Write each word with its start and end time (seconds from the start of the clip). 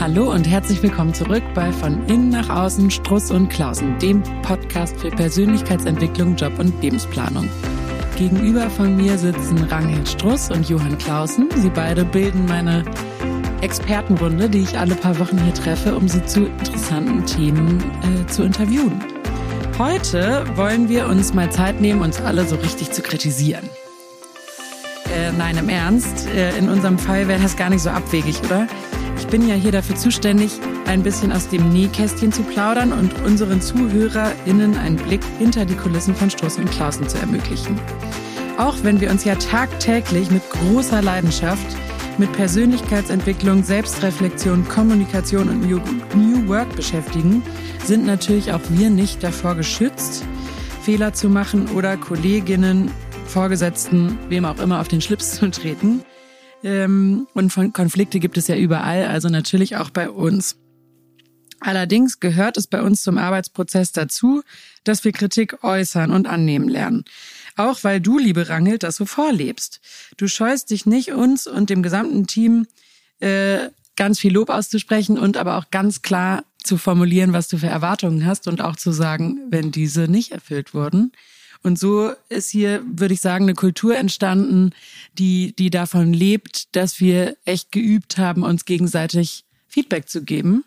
Hallo 0.00 0.30
und 0.30 0.46
herzlich 0.46 0.80
willkommen 0.80 1.12
zurück 1.12 1.42
bei 1.54 1.72
Von 1.72 2.06
Innen 2.06 2.28
nach 2.28 2.48
Außen 2.48 2.88
Struss 2.88 3.32
und 3.32 3.48
Klausen, 3.48 3.98
dem 3.98 4.22
Podcast 4.42 4.96
für 5.00 5.10
Persönlichkeitsentwicklung, 5.10 6.36
Job 6.36 6.56
und 6.60 6.80
Lebensplanung. 6.80 7.48
Gegenüber 8.16 8.70
von 8.70 8.96
mir 8.96 9.18
sitzen 9.18 9.58
Ranghild 9.64 10.08
Struss 10.08 10.52
und 10.52 10.68
Johann 10.68 10.96
Klausen. 10.98 11.48
Sie 11.56 11.68
beide 11.68 12.04
bilden 12.04 12.46
meine 12.46 12.84
Expertenrunde, 13.60 14.48
die 14.48 14.60
ich 14.60 14.78
alle 14.78 14.94
paar 14.94 15.18
Wochen 15.18 15.36
hier 15.42 15.54
treffe, 15.54 15.96
um 15.96 16.06
sie 16.06 16.24
zu 16.26 16.46
interessanten 16.46 17.26
Themen 17.26 17.82
äh, 18.02 18.24
zu 18.28 18.44
interviewen. 18.44 19.04
Heute 19.78 20.44
wollen 20.54 20.88
wir 20.88 21.08
uns 21.08 21.34
mal 21.34 21.50
Zeit 21.50 21.80
nehmen, 21.80 22.02
uns 22.02 22.20
alle 22.20 22.44
so 22.44 22.54
richtig 22.54 22.92
zu 22.92 23.02
kritisieren. 23.02 23.68
Äh, 25.12 25.32
nein, 25.36 25.56
im 25.56 25.68
Ernst. 25.68 26.28
Äh, 26.28 26.56
in 26.56 26.68
unserem 26.68 26.98
Fall 26.98 27.26
wäre 27.26 27.42
das 27.42 27.56
gar 27.56 27.68
nicht 27.68 27.82
so 27.82 27.90
abwegig, 27.90 28.40
oder? 28.44 28.68
Ich 29.28 29.32
bin 29.32 29.46
ja 29.46 29.56
hier 29.56 29.72
dafür 29.72 29.94
zuständig, 29.94 30.52
ein 30.86 31.02
bisschen 31.02 31.32
aus 31.32 31.48
dem 31.48 31.68
Nähkästchen 31.68 32.32
zu 32.32 32.42
plaudern 32.44 32.94
und 32.94 33.12
unseren 33.26 33.60
ZuhörerInnen 33.60 34.74
einen 34.78 34.96
Blick 34.96 35.20
hinter 35.38 35.66
die 35.66 35.74
Kulissen 35.74 36.14
von 36.14 36.30
Stoß 36.30 36.56
und 36.56 36.70
Klausen 36.70 37.06
zu 37.10 37.18
ermöglichen. 37.18 37.78
Auch 38.56 38.76
wenn 38.84 39.02
wir 39.02 39.10
uns 39.10 39.26
ja 39.26 39.34
tagtäglich 39.34 40.30
mit 40.30 40.48
großer 40.48 41.02
Leidenschaft 41.02 41.66
mit 42.16 42.32
Persönlichkeitsentwicklung, 42.32 43.62
Selbstreflexion, 43.64 44.66
Kommunikation 44.66 45.50
und 45.50 45.68
New 45.68 46.48
Work 46.48 46.74
beschäftigen, 46.74 47.42
sind 47.84 48.06
natürlich 48.06 48.54
auch 48.54 48.62
wir 48.70 48.88
nicht 48.88 49.22
davor 49.22 49.56
geschützt, 49.56 50.24
Fehler 50.80 51.12
zu 51.12 51.28
machen 51.28 51.68
oder 51.76 51.98
Kolleginnen, 51.98 52.90
Vorgesetzten, 53.26 54.18
wem 54.30 54.46
auch 54.46 54.58
immer 54.58 54.80
auf 54.80 54.88
den 54.88 55.02
Schlips 55.02 55.34
zu 55.34 55.50
treten. 55.50 56.02
Ähm, 56.62 57.26
und 57.34 57.50
von 57.50 57.72
Konflikte 57.72 58.20
gibt 58.20 58.36
es 58.38 58.48
ja 58.48 58.56
überall, 58.56 59.06
also 59.06 59.28
natürlich 59.28 59.76
auch 59.76 59.90
bei 59.90 60.10
uns. 60.10 60.56
Allerdings 61.60 62.20
gehört 62.20 62.56
es 62.56 62.66
bei 62.66 62.82
uns 62.82 63.02
zum 63.02 63.18
Arbeitsprozess 63.18 63.92
dazu, 63.92 64.42
dass 64.84 65.04
wir 65.04 65.12
Kritik 65.12 65.64
äußern 65.64 66.12
und 66.12 66.26
annehmen 66.26 66.68
lernen. 66.68 67.04
Auch 67.56 67.82
weil 67.82 68.00
du, 68.00 68.18
liebe 68.18 68.48
Rangelt, 68.48 68.84
das 68.84 68.96
so 68.96 69.06
vorlebst. 69.06 69.80
Du 70.16 70.28
scheust 70.28 70.70
dich 70.70 70.86
nicht, 70.86 71.12
uns 71.12 71.48
und 71.48 71.70
dem 71.70 71.82
gesamten 71.82 72.28
Team 72.28 72.66
äh, 73.18 73.70
ganz 73.96 74.20
viel 74.20 74.32
Lob 74.32 74.50
auszusprechen 74.50 75.18
und 75.18 75.36
aber 75.36 75.56
auch 75.56 75.70
ganz 75.70 76.02
klar 76.02 76.44
zu 76.62 76.78
formulieren, 76.78 77.32
was 77.32 77.48
du 77.48 77.58
für 77.58 77.66
Erwartungen 77.66 78.24
hast 78.24 78.46
und 78.46 78.60
auch 78.60 78.76
zu 78.76 78.92
sagen, 78.92 79.40
wenn 79.50 79.72
diese 79.72 80.02
nicht 80.02 80.30
erfüllt 80.32 80.74
wurden. 80.74 81.12
Und 81.62 81.78
so 81.78 82.12
ist 82.28 82.50
hier, 82.50 82.82
würde 82.86 83.14
ich 83.14 83.20
sagen, 83.20 83.44
eine 83.44 83.54
Kultur 83.54 83.96
entstanden, 83.96 84.70
die, 85.18 85.54
die 85.56 85.70
davon 85.70 86.12
lebt, 86.12 86.74
dass 86.76 87.00
wir 87.00 87.36
echt 87.44 87.72
geübt 87.72 88.18
haben, 88.18 88.42
uns 88.42 88.64
gegenseitig 88.64 89.44
Feedback 89.66 90.08
zu 90.08 90.22
geben. 90.22 90.64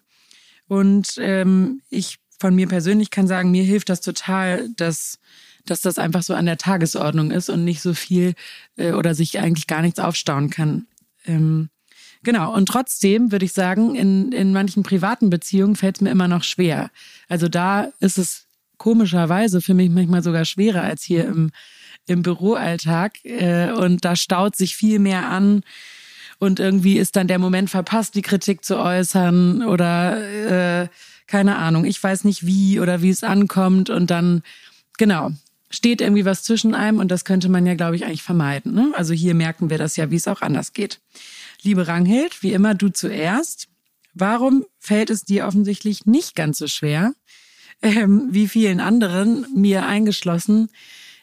Und 0.68 1.16
ähm, 1.18 1.82
ich 1.90 2.20
von 2.40 2.56
mir 2.56 2.68
persönlich 2.68 3.12
kann 3.12 3.28
sagen, 3.28 3.52
mir 3.52 3.64
hilft 3.64 3.90
das 3.90 4.02
total, 4.02 4.70
dass, 4.76 5.20
dass 5.66 5.82
das 5.82 5.98
einfach 5.98 6.24
so 6.24 6.34
an 6.34 6.46
der 6.46 6.58
Tagesordnung 6.58 7.32
ist 7.32 7.50
und 7.50 7.64
nicht 7.64 7.82
so 7.82 7.94
viel 7.94 8.34
äh, 8.78 8.94
oder 8.94 9.14
sich 9.14 9.40
eigentlich 9.40 9.68
gar 9.68 9.82
nichts 9.82 10.00
aufstauen 10.00 10.50
kann. 10.50 10.88
Ähm, 11.26 11.70
Genau, 12.24 12.54
und 12.54 12.68
trotzdem 12.68 13.32
würde 13.32 13.46
ich 13.46 13.54
sagen, 13.54 13.96
in, 13.96 14.32
in 14.32 14.54
manchen 14.54 14.84
privaten 14.84 15.32
Beziehungen 15.32 15.76
fällt 15.76 15.98
es 15.98 16.02
mir 16.02 16.12
immer 16.12 16.28
noch 16.28 16.44
schwer. 16.44 16.92
Also 17.28 17.48
da 17.48 17.92
ist 18.00 18.20
es 18.20 18.46
komischerweise 18.82 19.62
für 19.62 19.76
mich 19.76 19.92
manchmal 19.92 20.24
sogar 20.24 20.44
schwerer 20.44 20.82
als 20.82 21.04
hier 21.04 21.26
im, 21.26 21.52
im 22.08 22.24
Büroalltag. 22.24 23.24
Äh, 23.24 23.72
und 23.74 24.04
da 24.04 24.16
staut 24.16 24.56
sich 24.56 24.76
viel 24.76 24.98
mehr 24.98 25.30
an. 25.30 25.62
Und 26.40 26.60
irgendwie 26.60 26.98
ist 26.98 27.16
dann 27.16 27.28
der 27.28 27.38
Moment 27.38 27.70
verpasst, 27.70 28.16
die 28.16 28.24
Kritik 28.24 28.66
zu 28.66 28.80
äußern 28.80 29.62
oder 29.62 30.82
äh, 30.82 30.88
keine 31.28 31.58
Ahnung, 31.58 31.86
ich 31.86 32.02
weiß 32.02 32.24
nicht 32.24 32.48
wie 32.48 32.80
oder 32.80 33.04
wie 33.04 33.12
es 33.12 33.24
ankommt. 33.24 33.92
Und 33.92 34.10
dann, 34.10 34.42
genau, 34.98 35.30
steht 35.70 36.02
irgendwie 36.02 36.26
was 36.26 36.42
zwischen 36.42 36.74
einem 36.74 36.98
und 36.98 37.12
das 37.12 37.24
könnte 37.24 37.50
man 37.50 37.68
ja, 37.68 37.76
glaube 37.76 37.96
ich, 37.96 38.06
eigentlich 38.06 38.24
vermeiden. 38.24 38.74
Ne? 38.74 38.92
Also 38.96 39.14
hier 39.14 39.36
merken 39.36 39.70
wir 39.70 39.78
das 39.78 39.96
ja, 39.96 40.10
wie 40.10 40.16
es 40.16 40.28
auch 40.28 40.42
anders 40.42 40.74
geht. 40.74 41.00
Liebe 41.62 41.88
Ranghild, 41.88 42.42
wie 42.42 42.52
immer 42.52 42.74
du 42.74 42.90
zuerst. 42.90 43.68
Warum 44.16 44.66
fällt 44.80 45.12
es 45.12 45.24
dir 45.24 45.46
offensichtlich 45.46 46.08
nicht 46.08 46.36
ganz 46.36 46.58
so 46.58 46.66
schwer, 46.66 47.14
ähm, 47.82 48.28
wie 48.32 48.48
vielen 48.48 48.80
anderen, 48.80 49.46
mir 49.54 49.86
eingeschlossen, 49.86 50.70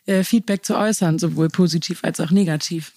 äh, 0.06 0.24
Feedback 0.24 0.64
zu 0.64 0.76
äußern, 0.76 1.18
sowohl 1.18 1.48
positiv 1.48 2.04
als 2.04 2.20
auch 2.20 2.30
negativ? 2.30 2.92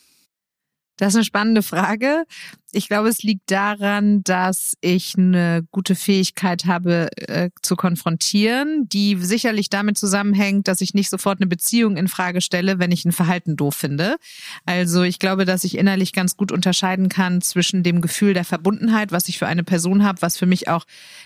Das 0.97 1.09
ist 1.09 1.15
eine 1.15 1.25
spannende 1.25 1.63
Frage. 1.63 2.25
Ich 2.73 2.87
glaube, 2.87 3.09
es 3.09 3.23
liegt 3.23 3.51
daran, 3.51 4.23
dass 4.23 4.77
ich 4.81 5.15
eine 5.17 5.63
gute 5.71 5.95
Fähigkeit 5.95 6.65
habe 6.65 7.09
äh, 7.17 7.49
zu 7.61 7.75
konfrontieren, 7.75 8.87
die 8.87 9.17
sicherlich 9.19 9.69
damit 9.69 9.97
zusammenhängt, 9.97 10.67
dass 10.67 10.81
ich 10.81 10.93
nicht 10.93 11.09
sofort 11.09 11.39
eine 11.39 11.47
Beziehung 11.47 11.97
in 11.97 12.07
Frage 12.07 12.41
stelle, 12.41 12.79
wenn 12.79 12.91
ich 12.91 13.03
ein 13.05 13.11
Verhalten 13.11 13.55
doof 13.55 13.75
finde. 13.75 14.15
Also 14.65 15.03
ich 15.03 15.19
glaube, 15.19 15.45
dass 15.45 15.63
ich 15.63 15.77
innerlich 15.77 16.13
ganz 16.13 16.37
gut 16.37 16.51
unterscheiden 16.51 17.09
kann 17.09 17.41
zwischen 17.41 17.83
dem 17.83 18.01
Gefühl 18.01 18.33
der 18.33 18.45
Verbundenheit, 18.45 19.11
was 19.11 19.27
ich 19.27 19.37
für 19.37 19.47
eine 19.47 19.63
Person 19.63 20.03
habe, 20.03 20.21
was 20.21 20.37
für 20.37 20.45
mich 20.45 20.67
auch, 20.69 20.85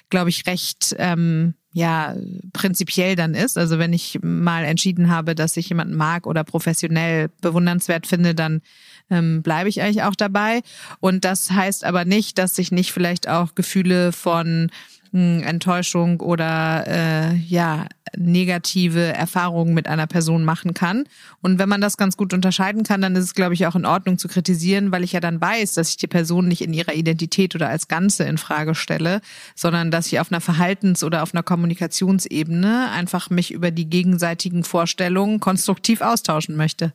glaube 0.09 0.29
ich, 0.29 0.47
recht 0.47 0.95
ähm, 0.97 1.53
ja 1.75 2.15
prinzipiell 2.53 3.17
dann 3.17 3.33
ist. 3.33 3.57
Also 3.57 3.79
wenn 3.79 3.91
ich 3.91 4.19
mal 4.23 4.63
entschieden 4.63 5.09
habe, 5.09 5.35
dass 5.35 5.57
ich 5.57 5.67
jemanden 5.67 5.95
mag 5.95 6.25
oder 6.25 6.45
professionell 6.45 7.27
bewundernswert 7.41 8.07
finde, 8.07 8.33
dann 8.33 8.61
ähm, 9.09 9.43
bleibe 9.43 9.67
ich 9.67 9.81
eigentlich 9.81 10.03
auch 10.03 10.15
dabei. 10.15 10.61
Und 11.01 11.25
das 11.25 11.34
heißt 11.51 11.83
aber 11.83 12.05
nicht, 12.05 12.37
dass 12.37 12.57
ich 12.57 12.71
nicht 12.71 12.91
vielleicht 12.91 13.27
auch 13.27 13.55
Gefühle 13.55 14.11
von 14.11 14.69
hm, 15.11 15.43
Enttäuschung 15.43 16.19
oder 16.19 16.85
äh, 16.87 17.35
ja 17.35 17.87
negative 18.17 19.13
Erfahrungen 19.13 19.73
mit 19.73 19.87
einer 19.87 20.07
Person 20.07 20.43
machen 20.43 20.73
kann. 20.73 21.05
Und 21.41 21.59
wenn 21.59 21.69
man 21.69 21.81
das 21.81 21.97
ganz 21.97 22.17
gut 22.17 22.33
unterscheiden 22.33 22.83
kann, 22.83 23.01
dann 23.01 23.15
ist 23.15 23.23
es, 23.23 23.33
glaube 23.33 23.53
ich, 23.53 23.65
auch 23.65 23.75
in 23.75 23.85
Ordnung 23.85 24.17
zu 24.17 24.27
kritisieren, 24.27 24.91
weil 24.91 25.03
ich 25.03 25.13
ja 25.13 25.19
dann 25.19 25.39
weiß, 25.39 25.73
dass 25.73 25.89
ich 25.89 25.97
die 25.97 26.07
Person 26.07 26.47
nicht 26.47 26.61
in 26.61 26.73
ihrer 26.73 26.93
Identität 26.93 27.55
oder 27.55 27.69
als 27.69 27.87
Ganze 27.87 28.25
in 28.25 28.37
Frage 28.37 28.75
stelle, 28.75 29.21
sondern 29.55 29.91
dass 29.91 30.07
ich 30.07 30.19
auf 30.19 30.31
einer 30.31 30.41
Verhaltens- 30.41 31.03
oder 31.03 31.23
auf 31.23 31.33
einer 31.33 31.43
Kommunikationsebene 31.43 32.91
einfach 32.91 33.29
mich 33.29 33.51
über 33.51 33.71
die 33.71 33.89
gegenseitigen 33.89 34.63
Vorstellungen 34.63 35.39
konstruktiv 35.39 36.01
austauschen 36.01 36.55
möchte. 36.55 36.93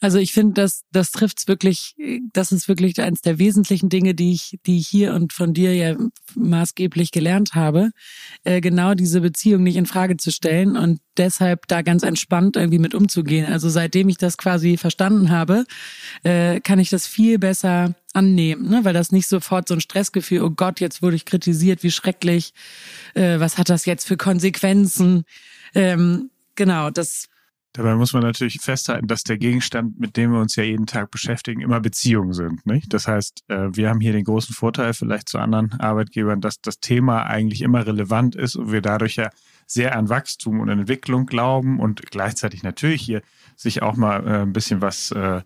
Also 0.00 0.18
ich 0.18 0.32
finde, 0.32 0.54
das, 0.54 0.82
das 0.92 1.10
trifft's 1.10 1.48
wirklich, 1.48 1.96
das 2.32 2.52
ist 2.52 2.68
wirklich 2.68 3.00
eines 3.00 3.20
der 3.20 3.38
wesentlichen 3.38 3.88
Dinge, 3.88 4.14
die 4.14 4.32
ich, 4.32 4.58
die 4.64 4.78
ich 4.78 4.86
hier 4.86 5.12
und 5.12 5.32
von 5.32 5.54
dir 5.54 5.74
ja 5.74 5.96
maßgeblich 6.36 7.10
gelernt 7.10 7.54
habe, 7.54 7.90
äh, 8.44 8.60
genau 8.60 8.94
diese 8.94 9.20
Beziehung 9.20 9.64
nicht 9.64 9.76
in 9.76 9.86
Frage 9.86 10.16
zu 10.16 10.30
stellen 10.30 10.76
und 10.76 11.00
deshalb 11.16 11.66
da 11.66 11.82
ganz 11.82 12.04
entspannt 12.04 12.56
irgendwie 12.56 12.78
mit 12.78 12.94
umzugehen. 12.94 13.46
Also 13.46 13.68
seitdem 13.68 14.08
ich 14.08 14.18
das 14.18 14.38
quasi 14.38 14.76
verstanden 14.76 15.30
habe, 15.30 15.64
äh, 16.22 16.60
kann 16.60 16.78
ich 16.78 16.90
das 16.90 17.08
viel 17.08 17.40
besser 17.40 17.94
annehmen, 18.12 18.68
ne? 18.68 18.84
weil 18.84 18.94
das 18.94 19.10
nicht 19.10 19.26
sofort 19.26 19.66
so 19.66 19.74
ein 19.74 19.80
Stressgefühl, 19.80 20.42
oh 20.42 20.50
Gott, 20.50 20.78
jetzt 20.78 21.02
wurde 21.02 21.16
ich 21.16 21.24
kritisiert, 21.24 21.82
wie 21.82 21.90
schrecklich, 21.90 22.52
äh, 23.14 23.40
was 23.40 23.58
hat 23.58 23.68
das 23.68 23.84
jetzt 23.84 24.06
für 24.06 24.16
Konsequenzen? 24.16 25.24
Ähm, 25.74 26.30
genau, 26.54 26.90
das 26.90 27.28
Dabei 27.78 27.94
muss 27.94 28.12
man 28.12 28.24
natürlich 28.24 28.58
festhalten, 28.60 29.06
dass 29.06 29.22
der 29.22 29.38
Gegenstand, 29.38 30.00
mit 30.00 30.16
dem 30.16 30.32
wir 30.32 30.40
uns 30.40 30.56
ja 30.56 30.64
jeden 30.64 30.86
Tag 30.86 31.12
beschäftigen, 31.12 31.60
immer 31.60 31.78
Beziehungen 31.78 32.32
sind. 32.32 32.66
Nicht? 32.66 32.92
Das 32.92 33.06
heißt, 33.06 33.44
äh, 33.46 33.68
wir 33.70 33.88
haben 33.88 34.00
hier 34.00 34.12
den 34.12 34.24
großen 34.24 34.52
Vorteil 34.52 34.94
vielleicht 34.94 35.28
zu 35.28 35.38
anderen 35.38 35.74
Arbeitgebern, 35.74 36.40
dass 36.40 36.60
das 36.60 36.80
Thema 36.80 37.22
eigentlich 37.26 37.62
immer 37.62 37.86
relevant 37.86 38.34
ist 38.34 38.56
und 38.56 38.72
wir 38.72 38.82
dadurch 38.82 39.14
ja 39.14 39.30
sehr 39.68 39.96
an 39.96 40.08
Wachstum 40.08 40.58
und 40.58 40.68
Entwicklung 40.68 41.26
glauben 41.26 41.78
und 41.78 42.02
gleichzeitig 42.10 42.64
natürlich 42.64 43.02
hier 43.02 43.22
sich 43.54 43.80
auch 43.80 43.94
mal 43.94 44.26
äh, 44.26 44.42
ein 44.42 44.52
bisschen 44.52 44.82
was 44.82 45.12
äh, 45.12 45.42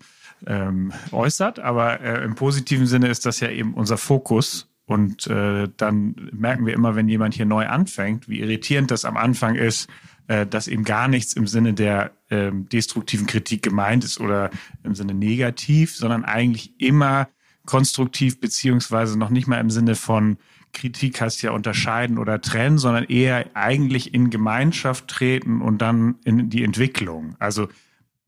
ähm, 0.47 0.91
äußert. 1.11 1.59
Aber 1.59 1.99
im 1.99 2.33
positiven 2.33 2.87
Sinne 2.87 3.09
ist 3.09 3.27
das 3.27 3.41
ja 3.41 3.49
eben 3.51 3.75
unser 3.75 3.99
Fokus 3.99 4.67
und 4.85 5.27
äh, 5.27 5.69
dann 5.77 6.29
merken 6.33 6.65
wir 6.65 6.73
immer, 6.73 6.95
wenn 6.95 7.07
jemand 7.07 7.35
hier 7.35 7.45
neu 7.45 7.67
anfängt, 7.67 8.27
wie 8.27 8.39
irritierend 8.39 8.91
das 8.91 9.05
am 9.05 9.17
Anfang 9.17 9.55
ist, 9.55 9.87
äh, 10.27 10.45
dass 10.45 10.67
eben 10.67 10.83
gar 10.83 11.07
nichts 11.07 11.33
im 11.33 11.47
Sinne 11.47 11.73
der 11.73 12.11
ähm, 12.29 12.67
destruktiven 12.69 13.27
Kritik 13.27 13.61
gemeint 13.61 14.03
ist 14.03 14.19
oder 14.19 14.49
im 14.83 14.95
Sinne 14.95 15.13
negativ, 15.13 15.95
sondern 15.95 16.23
eigentlich 16.23 16.79
immer 16.79 17.27
konstruktiv 17.65 18.39
beziehungsweise 18.39 19.17
noch 19.17 19.29
nicht 19.29 19.47
mal 19.47 19.59
im 19.59 19.69
Sinne 19.69 19.95
von 19.95 20.37
Kritik 20.73 21.21
heißt 21.21 21.41
ja 21.43 21.51
unterscheiden 21.51 22.17
oder 22.17 22.41
trennen, 22.41 22.77
sondern 22.77 23.03
eher 23.05 23.55
eigentlich 23.55 24.13
in 24.13 24.29
Gemeinschaft 24.29 25.07
treten 25.07 25.61
und 25.61 25.81
dann 25.81 26.15
in 26.25 26.49
die 26.49 26.63
Entwicklung. 26.63 27.35
Also 27.39 27.67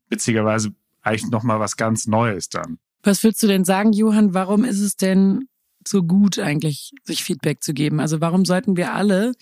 witzigerweise 0.08 0.72
eigentlich 1.02 1.30
noch 1.30 1.42
mal 1.42 1.60
was 1.60 1.76
ganz 1.76 2.06
Neues 2.06 2.48
dann. 2.48 2.78
Was 3.02 3.22
würdest 3.22 3.42
du 3.42 3.46
denn 3.48 3.64
sagen, 3.64 3.92
Johann? 3.92 4.32
Warum 4.32 4.64
ist 4.64 4.80
es 4.80 4.96
denn 4.96 5.48
so 5.86 6.02
gut 6.02 6.38
eigentlich, 6.38 6.92
sich 7.04 7.22
Feedback 7.22 7.62
zu 7.62 7.74
geben? 7.74 8.00
Also 8.00 8.20
warum 8.20 8.44
sollten 8.44 8.76
wir 8.76 8.94
alle 8.94 9.32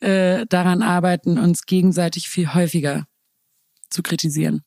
äh, 0.00 0.46
daran 0.46 0.82
arbeiten, 0.82 1.38
uns 1.38 1.66
gegenseitig 1.66 2.28
viel 2.28 2.54
häufiger 2.54 3.06
zu 3.90 4.02
kritisieren? 4.02 4.62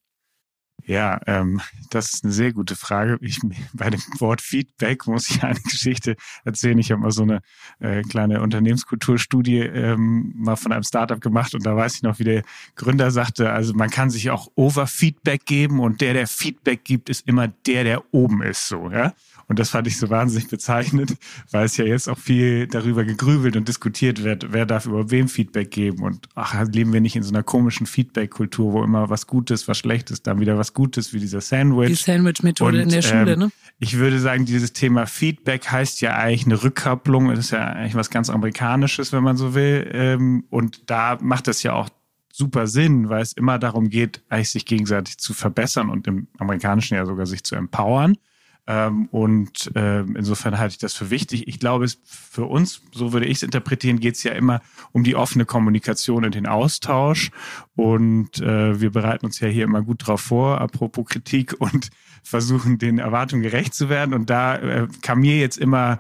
Ja, 0.86 1.22
ähm, 1.28 1.62
das 1.92 2.14
ist 2.14 2.24
eine 2.24 2.34
sehr 2.34 2.52
gute 2.52 2.76
Frage. 2.76 3.18
Ich, 3.22 3.40
bei 3.74 3.90
dem 3.90 4.02
Wort 4.20 4.42
Feedback 4.42 5.08
muss 5.08 5.30
ich 5.30 5.42
eine 5.44 5.60
Geschichte 5.62 6.16
erzählen. 6.44 6.78
Ich 6.78 6.92
habe 6.92 7.02
mal 7.02 7.12
so 7.12 7.24
eine 7.24 7.42
äh, 7.80 8.02
kleine 8.02 8.42
Unternehmenskulturstudie 8.42 9.60
ähm, 9.60 10.34
mal 10.36 10.58
von 10.58 10.74
einem 10.74 10.84
Startup 10.84 11.22
gemacht 11.22 11.56
und 11.56 11.66
da 11.66 11.76
weiß 11.76 11.96
ich 11.96 12.04
noch, 12.04 12.20
wie 12.20 12.26
der 12.26 12.44
Gründer 12.76 13.12
sagte, 13.12 13.52
also 13.52 13.74
man 13.74 13.90
kann 13.90 14.10
sich 14.10 14.30
auch 14.30 14.50
Over-Feedback 14.56 15.46
geben 15.46 15.80
und 15.80 16.02
der, 16.02 16.14
der 16.14 16.28
Feedback 16.28 16.84
gibt, 16.84 17.10
ist 17.10 17.28
immer 17.28 17.48
der, 17.48 17.86
der 17.86 18.14
oben 18.14 18.42
ist, 18.42 18.68
so, 18.68 18.92
ja. 18.92 19.14
Und 19.54 19.60
das 19.60 19.70
fand 19.70 19.86
ich 19.86 20.00
so 20.00 20.10
wahnsinnig 20.10 20.50
bezeichnend, 20.50 21.16
weil 21.52 21.66
es 21.66 21.78
ja 21.78 21.86
jetzt 21.86 22.10
auch 22.10 22.18
viel 22.18 22.66
darüber 22.66 23.04
gegrübelt 23.04 23.56
und 23.56 23.68
diskutiert 23.68 24.24
wird, 24.24 24.52
wer 24.52 24.66
darf 24.66 24.88
über 24.88 25.12
wem 25.12 25.28
Feedback 25.28 25.70
geben. 25.70 26.02
Und 26.02 26.28
ach, 26.34 26.56
leben 26.74 26.92
wir 26.92 27.02
nicht 27.02 27.16
in 27.16 27.22
so 27.22 27.30
einer 27.30 27.44
komischen 27.44 27.86
Feedback-Kultur, 27.86 28.74
wo 28.74 28.84
immer 28.84 29.12
was 29.12 29.28
Gutes, 29.28 29.68
was 29.68 29.78
Schlechtes, 29.78 30.24
dann 30.24 30.40
wieder 30.40 30.58
was 30.58 30.74
Gutes, 30.74 31.14
wie 31.14 31.20
dieser 31.20 31.40
Sandwich. 31.40 31.90
Die 31.90 31.94
Sandwich-Methode 31.94 32.82
in 32.82 32.90
der 32.90 33.04
Schule, 33.04 33.34
ähm, 33.34 33.40
ne? 33.40 33.52
Ich 33.78 34.00
würde 34.00 34.18
sagen, 34.18 34.46
dieses 34.46 34.74
Thema 34.74 35.06
Feedback 35.06 35.70
heißt 35.70 36.02
ja 36.02 36.16
eigentlich 36.16 36.48
eine 36.48 36.64
Rückkopplung. 36.64 37.30
Das 37.30 37.38
ist 37.38 37.52
ja 37.52 37.64
eigentlich 37.64 37.94
was 37.94 38.10
ganz 38.10 38.32
Amerikanisches, 38.32 39.14
wenn 39.14 39.22
man 39.22 39.38
so 39.38 39.54
will. 39.54 39.88
Ähm, 39.94 40.46
und 40.50 40.90
da 40.90 41.20
macht 41.22 41.48
es 41.48 41.62
ja 41.62 41.74
auch 41.74 41.90
super 42.32 42.66
Sinn, 42.66 43.10
weil 43.10 43.22
es 43.22 43.34
immer 43.34 43.60
darum 43.60 43.90
geht, 43.90 44.24
eigentlich 44.30 44.50
sich 44.50 44.66
gegenseitig 44.66 45.20
zu 45.20 45.36
verbessern 45.36 45.92
und 45.92 46.08
im 46.08 46.26
Amerikanischen 46.40 46.96
ja 46.96 47.06
sogar 47.06 47.28
sich 47.28 47.44
zu 47.44 47.54
empowern. 47.54 48.18
Ähm, 48.66 49.08
und 49.12 49.76
äh, 49.76 50.02
insofern 50.02 50.58
halte 50.58 50.74
ich 50.74 50.78
das 50.78 50.94
für 50.94 51.10
wichtig. 51.10 51.48
Ich 51.48 51.60
glaube, 51.60 51.84
es 51.84 52.00
für 52.06 52.46
uns, 52.46 52.82
so 52.94 53.12
würde 53.12 53.26
ich 53.26 53.38
es 53.38 53.44
interpretieren, 53.44 54.00
geht 54.00 54.16
es 54.16 54.24
ja 54.24 54.32
immer 54.32 54.62
um 54.94 55.04
die 55.04 55.16
offene 55.16 55.46
Kommunikation 55.46 56.24
und 56.24 56.36
den 56.36 56.48
Austausch. 56.48 57.32
Und 57.76 58.40
äh, 58.40 58.80
wir 58.80 58.92
bereiten 58.92 59.26
uns 59.26 59.40
ja 59.40 59.50
hier 59.50 59.66
immer 59.66 59.82
gut 59.82 60.08
drauf 60.08 60.22
vor, 60.22 60.62
apropos 60.62 61.06
Kritik 61.08 61.60
und 61.60 61.90
versuchen 62.24 62.78
den 62.78 63.00
Erwartungen 63.00 63.44
gerecht 63.44 63.74
zu 63.74 63.90
werden. 63.90 64.14
Und 64.14 64.30
da 64.30 64.56
äh, 64.56 64.88
kam 65.02 65.20
mir 65.20 65.38
jetzt 65.38 65.58
immer 65.58 66.00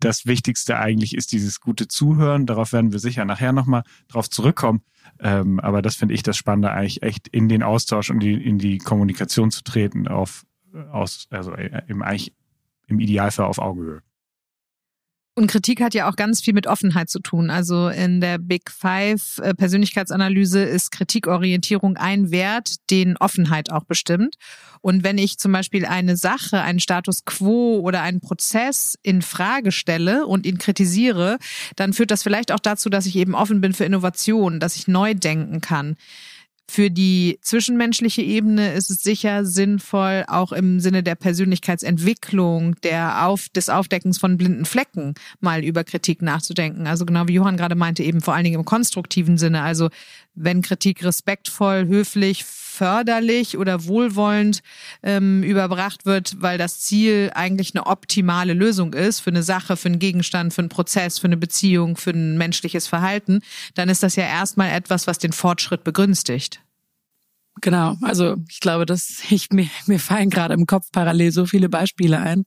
das 0.00 0.26
Wichtigste 0.26 0.78
eigentlich 0.78 1.16
ist 1.16 1.32
dieses 1.32 1.60
gute 1.60 1.88
Zuhören. 1.88 2.46
Darauf 2.46 2.72
werden 2.72 2.92
wir 2.92 3.00
sicher 3.00 3.24
nachher 3.24 3.52
nochmal 3.52 3.82
drauf 4.06 4.30
zurückkommen. 4.30 4.82
Ähm, 5.20 5.58
aber 5.58 5.82
das 5.82 5.96
finde 5.96 6.14
ich 6.14 6.22
das 6.22 6.36
Spannende 6.36 6.70
eigentlich 6.70 7.02
echt 7.02 7.26
in 7.28 7.48
den 7.48 7.62
Austausch 7.62 8.10
und 8.10 8.20
die, 8.20 8.34
in 8.34 8.58
die 8.58 8.78
Kommunikation 8.78 9.50
zu 9.50 9.64
treten 9.64 10.06
auf 10.06 10.44
aus, 10.92 11.26
also 11.30 11.52
äh, 11.52 11.82
im, 11.88 12.02
eigentlich 12.02 12.32
im 12.86 13.00
Idealfall 13.00 13.46
auf 13.46 13.58
Augenhöhe. 13.58 14.02
Und 15.38 15.46
Kritik 15.46 15.80
hat 15.80 15.94
ja 15.94 16.10
auch 16.10 16.16
ganz 16.16 16.40
viel 16.40 16.52
mit 16.52 16.66
Offenheit 16.66 17.08
zu 17.08 17.20
tun. 17.20 17.48
Also 17.48 17.90
in 17.90 18.20
der 18.20 18.38
Big 18.38 18.72
Five 18.72 19.38
äh, 19.38 19.54
Persönlichkeitsanalyse 19.54 20.64
ist 20.64 20.90
Kritikorientierung 20.90 21.96
ein 21.96 22.32
Wert, 22.32 22.74
den 22.90 23.16
Offenheit 23.16 23.70
auch 23.70 23.84
bestimmt. 23.84 24.34
Und 24.80 25.04
wenn 25.04 25.16
ich 25.16 25.38
zum 25.38 25.52
Beispiel 25.52 25.86
eine 25.86 26.16
Sache, 26.16 26.60
einen 26.60 26.80
Status 26.80 27.24
quo 27.24 27.78
oder 27.78 28.02
einen 28.02 28.20
Prozess 28.20 28.98
in 29.04 29.22
Frage 29.22 29.70
stelle 29.70 30.26
und 30.26 30.44
ihn 30.44 30.58
kritisiere, 30.58 31.38
dann 31.76 31.92
führt 31.92 32.10
das 32.10 32.24
vielleicht 32.24 32.50
auch 32.50 32.58
dazu, 32.58 32.90
dass 32.90 33.06
ich 33.06 33.14
eben 33.14 33.36
offen 33.36 33.60
bin 33.60 33.74
für 33.74 33.84
Innovation, 33.84 34.58
dass 34.58 34.74
ich 34.74 34.88
neu 34.88 35.14
denken 35.14 35.60
kann. 35.60 35.94
Für 36.70 36.90
die 36.90 37.38
zwischenmenschliche 37.40 38.20
Ebene 38.20 38.74
ist 38.74 38.90
es 38.90 39.02
sicher 39.02 39.46
sinnvoll, 39.46 40.24
auch 40.28 40.52
im 40.52 40.80
Sinne 40.80 41.02
der 41.02 41.14
Persönlichkeitsentwicklung, 41.14 42.76
der 42.82 43.26
Auf, 43.26 43.48
des 43.48 43.70
Aufdeckens 43.70 44.18
von 44.18 44.36
blinden 44.36 44.66
Flecken 44.66 45.14
mal 45.40 45.64
über 45.64 45.82
Kritik 45.82 46.20
nachzudenken. 46.20 46.86
Also 46.86 47.06
genau 47.06 47.26
wie 47.26 47.32
Johann 47.32 47.56
gerade 47.56 47.74
meinte, 47.74 48.02
eben 48.02 48.20
vor 48.20 48.34
allen 48.34 48.44
Dingen 48.44 48.58
im 48.58 48.66
konstruktiven 48.66 49.38
Sinne. 49.38 49.62
Also 49.62 49.88
wenn 50.34 50.60
Kritik 50.60 51.02
respektvoll, 51.02 51.86
höflich, 51.86 52.44
förderlich 52.78 53.58
oder 53.58 53.86
wohlwollend 53.86 54.60
ähm, 55.02 55.42
überbracht 55.42 56.06
wird, 56.06 56.40
weil 56.40 56.58
das 56.58 56.80
Ziel 56.80 57.32
eigentlich 57.34 57.74
eine 57.74 57.86
optimale 57.86 58.54
Lösung 58.54 58.94
ist 58.94 59.18
für 59.20 59.30
eine 59.30 59.42
Sache, 59.42 59.76
für 59.76 59.88
einen 59.88 59.98
Gegenstand, 59.98 60.54
für 60.54 60.62
einen 60.62 60.68
Prozess, 60.68 61.18
für 61.18 61.26
eine 61.26 61.36
Beziehung, 61.36 61.96
für 61.96 62.10
ein 62.10 62.38
menschliches 62.38 62.86
Verhalten, 62.86 63.40
dann 63.74 63.88
ist 63.88 64.04
das 64.04 64.14
ja 64.14 64.24
erstmal 64.24 64.70
etwas, 64.70 65.08
was 65.08 65.18
den 65.18 65.32
Fortschritt 65.32 65.82
begünstigt. 65.82 66.60
Genau, 67.60 67.96
also 68.02 68.36
ich 68.48 68.60
glaube, 68.60 68.86
dass 68.86 69.22
ich 69.28 69.50
mir, 69.50 69.68
mir 69.86 69.98
fallen 69.98 70.30
gerade 70.30 70.54
im 70.54 70.66
Kopf 70.66 70.86
parallel 70.92 71.32
so 71.32 71.46
viele 71.46 71.68
Beispiele 71.68 72.20
ein, 72.20 72.44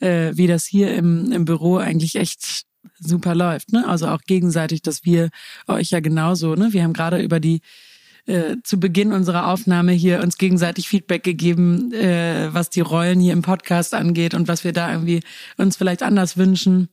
äh, 0.00 0.32
wie 0.34 0.46
das 0.46 0.64
hier 0.64 0.94
im, 0.94 1.30
im 1.32 1.44
Büro 1.44 1.76
eigentlich 1.76 2.16
echt 2.16 2.62
super 2.98 3.34
läuft. 3.34 3.72
Ne? 3.72 3.86
Also 3.86 4.08
auch 4.08 4.22
gegenseitig, 4.22 4.80
dass 4.80 5.04
wir 5.04 5.28
euch 5.66 5.90
ja 5.90 6.00
genauso, 6.00 6.54
ne? 6.54 6.72
Wir 6.72 6.82
haben 6.82 6.94
gerade 6.94 7.20
über 7.20 7.40
die 7.40 7.60
äh, 8.26 8.56
zu 8.62 8.78
Beginn 8.78 9.12
unserer 9.12 9.48
Aufnahme 9.48 9.92
hier 9.92 10.20
uns 10.20 10.38
gegenseitig 10.38 10.88
Feedback 10.88 11.22
gegeben, 11.22 11.92
äh, 11.92 12.52
was 12.52 12.70
die 12.70 12.80
Rollen 12.80 13.20
hier 13.20 13.32
im 13.32 13.42
Podcast 13.42 13.94
angeht 13.94 14.34
und 14.34 14.48
was 14.48 14.64
wir 14.64 14.72
da 14.72 14.92
irgendwie 14.92 15.22
uns 15.56 15.76
vielleicht 15.76 16.02
anders 16.02 16.36
wünschen. 16.36 16.88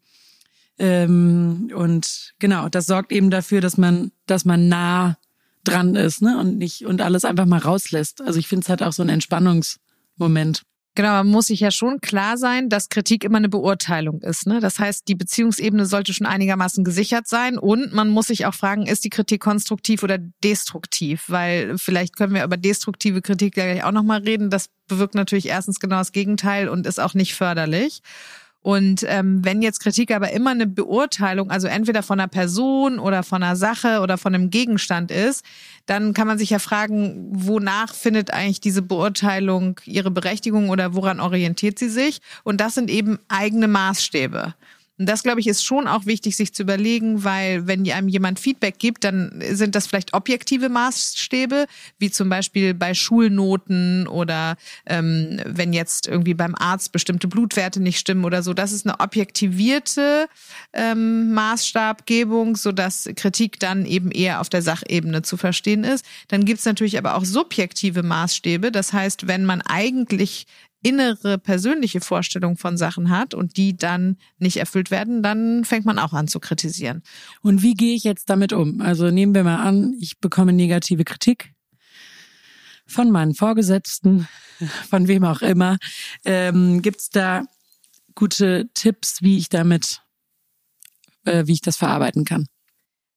Ähm, 0.80 1.71
und 1.75 2.33
genau, 2.39 2.69
das 2.69 2.85
sorgt 2.85 3.12
eben 3.12 3.30
dafür, 3.30 3.62
dass 3.62 3.77
man, 3.77 4.12
dass 4.25 4.45
man 4.45 4.68
nah 4.68 5.18
dran 5.63 5.95
ist, 5.95 6.21
ne? 6.21 6.38
Und 6.39 6.57
nicht 6.57 6.85
und 6.85 7.01
alles 7.01 7.25
einfach 7.25 7.45
mal 7.45 7.59
rauslässt. 7.59 8.21
Also 8.21 8.39
ich 8.39 8.47
finde 8.47 8.63
es 8.63 8.69
halt 8.69 8.83
auch 8.83 8.94
so 8.94 9.03
ein 9.03 9.09
Entspannungsmoment. 9.09 10.63
Genau, 10.95 11.09
man 11.09 11.27
muss 11.27 11.47
sich 11.47 11.59
ja 11.59 11.71
schon 11.71 12.01
klar 12.01 12.37
sein, 12.37 12.69
dass 12.69 12.89
Kritik 12.89 13.23
immer 13.23 13.37
eine 13.37 13.49
Beurteilung 13.49 14.21
ist. 14.21 14.45
Ne? 14.45 14.59
Das 14.59 14.77
heißt, 14.77 15.07
die 15.07 15.15
Beziehungsebene 15.15 15.87
sollte 15.87 16.13
schon 16.13 16.27
einigermaßen 16.27 16.83
gesichert 16.83 17.27
sein 17.27 17.57
und 17.57 17.93
man 17.93 18.09
muss 18.09 18.27
sich 18.27 18.45
auch 18.45 18.53
fragen, 18.53 18.85
ist 18.85 19.03
die 19.03 19.09
Kritik 19.09 19.41
konstruktiv 19.41 20.03
oder 20.03 20.19
destruktiv? 20.43 21.25
Weil 21.29 21.79
vielleicht 21.79 22.15
können 22.15 22.35
wir 22.35 22.43
über 22.43 22.57
destruktive 22.57 23.23
Kritik 23.23 23.55
gleich 23.55 23.83
auch 23.83 23.91
nochmal 23.91 24.21
reden. 24.21 24.51
Das 24.51 24.69
bewirkt 24.87 25.15
natürlich 25.15 25.47
erstens 25.47 25.79
genau 25.79 25.97
das 25.97 26.11
Gegenteil 26.11 26.69
und 26.69 26.85
ist 26.85 26.99
auch 26.99 27.15
nicht 27.15 27.33
förderlich. 27.33 28.01
Und 28.63 29.04
ähm, 29.07 29.44
wenn 29.44 29.62
jetzt 29.62 29.81
Kritik 29.81 30.10
aber 30.15 30.31
immer 30.31 30.51
eine 30.51 30.65
Beurteilung, 30.65 31.51
also 31.51 31.68
entweder 31.68 32.01
von 32.01 32.19
einer 32.19 32.30
Person 32.30 32.98
oder 32.98 33.21
von 33.21 33.44
einer 33.44 33.57
Sache 33.57 34.00
oder 34.00 34.18
von 34.18 34.33
einem 34.33 34.50
Gegenstand 34.50 35.12
ist, 35.12 35.44
dann 35.86 36.13
kann 36.13 36.27
man 36.27 36.38
sich 36.38 36.50
ja 36.50 36.60
fragen, 36.60 37.27
wonach 37.30 37.94
findet 37.94 38.31
eigentlich 38.31 38.62
diese 38.62 38.81
Beurteilung 38.81 39.81
ihre 39.83 40.12
Berechtigung 40.12 40.69
oder 40.69 40.95
woran 40.95 41.19
orientiert 41.19 41.77
sie 41.77 41.89
sich? 41.89 42.21
Und 42.45 42.62
das 42.62 42.74
sind 42.74 42.89
eben 42.89 43.19
eigene 43.27 43.68
Maßstäbe. 43.68 44.56
Und 44.99 45.09
das, 45.09 45.23
glaube 45.23 45.39
ich, 45.39 45.47
ist 45.47 45.63
schon 45.63 45.87
auch 45.87 46.05
wichtig, 46.05 46.35
sich 46.35 46.53
zu 46.53 46.61
überlegen, 46.63 47.23
weil 47.23 47.65
wenn 47.65 47.89
einem 47.91 48.07
jemand 48.07 48.39
Feedback 48.39 48.77
gibt, 48.77 49.03
dann 49.03 49.41
sind 49.51 49.73
das 49.73 49.87
vielleicht 49.87 50.13
objektive 50.13 50.69
Maßstäbe, 50.69 51.65
wie 51.97 52.11
zum 52.11 52.29
Beispiel 52.29 52.75
bei 52.75 52.93
Schulnoten 52.93 54.07
oder 54.07 54.55
ähm, 54.85 55.41
wenn 55.45 55.73
jetzt 55.73 56.07
irgendwie 56.07 56.35
beim 56.35 56.53
Arzt 56.53 56.91
bestimmte 56.91 57.27
Blutwerte 57.27 57.81
nicht 57.81 58.00
stimmen 58.00 58.23
oder 58.23 58.43
so. 58.43 58.53
Das 58.53 58.71
ist 58.71 58.85
eine 58.85 59.00
objektivierte 59.00 60.27
ähm, 60.73 61.33
Maßstabgebung, 61.33 62.55
sodass 62.55 63.09
Kritik 63.15 63.59
dann 63.59 63.88
eben 63.88 64.12
eher 64.12 64.41
auf 64.41 64.50
der 64.50 64.62
Sachebene 64.62 65.23
zu 65.23 65.38
verstehen 65.38 65.83
ist. 65.83 66.05
Dann 66.27 66.45
gibt 66.45 66.59
es 66.59 66.65
natürlich 66.65 67.00
aber 67.00 67.15
auch 67.15 67.25
subjektive 67.25 68.03
Maßstäbe. 68.03 68.71
Das 68.71 68.93
heißt, 68.93 69.27
wenn 69.27 69.45
man 69.45 69.62
eigentlich 69.62 70.45
innere 70.83 71.37
persönliche 71.37 72.01
Vorstellung 72.01 72.57
von 72.57 72.77
Sachen 72.77 73.09
hat 73.09 73.33
und 73.33 73.57
die 73.57 73.75
dann 73.75 74.17
nicht 74.37 74.57
erfüllt 74.57 74.91
werden, 74.91 75.23
dann 75.23 75.65
fängt 75.65 75.85
man 75.85 75.97
auch 75.97 76.13
an 76.13 76.27
zu 76.27 76.39
kritisieren. 76.39 77.01
Und 77.41 77.63
wie 77.63 77.73
gehe 77.73 77.95
ich 77.95 78.03
jetzt 78.03 78.29
damit 78.29 78.53
um? 78.53 78.81
Also 78.81 79.09
nehmen 79.09 79.33
wir 79.33 79.43
mal 79.43 79.63
an, 79.63 79.95
ich 79.99 80.19
bekomme 80.19 80.53
negative 80.53 81.05
Kritik 81.05 81.53
von 82.85 83.11
meinen 83.11 83.33
Vorgesetzten, 83.33 84.27
von 84.89 85.07
wem 85.07 85.23
auch 85.23 85.41
immer. 85.41 85.77
Ähm, 86.25 86.81
Gibt 86.81 86.99
es 86.99 87.09
da 87.09 87.45
gute 88.13 88.69
Tipps, 88.73 89.21
wie 89.21 89.37
ich 89.37 89.49
damit, 89.49 90.01
äh, 91.25 91.47
wie 91.47 91.53
ich 91.53 91.61
das 91.61 91.77
verarbeiten 91.77 92.25
kann? 92.25 92.47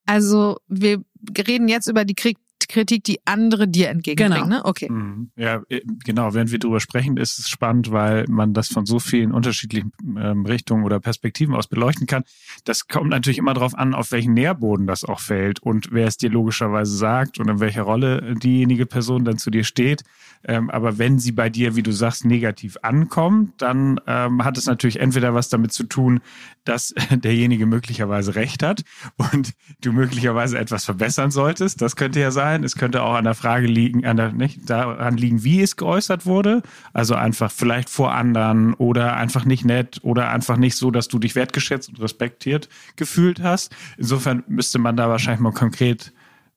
Also 0.07 0.59
wir 0.69 1.03
reden 1.37 1.69
jetzt 1.69 1.89
über 1.89 2.05
die 2.05 2.15
Krieg 2.15 2.39
Kritik, 2.69 3.05
die 3.05 3.21
andere 3.25 3.69
dir 3.69 3.89
entgegenbringen. 3.89 4.45
Genau. 4.45 4.59
Ne? 4.59 4.65
Okay. 4.65 4.91
Mhm. 4.91 5.31
Ja, 5.37 5.63
äh, 5.69 5.81
genau. 6.05 6.35
Während 6.35 6.53
wir 6.53 6.59
drüber 6.59 6.81
sprechen, 6.81 7.17
ist 7.17 7.39
es 7.39 7.49
spannend, 7.49 7.91
weil 7.91 8.27
man 8.29 8.55
das 8.55 8.69
von 8.69 8.87
so 8.87 8.99
vielen 8.99 9.33
unterschiedlichen 9.33 9.93
ähm, 10.19 10.47
Richtungen 10.47 10.85
oder 10.85 11.01
Perspektiven 11.01 11.55
aus 11.55 11.67
beleuchten 11.67 12.07
kann. 12.07 12.25
Das 12.65 12.89
kommt 12.89 13.11
natürlich 13.11 13.39
immer 13.39 13.55
darauf 13.55 13.75
an, 13.77 13.95
auf 13.95 14.13
welchen 14.13 14.35
Nährboden 14.35 14.87
das 14.87 15.05
auch 15.05 15.21
fällt 15.21 15.61
und 15.61 15.93
wer 15.93 16.07
es 16.07 16.17
dir 16.17 16.31
logischerweise 16.31 16.97
sagt 16.97 17.39
und 17.39 17.49
in 17.49 17.61
welcher 17.61 17.83
Rolle 17.83 18.35
diejenige 18.37 18.87
Person 18.87 19.25
dann 19.25 19.39
zu 19.39 19.51
dir 19.51 19.65
steht. 19.65 20.03
Ähm, 20.45 20.71
aber 20.71 20.99
wenn 20.99 21.19
sie 21.19 21.33
bei 21.33 21.51
dir, 21.51 21.77
wie 21.77 21.83
du 21.83 21.93
sagst, 21.93 22.25
negativ 22.25 22.77
ankommt, 22.83 23.55
dann 23.59 24.01
ähm, 24.07 24.45
hat 24.45 24.57
es 24.59 24.67
natürlich 24.67 25.01
entweder 25.01 25.35
was 25.35 25.49
damit 25.49 25.73
zu 25.73 25.85
tun, 25.85 26.21
dass 26.65 26.95
derjenige 27.11 27.67
möglicherweise 27.67 28.35
recht 28.35 28.63
hat 28.63 28.83
und 29.17 29.53
du 29.81 29.93
möglicherweise 29.93 30.59
etwas 30.59 30.85
verbessern 30.85 31.31
solltest. 31.31 31.81
Das 31.83 31.97
könnte 31.97 32.21
ja 32.21 32.31
sein 32.31 32.56
sein. 32.57 32.65
Es 32.65 32.77
könnte 32.77 33.03
auch 33.03 33.15
an 33.15 33.25
der 33.25 33.35
Frage 33.35 33.67
liegen, 33.67 34.05
an 34.05 34.17
der, 34.17 34.33
nicht, 34.33 34.69
daran 34.69 35.17
liegen, 35.17 35.45
wie 35.45 35.63
es 35.63 35.77
geäußert 35.77 36.27
wurde. 36.27 36.63
Also 36.93 37.15
einfach 37.15 37.51
vielleicht 37.51 37.91
vor 37.91 38.13
anderen 38.13 38.75
oder 38.75 39.17
einfach 39.17 39.45
nicht 39.45 39.65
nett 39.65 40.01
oder 40.03 40.31
einfach 40.31 40.57
nicht 40.57 40.77
so, 40.77 40.91
dass 40.91 41.09
du 41.09 41.19
dich 41.19 41.35
wertgeschätzt 41.35 41.89
und 41.89 42.01
respektiert 42.01 42.69
gefühlt 42.97 43.43
hast. 43.43 43.75
Insofern 43.99 44.45
müsste 44.49 44.79
man 44.79 44.97
da 44.97 45.09
wahrscheinlich 45.09 45.41
mal 45.41 45.53
konkret 45.53 46.13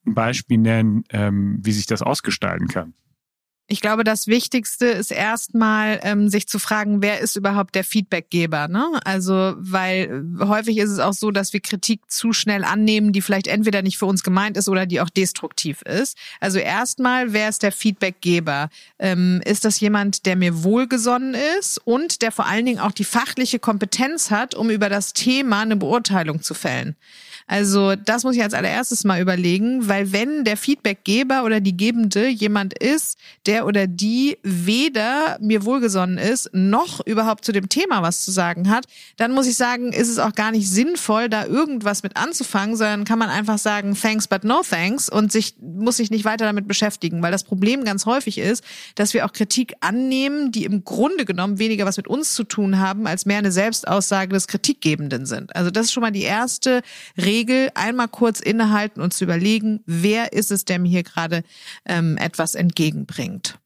ein 0.06 0.14
Beispiel 0.14 0.58
nennen, 0.58 1.04
ähm, 1.10 1.60
wie 1.62 1.72
sich 1.72 1.86
das 1.86 2.02
ausgestalten 2.02 2.68
kann. 2.68 2.94
Ich 3.72 3.82
glaube, 3.82 4.04
das 4.04 4.26
Wichtigste 4.26 4.88
ist 4.88 5.12
erstmal, 5.12 6.00
ähm, 6.02 6.28
sich 6.28 6.48
zu 6.48 6.58
fragen, 6.58 7.04
wer 7.04 7.20
ist 7.20 7.36
überhaupt 7.36 7.76
der 7.76 7.84
Feedbackgeber. 7.84 8.68
Ne? 8.68 9.00
Also, 9.06 9.54
weil 9.58 10.26
häufig 10.40 10.80
ist 10.80 10.90
es 10.90 10.98
auch 10.98 11.14
so, 11.14 11.30
dass 11.30 11.54
wir 11.54 11.60
Kritik 11.60 12.02
zu 12.10 12.34
schnell 12.34 12.64
annehmen, 12.64 13.14
die 13.14 13.22
vielleicht 13.22 13.46
entweder 13.46 13.84
nicht 13.84 14.00
für 14.00 14.08
uns 14.08 14.24
gemeint 14.24 14.58
ist 14.58 14.70
oder 14.70 14.88
die 14.88 15.00
auch 15.02 15.10
destruktiv 15.10 15.84
ist. 15.84 16.18
Also 16.40 16.58
erstmal, 16.58 17.32
wer 17.32 17.48
ist 17.48 17.62
der 17.62 17.72
Feedbackgeber? 17.72 18.72
Ähm, 18.98 19.40
ist 19.46 19.66
das 19.66 19.80
jemand, 19.80 20.26
der 20.26 20.36
mir 20.36 20.64
wohlgesonnen 20.64 21.36
ist 21.60 21.78
und 21.86 22.24
der 22.24 22.32
vor 22.32 22.48
allen 22.48 22.66
Dingen 22.66 22.80
auch 22.80 22.92
die 22.92 23.04
fachliche 23.04 23.60
Kompetenz 23.60 24.32
hat, 24.32 24.56
um 24.56 24.72
über 24.72 24.90
das 24.90 25.14
Thema 25.14 25.62
eine 25.62 25.76
Beurteilung 25.76 26.42
zu 26.42 26.56
fällen? 26.56 26.96
Also 27.50 27.96
das 27.96 28.24
muss 28.24 28.36
ich 28.36 28.44
als 28.44 28.54
allererstes 28.54 29.04
mal 29.06 29.20
überlegen, 29.20 29.88
weil 29.88 30.14
wenn 30.14 30.44
der 30.44 30.56
Feedbackgeber 30.56 31.44
oder 31.44 31.60
die 31.60 31.76
Gebende 31.76 32.28
jemand 32.28 32.78
ist, 32.78 33.18
der 33.48 33.66
oder 33.66 33.88
die 33.88 34.38
weder 34.44 35.40
mir 35.42 35.66
wohlgesonnen 35.66 36.20
ist, 36.20 36.52
noch 36.54 37.04
überhaupt 37.08 37.44
zu 37.44 37.52
dem 37.52 37.68
Thema 37.68 38.04
was 38.04 38.24
zu 38.24 38.30
sagen 38.30 38.70
hat, 38.70 38.86
dann 39.18 39.32
muss 39.32 39.48
ich 39.48 39.56
sagen, 39.56 39.94
ist 39.94 40.10
es 40.10 40.20
auch 40.20 40.36
gar 40.36 40.52
nicht 40.52 40.70
sinnvoll, 40.70 41.28
da 41.28 41.44
irgendwas 41.48 42.04
mit 42.04 42.18
anzufangen, 42.18 42.76
sondern 42.76 43.04
kann 43.04 43.18
man 43.18 43.30
einfach 43.30 43.58
sagen, 43.58 43.98
thanks 44.00 44.28
but 44.28 44.44
no 44.44 44.62
thanks 44.62 45.10
und 45.10 45.32
sich, 45.32 45.56
muss 45.60 45.98
sich 45.98 46.12
nicht 46.12 46.26
weiter 46.26 46.46
damit 46.46 46.68
beschäftigen, 46.68 47.24
weil 47.24 47.32
das 47.32 47.44
Problem 47.44 47.84
ganz 47.84 48.06
häufig 48.06 48.38
ist, 48.38 48.64
dass 48.94 49.16
wir 49.16 49.26
auch 49.26 49.34
Kritik 49.34 49.74
annehmen, 49.80 50.52
die 50.52 50.66
im 50.66 50.84
Grunde 50.84 51.26
genommen 51.26 51.58
weniger 51.58 51.88
was 51.88 51.98
mit 51.98 52.08
uns 52.08 52.36
zu 52.36 52.44
tun 52.44 52.78
haben, 52.78 53.08
als 53.08 53.26
mehr 53.26 53.40
eine 53.40 53.52
Selbstaussage 53.52 54.34
des 54.34 54.46
Kritikgebenden 54.46 55.26
sind. 55.26 55.56
Also 55.56 55.72
das 55.72 55.88
ist 55.88 55.94
schon 55.94 56.02
mal 56.02 56.12
die 56.12 56.22
erste 56.22 56.84
Regel, 57.18 57.39
Regel 57.40 57.72
einmal 57.74 58.10
kurz 58.10 58.42
innehalten 58.42 59.02
und 59.02 59.14
zu 59.14 59.24
überlegen, 59.24 59.82
wer 59.86 60.34
ist 60.34 60.52
es, 60.52 60.66
der 60.66 60.80
mir 60.80 60.90
hier 60.90 61.04
gerade 61.04 61.44
ähm, 61.86 62.18
etwas 62.18 62.56
entgegenbringt. 62.56 63.58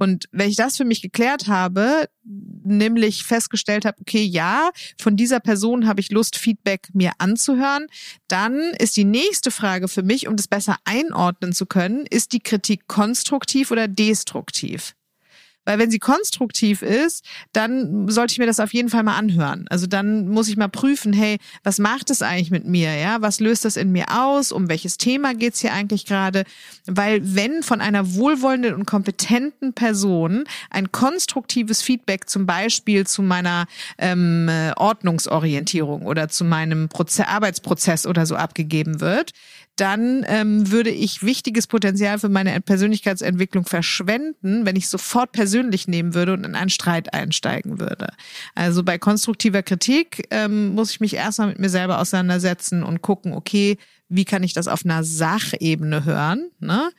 Und 0.00 0.28
wenn 0.30 0.48
ich 0.48 0.56
das 0.56 0.76
für 0.76 0.84
mich 0.84 1.02
geklärt 1.02 1.48
habe, 1.48 2.08
nämlich 2.22 3.24
festgestellt 3.24 3.84
habe, 3.84 4.00
okay, 4.00 4.22
ja, 4.22 4.70
von 5.00 5.16
dieser 5.16 5.40
Person 5.40 5.88
habe 5.88 6.00
ich 6.00 6.12
Lust, 6.12 6.36
Feedback 6.36 6.88
mir 6.92 7.12
anzuhören, 7.18 7.86
dann 8.28 8.58
ist 8.78 8.96
die 8.96 9.04
nächste 9.04 9.50
Frage 9.50 9.88
für 9.88 10.04
mich, 10.04 10.28
um 10.28 10.36
das 10.36 10.46
besser 10.46 10.76
einordnen 10.84 11.52
zu 11.52 11.66
können, 11.66 12.06
ist 12.06 12.32
die 12.32 12.40
Kritik 12.40 12.86
konstruktiv 12.86 13.72
oder 13.72 13.88
destruktiv? 13.88 14.94
Weil 15.68 15.78
wenn 15.78 15.90
sie 15.90 15.98
konstruktiv 15.98 16.80
ist, 16.80 17.26
dann 17.52 18.08
sollte 18.08 18.32
ich 18.32 18.38
mir 18.38 18.46
das 18.46 18.58
auf 18.58 18.72
jeden 18.72 18.88
Fall 18.88 19.02
mal 19.02 19.18
anhören. 19.18 19.66
Also 19.68 19.86
dann 19.86 20.26
muss 20.26 20.48
ich 20.48 20.56
mal 20.56 20.68
prüfen, 20.68 21.12
hey, 21.12 21.36
was 21.62 21.78
macht 21.78 22.08
es 22.08 22.22
eigentlich 22.22 22.50
mit 22.50 22.64
mir? 22.64 22.94
Ja, 22.94 23.20
was 23.20 23.38
löst 23.38 23.66
das 23.66 23.76
in 23.76 23.92
mir 23.92 24.06
aus? 24.18 24.50
Um 24.50 24.70
welches 24.70 24.96
Thema 24.96 25.34
geht's 25.34 25.60
hier 25.60 25.74
eigentlich 25.74 26.06
gerade? 26.06 26.44
Weil 26.86 27.20
wenn 27.22 27.62
von 27.62 27.82
einer 27.82 28.14
wohlwollenden 28.14 28.72
und 28.72 28.86
kompetenten 28.86 29.74
Person 29.74 30.44
ein 30.70 30.90
konstruktives 30.90 31.82
Feedback 31.82 32.30
zum 32.30 32.46
Beispiel 32.46 33.06
zu 33.06 33.20
meiner 33.20 33.66
ähm, 33.98 34.50
Ordnungsorientierung 34.74 36.06
oder 36.06 36.30
zu 36.30 36.46
meinem 36.46 36.88
Proze 36.88 37.28
Arbeitsprozess 37.28 38.06
oder 38.06 38.24
so 38.24 38.36
abgegeben 38.36 39.02
wird, 39.02 39.32
dann 39.80 40.24
ähm, 40.28 40.70
würde 40.70 40.90
ich 40.90 41.22
wichtiges 41.22 41.66
Potenzial 41.66 42.18
für 42.18 42.28
meine 42.28 42.60
Persönlichkeitsentwicklung 42.60 43.64
verschwenden, 43.64 44.66
wenn 44.66 44.76
ich 44.76 44.88
sofort 44.88 45.32
persönlich 45.32 45.88
nehmen 45.88 46.14
würde 46.14 46.32
und 46.32 46.44
in 46.44 46.54
einen 46.54 46.70
Streit 46.70 47.14
einsteigen 47.14 47.80
würde. 47.80 48.08
Also 48.54 48.82
bei 48.82 48.98
konstruktiver 48.98 49.62
Kritik 49.62 50.26
ähm, 50.30 50.74
muss 50.74 50.90
ich 50.90 51.00
mich 51.00 51.14
erstmal 51.14 51.48
mit 51.48 51.58
mir 51.58 51.70
selber 51.70 52.00
auseinandersetzen 52.00 52.82
und 52.82 53.02
gucken, 53.02 53.32
okay, 53.32 53.78
wie 54.08 54.24
kann 54.24 54.42
ich 54.42 54.54
das 54.54 54.68
auf 54.68 54.84
einer 54.84 55.04
Sachebene 55.04 56.04
hören? 56.04 56.50
Ne? 56.60 56.90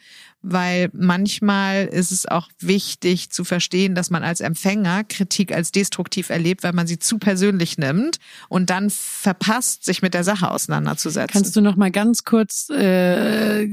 Weil 0.42 0.90
manchmal 0.94 1.86
ist 1.86 2.12
es 2.12 2.26
auch 2.26 2.50
wichtig 2.60 3.30
zu 3.30 3.44
verstehen, 3.44 3.96
dass 3.96 4.10
man 4.10 4.24
als 4.24 4.42
Empfänger 4.42 5.04
Kritik 5.04 5.54
als 5.54 5.72
destruktiv 5.72 6.30
erlebt, 6.30 6.64
weil 6.64 6.74
man 6.74 6.88
sie 6.88 7.00
zu 7.00 7.18
persönlich 7.18 7.78
nimmt 7.78 8.18
und 8.48 8.70
dann 8.70 8.90
verpasst, 8.90 9.84
sich 9.84 10.02
mit 10.02 10.14
der 10.14 10.24
Sache 10.24 10.50
auseinanderzusetzen. 10.50 11.32
Kannst 11.32 11.56
du 11.56 11.62
noch 11.62 11.76
mal 11.76 11.92
ganz 11.92 12.24
kurz 12.24 12.70
äh, 12.70 13.68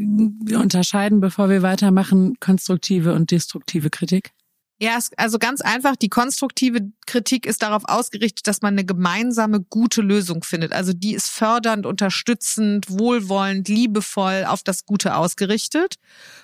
unterscheiden, 0.54 1.20
bevor 1.20 1.48
wir 1.48 1.62
weitermachen, 1.62 2.34
konstruktive 2.40 3.14
und 3.14 3.30
destruktive 3.30 3.90
Kritik? 3.90 4.32
Ja, 4.78 4.98
also 5.16 5.38
ganz 5.38 5.62
einfach, 5.62 5.96
die 5.96 6.10
konstruktive 6.10 6.80
Kritik 7.06 7.46
ist 7.46 7.62
darauf 7.62 7.84
ausgerichtet, 7.86 8.46
dass 8.46 8.60
man 8.60 8.74
eine 8.74 8.84
gemeinsame 8.84 9.60
gute 9.60 10.02
Lösung 10.02 10.44
findet. 10.44 10.74
Also 10.74 10.92
die 10.92 11.14
ist 11.14 11.28
fördernd, 11.30 11.86
unterstützend, 11.86 12.90
wohlwollend, 12.90 13.68
liebevoll 13.68 14.44
auf 14.46 14.62
das 14.62 14.84
Gute 14.84 15.16
ausgerichtet. 15.16 15.94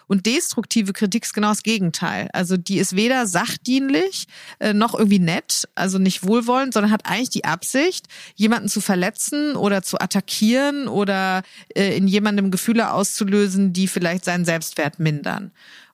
Und 0.07 0.25
destruktive 0.25 0.95
Kritik 0.95 1.25
ist 1.25 1.35
genau 1.35 1.51
das 1.51 1.63
Gegenteil. 1.63 2.31
Also 2.33 2.57
die 2.57 2.79
ist 2.79 2.97
weder 2.97 3.27
sachdienlich 3.27 4.29
äh, 4.61 4.73
noch 4.73 4.95
irgendwie 4.95 5.19
nett, 5.19 5.69
also 5.75 5.99
nicht 5.99 6.27
wohlwollend, 6.27 6.73
sondern 6.73 6.91
hat 6.91 7.05
eigentlich 7.05 7.31
die 7.31 7.45
Absicht, 7.45 8.07
jemanden 8.35 8.71
zu 8.71 8.81
verletzen 8.81 9.57
oder 9.57 9.83
zu 9.83 10.01
attackieren 10.01 10.89
oder 10.89 11.43
äh, 11.75 11.95
in 11.99 12.09
jemandem 12.09 12.51
Gefühle 12.51 12.93
auszulösen, 12.93 13.75
die 13.75 13.89
vielleicht 13.89 14.25
seinen 14.25 14.47
Selbstwert 14.47 14.99
mindern. 14.99 15.53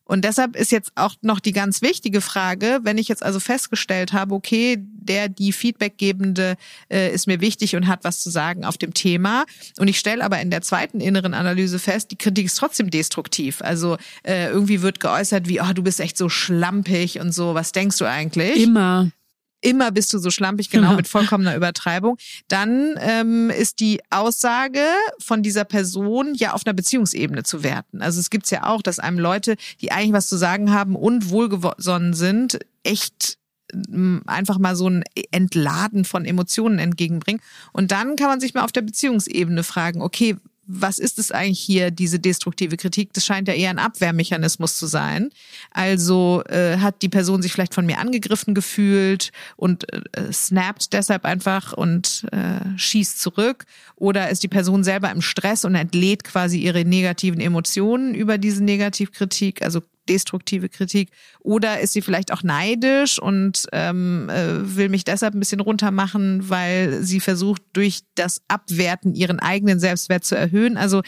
Und 0.08 0.24
deshalb 0.24 0.56
ist 0.56 0.72
jetzt 0.72 0.90
auch 0.94 1.14
noch 1.20 1.38
die 1.38 1.52
ganz 1.52 1.82
wichtige 1.82 2.22
Frage, 2.22 2.80
wenn 2.82 2.96
ich 2.96 3.08
jetzt 3.08 3.22
also 3.22 3.38
festgestellt 3.38 4.14
habe, 4.14 4.34
okay, 4.34 4.78
der, 4.80 5.28
die 5.28 5.52
Feedbackgebende 5.52 6.56
äh, 6.90 7.12
ist 7.12 7.26
mir 7.26 7.40
wichtig 7.40 7.76
und 7.76 7.86
hat 7.86 8.04
was 8.04 8.20
zu 8.20 8.30
sagen 8.30 8.64
auf 8.64 8.78
dem 8.78 8.94
Thema. 8.94 9.44
Und 9.78 9.86
ich 9.86 9.98
stelle 9.98 10.24
aber 10.24 10.40
in 10.40 10.50
der 10.50 10.62
zweiten 10.62 11.00
inneren 11.00 11.34
Analyse 11.34 11.78
fest, 11.78 12.10
die 12.10 12.16
Kritik 12.16 12.46
ist 12.46 12.56
trotzdem 12.56 12.90
destruktiv. 12.90 13.60
Also 13.60 13.98
äh, 14.22 14.48
irgendwie 14.48 14.80
wird 14.80 14.98
geäußert 14.98 15.46
wie, 15.46 15.60
oh, 15.60 15.72
du 15.74 15.82
bist 15.82 16.00
echt 16.00 16.16
so 16.16 16.30
schlampig 16.30 17.20
und 17.20 17.32
so, 17.32 17.54
was 17.54 17.72
denkst 17.72 17.98
du 17.98 18.06
eigentlich? 18.06 18.62
Immer 18.62 19.12
immer 19.60 19.90
bist 19.90 20.12
du 20.12 20.18
so 20.18 20.30
schlampig, 20.30 20.70
genau, 20.70 20.92
mit 20.96 21.08
vollkommener 21.08 21.56
Übertreibung, 21.56 22.16
dann 22.48 22.98
ähm, 23.00 23.50
ist 23.50 23.80
die 23.80 24.00
Aussage 24.10 24.84
von 25.18 25.42
dieser 25.42 25.64
Person 25.64 26.34
ja 26.34 26.52
auf 26.52 26.66
einer 26.66 26.74
Beziehungsebene 26.74 27.42
zu 27.42 27.62
werten. 27.62 28.02
Also 28.02 28.20
es 28.20 28.30
gibt's 28.30 28.50
ja 28.50 28.64
auch, 28.64 28.82
dass 28.82 28.98
einem 28.98 29.18
Leute, 29.18 29.56
die 29.80 29.92
eigentlich 29.92 30.12
was 30.12 30.28
zu 30.28 30.36
sagen 30.36 30.72
haben 30.72 30.96
und 30.96 31.30
wohlgesonnen 31.30 32.14
sind, 32.14 32.58
echt 32.82 33.38
mm, 33.72 34.18
einfach 34.26 34.58
mal 34.58 34.76
so 34.76 34.88
ein 34.88 35.04
Entladen 35.30 36.04
von 36.04 36.24
Emotionen 36.24 36.78
entgegenbringen. 36.78 37.42
Und 37.72 37.90
dann 37.90 38.16
kann 38.16 38.28
man 38.28 38.40
sich 38.40 38.54
mal 38.54 38.64
auf 38.64 38.72
der 38.72 38.82
Beziehungsebene 38.82 39.62
fragen, 39.62 40.02
okay, 40.02 40.36
was 40.68 40.98
ist 40.98 41.18
es 41.18 41.32
eigentlich 41.32 41.58
hier, 41.58 41.90
diese 41.90 42.20
destruktive 42.20 42.76
Kritik? 42.76 43.14
Das 43.14 43.24
scheint 43.24 43.48
ja 43.48 43.54
eher 43.54 43.70
ein 43.70 43.78
Abwehrmechanismus 43.78 44.76
zu 44.76 44.86
sein. 44.86 45.30
Also 45.70 46.42
äh, 46.44 46.76
hat 46.76 47.00
die 47.00 47.08
Person 47.08 47.40
sich 47.40 47.52
vielleicht 47.52 47.74
von 47.74 47.86
mir 47.86 47.98
angegriffen 47.98 48.54
gefühlt 48.54 49.32
und 49.56 49.90
äh, 49.92 50.30
snappt 50.30 50.92
deshalb 50.92 51.24
einfach 51.24 51.72
und 51.72 52.26
äh, 52.32 52.78
schießt 52.78 53.18
zurück. 53.18 53.64
Oder 53.96 54.28
ist 54.28 54.42
die 54.42 54.48
Person 54.48 54.84
selber 54.84 55.10
im 55.10 55.22
Stress 55.22 55.64
und 55.64 55.74
entlädt 55.74 56.22
quasi 56.22 56.58
ihre 56.58 56.84
negativen 56.84 57.40
Emotionen 57.40 58.14
über 58.14 58.36
diese 58.36 58.62
Negativkritik? 58.62 59.62
Also 59.62 59.80
destruktive 60.08 60.68
Kritik? 60.68 61.10
Oder 61.40 61.80
ist 61.80 61.92
sie 61.92 62.02
vielleicht 62.02 62.32
auch 62.32 62.42
neidisch 62.42 63.20
und 63.20 63.66
ähm, 63.72 64.28
äh, 64.30 64.76
will 64.76 64.88
mich 64.88 65.04
deshalb 65.04 65.34
ein 65.34 65.40
bisschen 65.40 65.60
runtermachen, 65.60 66.48
weil 66.48 67.02
sie 67.02 67.20
versucht, 67.20 67.62
durch 67.72 68.00
das 68.14 68.40
Abwerten 68.48 69.14
ihren 69.14 69.38
eigenen 69.38 69.80
Selbstwert 69.80 70.24
zu 70.24 70.36
erhöhen? 70.36 70.76
Also 70.76 71.02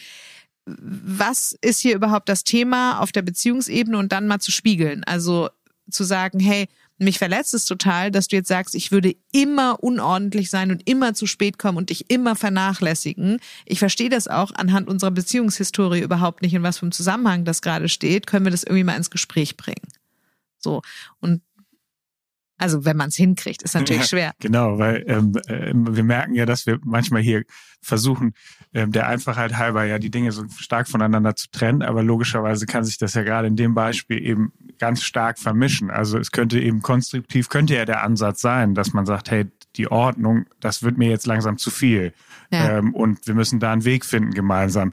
was 0.66 1.56
ist 1.62 1.80
hier 1.80 1.94
überhaupt 1.94 2.28
das 2.28 2.44
Thema 2.44 3.00
auf 3.00 3.12
der 3.12 3.22
Beziehungsebene 3.22 3.98
und 3.98 4.12
dann 4.12 4.26
mal 4.26 4.40
zu 4.40 4.52
spiegeln? 4.52 5.04
Also 5.04 5.48
zu 5.90 6.04
sagen, 6.04 6.38
hey, 6.38 6.68
mich 7.00 7.18
verletzt 7.18 7.54
es 7.54 7.64
total, 7.64 8.10
dass 8.10 8.28
du 8.28 8.36
jetzt 8.36 8.48
sagst, 8.48 8.74
ich 8.74 8.92
würde 8.92 9.16
immer 9.32 9.82
unordentlich 9.82 10.50
sein 10.50 10.70
und 10.70 10.88
immer 10.88 11.14
zu 11.14 11.26
spät 11.26 11.58
kommen 11.58 11.78
und 11.78 11.90
dich 11.90 12.10
immer 12.10 12.36
vernachlässigen. 12.36 13.38
Ich 13.64 13.78
verstehe 13.78 14.10
das 14.10 14.28
auch 14.28 14.52
anhand 14.54 14.88
unserer 14.88 15.10
Beziehungshistorie 15.10 16.00
überhaupt 16.00 16.42
nicht, 16.42 16.52
in 16.52 16.62
was 16.62 16.78
für 16.78 16.82
einem 16.82 16.92
Zusammenhang 16.92 17.44
das 17.44 17.62
gerade 17.62 17.88
steht. 17.88 18.26
Können 18.26 18.44
wir 18.44 18.52
das 18.52 18.64
irgendwie 18.64 18.84
mal 18.84 18.96
ins 18.96 19.10
Gespräch 19.10 19.56
bringen? 19.56 19.88
So. 20.58 20.82
Und 21.20 21.40
also 22.60 22.84
wenn 22.84 22.98
man 22.98 23.08
es 23.08 23.16
hinkriegt, 23.16 23.62
ist 23.62 23.74
natürlich 23.74 24.02
ja, 24.02 24.08
schwer. 24.08 24.32
Genau, 24.38 24.78
weil 24.78 25.02
ähm, 25.08 25.32
äh, 25.46 25.72
wir 25.74 26.04
merken 26.04 26.34
ja, 26.34 26.44
dass 26.44 26.66
wir 26.66 26.78
manchmal 26.84 27.22
hier 27.22 27.44
versuchen, 27.80 28.34
ähm, 28.74 28.92
der 28.92 29.08
Einfachheit 29.08 29.56
halber 29.56 29.84
ja 29.84 29.98
die 29.98 30.10
Dinge 30.10 30.30
so 30.30 30.44
stark 30.58 30.86
voneinander 30.86 31.34
zu 31.34 31.50
trennen, 31.50 31.80
aber 31.80 32.02
logischerweise 32.02 32.66
kann 32.66 32.84
sich 32.84 32.98
das 32.98 33.14
ja 33.14 33.22
gerade 33.22 33.48
in 33.48 33.56
dem 33.56 33.74
Beispiel 33.74 34.22
eben 34.22 34.52
ganz 34.80 35.02
stark 35.02 35.38
vermischen. 35.38 35.90
Also 35.90 36.18
es 36.18 36.32
könnte 36.32 36.58
eben 36.58 36.82
konstruktiv, 36.82 37.48
könnte 37.48 37.76
ja 37.76 37.84
der 37.84 38.02
Ansatz 38.02 38.40
sein, 38.40 38.74
dass 38.74 38.92
man 38.92 39.06
sagt, 39.06 39.30
hey, 39.30 39.46
die 39.76 39.90
Ordnung, 39.90 40.46
das 40.58 40.82
wird 40.82 40.98
mir 40.98 41.08
jetzt 41.08 41.26
langsam 41.26 41.58
zu 41.58 41.70
viel. 41.70 42.12
Ja. 42.50 42.78
Ähm, 42.78 42.94
und 42.94 43.26
wir 43.26 43.34
müssen 43.34 43.60
da 43.60 43.72
einen 43.72 43.84
Weg 43.84 44.04
finden 44.04 44.32
gemeinsam. 44.32 44.92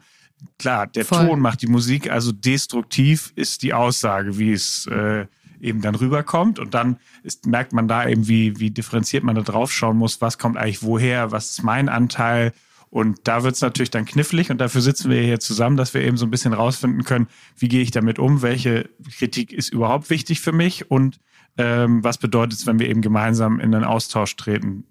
Klar, 0.59 0.85
der 0.85 1.05
Voll. 1.05 1.25
Ton 1.25 1.39
macht 1.39 1.63
die 1.63 1.67
Musik, 1.67 2.11
also 2.11 2.31
destruktiv 2.31 3.33
ist 3.35 3.63
die 3.63 3.73
Aussage, 3.73 4.37
wie 4.37 4.51
es 4.51 4.85
äh, 4.85 5.25
eben 5.59 5.81
dann 5.81 5.95
rüberkommt. 5.95 6.59
Und 6.59 6.75
dann 6.75 6.97
ist, 7.23 7.47
merkt 7.47 7.73
man 7.73 7.87
da 7.87 8.07
eben, 8.07 8.27
wie, 8.27 8.59
wie 8.59 8.69
differenziert 8.69 9.23
man 9.23 9.35
da 9.35 9.41
drauf 9.41 9.71
schauen 9.71 9.97
muss, 9.97 10.21
was 10.21 10.37
kommt 10.37 10.57
eigentlich 10.57 10.83
woher, 10.83 11.31
was 11.31 11.51
ist 11.51 11.63
mein 11.63 11.89
Anteil 11.89 12.53
Und 12.89 13.19
da 13.27 13.43
wird 13.43 13.55
es 13.55 13.61
natürlich 13.61 13.89
dann 13.89 14.05
knifflig 14.05 14.49
und 14.49 14.59
dafür 14.59 14.81
sitzen 14.81 15.11
wir 15.11 15.21
hier 15.21 15.39
zusammen, 15.39 15.75
dass 15.75 15.93
wir 15.93 16.01
eben 16.01 16.15
so 16.15 16.25
ein 16.25 16.31
bisschen 16.31 16.53
rausfinden 16.53 17.03
können, 17.03 17.27
wie 17.57 17.67
gehe 17.67 17.81
ich 17.81 17.91
damit 17.91 18.17
um, 18.17 18.41
welche 18.41 18.89
Kritik 19.17 19.51
ist 19.51 19.69
überhaupt 19.69 20.09
wichtig 20.09 20.39
für 20.39 20.53
mich 20.53 20.89
und 20.89 21.19
ähm, 21.57 22.03
was 22.03 22.17
bedeutet 22.17 22.59
es, 22.59 22.65
wenn 22.65 22.79
wir 22.79 22.87
eben 22.89 23.01
gemeinsam 23.01 23.59
in 23.59 23.75
einen 23.75 23.83
Austausch 23.83 24.35
treten, 24.37 24.85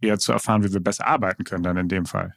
eher 0.00 0.18
zu 0.18 0.32
erfahren, 0.32 0.62
wie 0.62 0.72
wir 0.72 0.80
besser 0.80 1.06
arbeiten 1.06 1.44
können 1.44 1.62
dann 1.62 1.76
in 1.76 1.88
dem 1.88 2.06
Fall. 2.06 2.34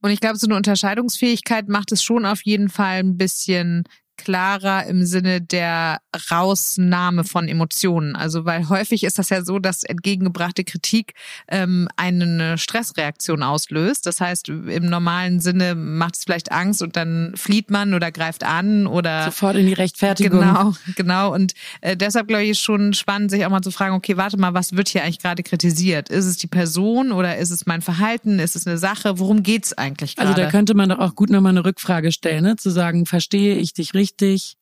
Und 0.00 0.10
ich 0.10 0.20
glaube, 0.20 0.36
so 0.36 0.46
eine 0.46 0.56
Unterscheidungsfähigkeit 0.56 1.68
macht 1.68 1.92
es 1.92 2.02
schon 2.02 2.26
auf 2.26 2.42
jeden 2.42 2.68
Fall 2.68 2.98
ein 2.98 3.16
bisschen 3.16 3.84
klarer 4.16 4.86
im 4.86 5.04
Sinne 5.04 5.40
der 5.40 5.98
Rausnahme 6.30 7.24
von 7.24 7.48
Emotionen. 7.48 8.14
Also 8.14 8.44
weil 8.44 8.68
häufig 8.68 9.04
ist 9.04 9.18
das 9.18 9.30
ja 9.30 9.44
so, 9.44 9.58
dass 9.58 9.82
entgegengebrachte 9.82 10.64
Kritik 10.64 11.14
ähm, 11.48 11.88
eine 11.96 12.58
Stressreaktion 12.58 13.42
auslöst. 13.42 14.06
Das 14.06 14.20
heißt, 14.20 14.48
im 14.48 14.86
normalen 14.86 15.40
Sinne 15.40 15.74
macht 15.74 16.16
es 16.16 16.24
vielleicht 16.24 16.52
Angst 16.52 16.82
und 16.82 16.96
dann 16.96 17.32
flieht 17.36 17.70
man 17.70 17.94
oder 17.94 18.12
greift 18.12 18.44
an 18.44 18.86
oder 18.86 19.24
sofort 19.24 19.56
in 19.56 19.66
die 19.66 19.72
Rechtfertigung. 19.72 20.40
Genau, 20.40 20.74
genau. 20.96 21.34
Und 21.34 21.54
äh, 21.80 21.96
deshalb 21.96 22.28
glaube 22.28 22.44
ich, 22.44 22.50
ist 22.50 22.60
schon 22.60 22.92
spannend, 22.94 23.30
sich 23.30 23.44
auch 23.44 23.50
mal 23.50 23.62
zu 23.62 23.70
fragen, 23.70 23.94
okay, 23.94 24.16
warte 24.16 24.36
mal, 24.36 24.54
was 24.54 24.76
wird 24.76 24.88
hier 24.88 25.02
eigentlich 25.02 25.20
gerade 25.20 25.42
kritisiert? 25.42 26.10
Ist 26.10 26.26
es 26.26 26.36
die 26.36 26.46
Person 26.46 27.12
oder 27.12 27.38
ist 27.38 27.50
es 27.50 27.66
mein 27.66 27.82
Verhalten? 27.82 28.38
Ist 28.38 28.56
es 28.56 28.66
eine 28.66 28.78
Sache? 28.78 29.18
Worum 29.18 29.42
geht's 29.42 29.72
eigentlich 29.72 30.16
gerade? 30.16 30.30
Also 30.30 30.42
da 30.42 30.50
könnte 30.50 30.74
man 30.74 30.90
doch 30.90 30.98
auch 30.98 31.14
gut 31.14 31.30
nochmal 31.30 31.50
eine 31.50 31.64
Rückfrage 31.64 32.12
stellen, 32.12 32.44
ne? 32.44 32.56
zu 32.56 32.70
sagen, 32.70 33.06
verstehe 33.06 33.56
ich 33.56 33.72
dich 33.72 33.94
richtig? 33.94 34.01
Richtig? 34.02 34.56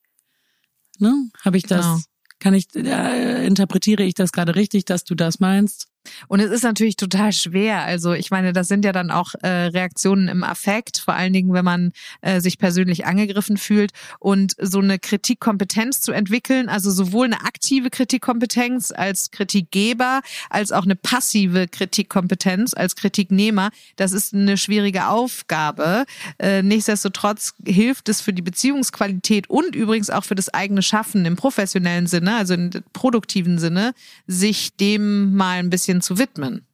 Ne? 0.99 1.14
Habe 1.42 1.56
ich 1.56 1.62
das, 1.62 1.87
genau. 1.87 1.99
kann 2.40 2.54
ich, 2.54 2.66
äh, 2.75 3.47
interpretiere 3.47 4.02
ich 4.02 4.14
das 4.14 4.32
gerade 4.32 4.54
richtig, 4.54 4.85
dass 4.85 5.04
du 5.04 5.14
das 5.14 5.40
meinst? 5.40 5.88
Und 6.28 6.40
es 6.40 6.50
ist 6.50 6.64
natürlich 6.64 6.97
total 6.97 7.33
schwer. 7.33 7.83
Also 7.83 8.12
ich 8.12 8.30
meine, 8.30 8.52
das 8.52 8.69
sind 8.69 8.85
ja 8.85 8.92
dann 8.92 9.11
auch 9.11 9.35
äh, 9.42 9.49
Reaktionen 9.49 10.28
im 10.28 10.45
Affekt, 10.45 10.99
vor 10.99 11.14
allen 11.14 11.33
Dingen, 11.33 11.52
wenn 11.52 11.64
man 11.64 11.92
äh, 12.21 12.40
sich 12.40 12.59
persönlich 12.59 13.07
angegriffen 13.07 13.57
fühlt. 13.57 13.92
Und 14.19 14.54
so 14.59 14.78
eine 14.78 14.99
Kritikkompetenz 14.99 16.00
zu 16.00 16.12
entwickeln, 16.12 16.69
also 16.69 16.90
sowohl 16.90 17.26
eine 17.26 17.42
aktive 17.45 17.90
Kritikkompetenz 17.90 18.92
als 18.92 19.30
Kritikgeber, 19.30 20.21
als 20.49 20.73
auch 20.73 20.85
eine 20.85 20.97
passive 20.97 21.69
Kritikkompetenz 21.69 22.75
als 22.75 22.97
Kritiknehmer, 22.97 23.71
das 23.97 24.12
ist 24.12 24.35
eine 24.35 24.57
schwierige 24.57 25.09
Aufgabe. 25.09 26.04
Äh, 26.38 26.62
nichtsdestotrotz 26.62 27.54
hilft 27.64 28.09
es 28.09 28.21
für 28.21 28.33
die 28.33 28.42
Beziehungsqualität 28.42 29.49
und 29.50 29.75
übrigens 29.75 30.11
auch 30.11 30.25
für 30.25 30.35
das 30.35 30.49
eigene 30.49 30.83
Schaffen 30.83 31.25
im 31.25 31.37
professionellen 31.37 32.07
Sinne, 32.07 32.37
also 32.37 32.54
im 32.54 32.71
produktiven 32.92 33.59
Sinne, 33.59 33.95
sich 34.26 34.75
dem 34.76 35.35
mal 35.35 35.59
ein 35.59 35.71
bisschen 35.71 35.89
bisschen 35.90 36.00
zu 36.02 36.18
widmen. 36.18 36.66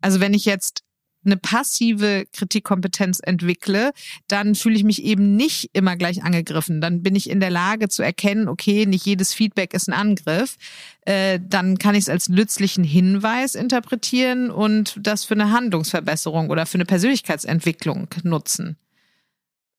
Also 0.00 0.20
wenn 0.20 0.34
ich 0.34 0.44
jetzt 0.44 0.82
eine 1.24 1.36
passive 1.36 2.26
Kritikkompetenz 2.32 3.20
entwickle, 3.22 3.90
dann 4.28 4.54
fühle 4.54 4.76
ich 4.76 4.84
mich 4.84 5.02
eben 5.02 5.34
nicht 5.34 5.70
immer 5.72 5.96
gleich 5.96 6.22
angegriffen. 6.22 6.80
Dann 6.80 7.02
bin 7.02 7.16
ich 7.16 7.28
in 7.28 7.40
der 7.40 7.50
Lage 7.50 7.88
zu 7.88 8.02
erkennen, 8.02 8.48
okay, 8.48 8.86
nicht 8.86 9.04
jedes 9.04 9.34
Feedback 9.34 9.74
ist 9.74 9.88
ein 9.88 9.94
Angriff. 9.94 10.56
Äh, 11.02 11.40
dann 11.42 11.78
kann 11.78 11.96
ich 11.96 12.02
es 12.02 12.08
als 12.08 12.28
nützlichen 12.28 12.84
Hinweis 12.84 13.56
interpretieren 13.56 14.50
und 14.50 14.96
das 15.00 15.24
für 15.24 15.34
eine 15.34 15.50
Handlungsverbesserung 15.50 16.50
oder 16.50 16.66
für 16.66 16.76
eine 16.76 16.86
Persönlichkeitsentwicklung 16.86 18.08
nutzen. 18.22 18.76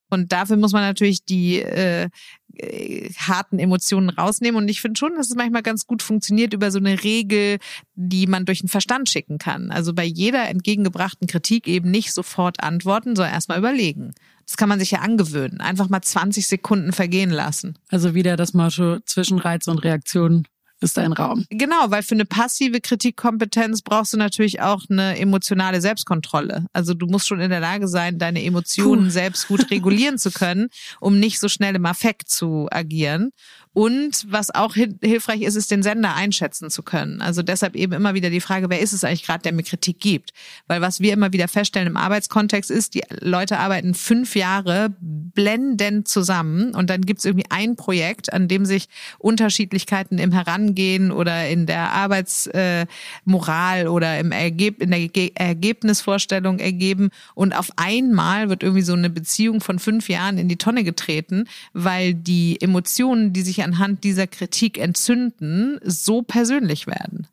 Und 0.09 0.31
dafür 0.31 0.57
muss 0.57 0.73
man 0.73 0.81
natürlich 0.81 1.23
die 1.23 1.61
äh, 1.61 2.09
äh, 2.55 3.09
harten 3.13 3.59
Emotionen 3.59 4.09
rausnehmen. 4.09 4.61
Und 4.61 4.69
ich 4.69 4.81
finde 4.81 4.99
schon, 4.99 5.15
dass 5.15 5.29
es 5.29 5.35
manchmal 5.35 5.61
ganz 5.61 5.85
gut 5.87 6.01
funktioniert 6.01 6.53
über 6.53 6.71
so 6.71 6.79
eine 6.79 7.03
Regel, 7.03 7.59
die 7.95 8.27
man 8.27 8.45
durch 8.45 8.59
den 8.59 8.69
Verstand 8.69 9.09
schicken 9.09 9.37
kann. 9.37 9.71
Also 9.71 9.93
bei 9.93 10.03
jeder 10.03 10.49
entgegengebrachten 10.49 11.27
Kritik 11.27 11.67
eben 11.67 11.91
nicht 11.91 12.13
sofort 12.13 12.61
antworten, 12.61 13.15
sondern 13.15 13.33
erstmal 13.33 13.59
überlegen. 13.59 14.13
Das 14.45 14.57
kann 14.57 14.69
man 14.69 14.79
sich 14.79 14.91
ja 14.91 14.99
angewöhnen. 14.99 15.61
Einfach 15.61 15.89
mal 15.89 16.01
20 16.01 16.47
Sekunden 16.47 16.91
vergehen 16.91 17.29
lassen. 17.29 17.77
Also 17.89 18.15
wieder 18.15 18.35
das 18.35 18.53
Motto 18.53 18.99
zwischen 19.05 19.37
Reiz 19.37 19.67
und 19.67 19.79
Reaktion 19.79 20.45
ist 20.81 20.97
ein 20.97 21.13
Raum. 21.13 21.45
Genau, 21.49 21.89
weil 21.91 22.03
für 22.03 22.15
eine 22.15 22.25
passive 22.25 22.79
Kritikkompetenz 22.81 23.81
brauchst 23.81 24.13
du 24.13 24.17
natürlich 24.17 24.61
auch 24.61 24.83
eine 24.89 25.17
emotionale 25.17 25.81
Selbstkontrolle. 25.81 26.65
Also 26.73 26.93
du 26.93 27.05
musst 27.07 27.27
schon 27.27 27.41
in 27.41 27.49
der 27.49 27.59
Lage 27.59 27.87
sein, 27.87 28.17
deine 28.17 28.43
Emotionen 28.43 29.05
Puh. 29.05 29.09
selbst 29.09 29.47
gut 29.47 29.69
regulieren 29.71 30.17
zu 30.17 30.31
können, 30.31 30.69
um 30.99 31.19
nicht 31.19 31.39
so 31.39 31.49
schnell 31.49 31.75
im 31.75 31.85
Affekt 31.85 32.29
zu 32.29 32.67
agieren. 32.71 33.31
Und 33.79 34.25
was 34.27 34.53
auch 34.53 34.73
hilfreich 34.73 35.41
ist, 35.41 35.55
ist 35.55 35.71
den 35.71 35.83
Sender 35.83 36.13
einschätzen 36.15 36.69
zu 36.69 36.83
können. 36.83 37.21
Also 37.21 37.43
deshalb 37.43 37.75
eben 37.75 37.93
immer 37.93 38.13
wieder 38.13 38.29
die 38.29 38.41
Frage, 38.41 38.69
wer 38.69 38.81
ist 38.81 38.91
es 38.91 39.05
eigentlich 39.05 39.23
gerade, 39.25 39.43
der 39.43 39.53
mir 39.53 39.63
Kritik 39.63 40.01
gibt? 40.01 40.31
Weil 40.67 40.81
was 40.81 40.99
wir 40.99 41.13
immer 41.13 41.31
wieder 41.31 41.47
feststellen 41.47 41.87
im 41.87 41.95
Arbeitskontext 41.95 42.71
ist, 42.71 42.93
die 42.93 43.03
Leute 43.21 43.57
arbeiten 43.57 43.93
fünf 43.93 44.35
Jahre 44.35 44.93
blendend 44.99 46.09
zusammen 46.09 46.75
und 46.75 46.89
dann 46.89 47.03
gibt 47.03 47.19
es 47.19 47.25
irgendwie 47.25 47.45
ein 47.49 47.77
Projekt, 47.77 48.33
an 48.33 48.49
dem 48.49 48.65
sich 48.65 48.89
Unterschiedlichkeiten 49.17 50.17
im 50.17 50.33
Herangehen 50.33 51.11
oder 51.11 51.47
in 51.47 51.65
der 51.65 51.93
Arbeitsmoral 51.93 53.81
äh, 53.83 53.87
oder 53.87 54.19
im 54.19 54.33
Ergeb 54.33 54.81
in 54.81 54.91
der 54.91 55.07
Ge 55.07 55.31
Ergebnisvorstellung 55.35 56.59
ergeben 56.59 57.11
und 57.33 57.53
auf 57.53 57.71
einmal 57.77 58.49
wird 58.49 58.63
irgendwie 58.63 58.81
so 58.81 58.93
eine 58.93 59.09
Beziehung 59.09 59.61
von 59.61 59.79
fünf 59.79 60.09
Jahren 60.09 60.37
in 60.37 60.49
die 60.49 60.57
Tonne 60.57 60.83
getreten, 60.83 61.45
weil 61.71 62.13
die 62.13 62.59
Emotionen, 62.59 63.31
die 63.31 63.41
sich 63.41 63.59
sich 63.59 63.65
anhand 63.69 64.03
dieser 64.03 64.27
Kritik 64.27 64.77
entzünden, 64.77 65.79
so 65.83 66.21
persönlich 66.21 66.87
werden. 66.87 67.27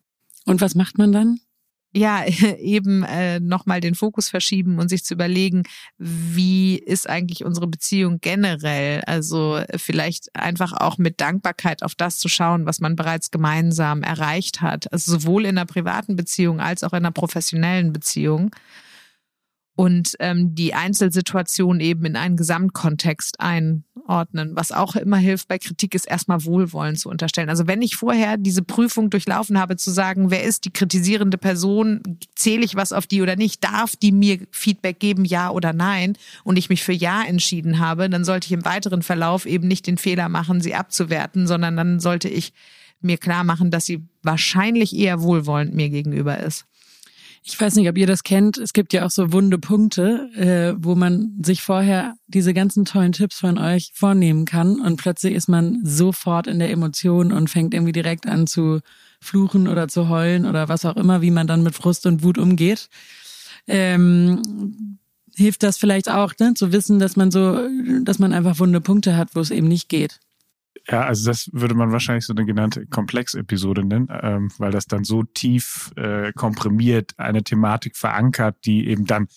Und 0.45 0.61
was 0.61 0.75
macht 0.75 0.99
man 0.99 1.13
dann? 1.13 1.41
ja, 1.97 2.25
eben 2.59 3.03
äh, 3.05 3.41
nochmal 3.41 3.81
den 3.81 3.95
Fokus 3.95 4.29
verschieben 4.29 4.79
und 4.79 4.89
sich 4.89 5.05
zu 5.05 5.15
überlegen, 5.15 5.63
wie 5.99 6.77
ist 6.77 7.09
eigentlich 7.09 7.45
unsere 7.45 7.67
Beziehung 7.67 8.19
generell? 8.21 9.03
Also 9.07 9.61
vielleicht 9.77 10.35
einfach 10.37 10.73
auch 10.75 10.99
mit 10.99 11.21
Dankbarkeit 11.21 11.83
auf 11.83 11.95
das 11.95 12.19
zu 12.19 12.29
schauen, 12.29 12.67
was 12.67 12.81
man 12.81 12.97
bereits 12.97 13.31
gemeinsam 13.31 14.03
erreicht 14.03 14.61
hat. 14.61 14.93
Also 14.93 15.13
sowohl 15.13 15.47
in 15.47 15.57
einer 15.57 15.67
privaten 15.67 16.17
Beziehung 16.17 16.61
als 16.61 16.85
auch 16.85 16.93
in 16.93 16.99
einer 16.99 17.13
professionellen 17.13 17.93
Beziehung 17.93 18.55
und 19.77 20.17
ähm, 20.21 20.55
die 20.55 20.73
Einzelsituation 20.73 21.81
eben 21.81 22.07
in 22.07 22.17
einen 22.17 22.39
Gesamtkontext 22.39 23.41
einordnen. 23.41 24.53
Was 24.55 24.73
auch 24.73 24.97
immer 24.97 25.19
hilft 25.19 25.49
bei 25.49 25.59
Kritik, 25.59 25.95
ist 25.95 26.09
erstmal 26.09 26.45
Wohlwollen 26.45 26.97
zu 26.97 27.11
unterstellen. 27.11 27.51
Also 27.51 27.67
wenn 27.67 27.83
ich 27.83 27.95
vorher 27.95 28.39
diese 28.39 28.63
Prüfung 28.63 29.11
durchlaufen 29.11 29.61
habe, 29.61 29.77
zu 29.77 29.91
sagen, 29.91 30.31
wer 30.31 30.45
ist 30.45 30.65
die 30.65 30.73
kritisierende 30.73 31.37
Person, 31.37 32.01
zähle 32.35 32.65
ich 32.65 32.75
was 32.75 32.93
auf 32.93 33.07
die 33.07 33.21
oder 33.21 33.37
nicht, 33.37 33.63
darf 33.63 33.97
die 33.97 34.13
mir 34.13 34.39
Feedback 34.51 34.99
geben, 34.99 35.27
ja 35.27 35.51
oder 35.51 35.75
nein, 35.75 36.17
und 36.43 36.57
ich 36.57 36.71
mich 36.71 36.83
für 36.83 36.93
ja 36.93 37.23
entschieden 37.23 37.79
habe, 37.79 38.09
dann 38.09 38.25
sollte 38.25 38.47
ich 38.47 38.53
im 38.53 38.65
weiteren 38.65 39.03
Verlauf 39.03 39.45
eben 39.45 39.69
nicht 39.69 39.87
den 39.87 39.99
Fehler 39.99 40.31
machen, 40.31 40.63
sie 40.63 40.75
abzuwerten, 40.75 41.47
sondern 41.47 41.77
dann 41.77 42.01
sollte 42.01 42.31
ich 42.31 42.55
mir 43.03 43.19
klar 43.19 43.45
machen, 43.45 43.71
dass 43.71 43.85
sie 43.85 44.03
wahrscheinlich 44.23 44.97
eher 44.97 45.21
wohlwollend 45.21 45.75
mir 45.75 45.91
gegenüber 45.91 46.41
ist. 46.41 46.65
Ich 47.49 47.61
weiß 47.61 47.77
nicht, 47.77 47.89
ob 47.89 47.97
ihr 47.97 48.09
das 48.09 48.25
kennt. 48.25 48.59
Es 48.59 48.73
gibt 48.73 48.93
ja 48.93 49.07
auch 49.07 49.11
so 49.11 49.33
wunde 49.33 49.59
Punkte, 49.59 50.29
äh, 50.35 50.75
wo 50.85 50.97
man 50.97 51.39
sich 51.45 51.63
vorher 51.63 52.17
diese 52.27 52.53
ganzen 52.53 52.85
tollen 52.85 53.13
Tipps 53.13 53.39
von 53.39 53.57
euch 53.57 53.93
vornehmen 53.95 54.47
kann 54.47 54.81
und 54.81 54.97
plötzlich 54.97 55.33
ist 55.35 55.49
man 55.49 55.79
sofort 55.85 56.49
in 56.49 56.59
der 56.59 56.73
Emotion 56.73 57.31
und 57.31 57.49
fängt 57.49 57.73
irgendwie 57.73 57.93
direkt 57.93 58.27
an 58.27 58.49
zu 58.49 58.81
fluchen 59.21 59.69
oder 59.69 59.87
zu 59.87 60.09
heulen 60.09 60.45
oder 60.45 60.69
was 60.69 60.85
auch 60.85 60.97
immer, 60.97 61.23
wie 61.23 61.31
man 61.31 61.47
dann 61.47 61.63
mit 61.63 61.77
Frust 61.77 62.05
und 62.07 62.25
Wut 62.25 62.37
umgeht. 62.37 62.89
Ähm, 63.69 64.99
hilft 65.37 65.63
das 65.63 65.79
vielleicht 65.79 66.11
auch, 66.11 66.33
ne, 66.41 66.55
zu 66.55 66.73
wissen, 66.73 66.99
dass 66.99 67.15
man 67.15 67.31
so, 67.31 67.61
dass 68.03 68.19
man 68.19 68.33
einfach 68.33 68.59
wunde 68.59 68.81
Punkte 68.81 69.17
hat, 69.17 69.37
wo 69.37 69.41
es 69.41 69.53
eben 69.53 69.69
nicht 69.69 69.89
geht. 69.89 70.19
Ja, 70.89 71.03
also 71.03 71.29
das 71.29 71.51
würde 71.53 71.75
man 71.75 71.93
wahrscheinlich 71.93 72.25
so 72.25 72.33
eine 72.33 72.45
genannte 72.45 72.87
Komplex-Episode 72.87 73.85
nennen, 73.85 74.09
ähm, 74.11 74.51
weil 74.59 74.71
das 74.71 74.87
dann 74.87 75.05
so 75.05 75.23
tief 75.23 75.93
äh, 75.97 76.33
komprimiert 76.33 77.15
eine 77.17 77.43
Thematik 77.43 77.97
verankert, 77.97 78.57
die 78.65 78.89
eben 78.89 79.05
dann 79.05 79.29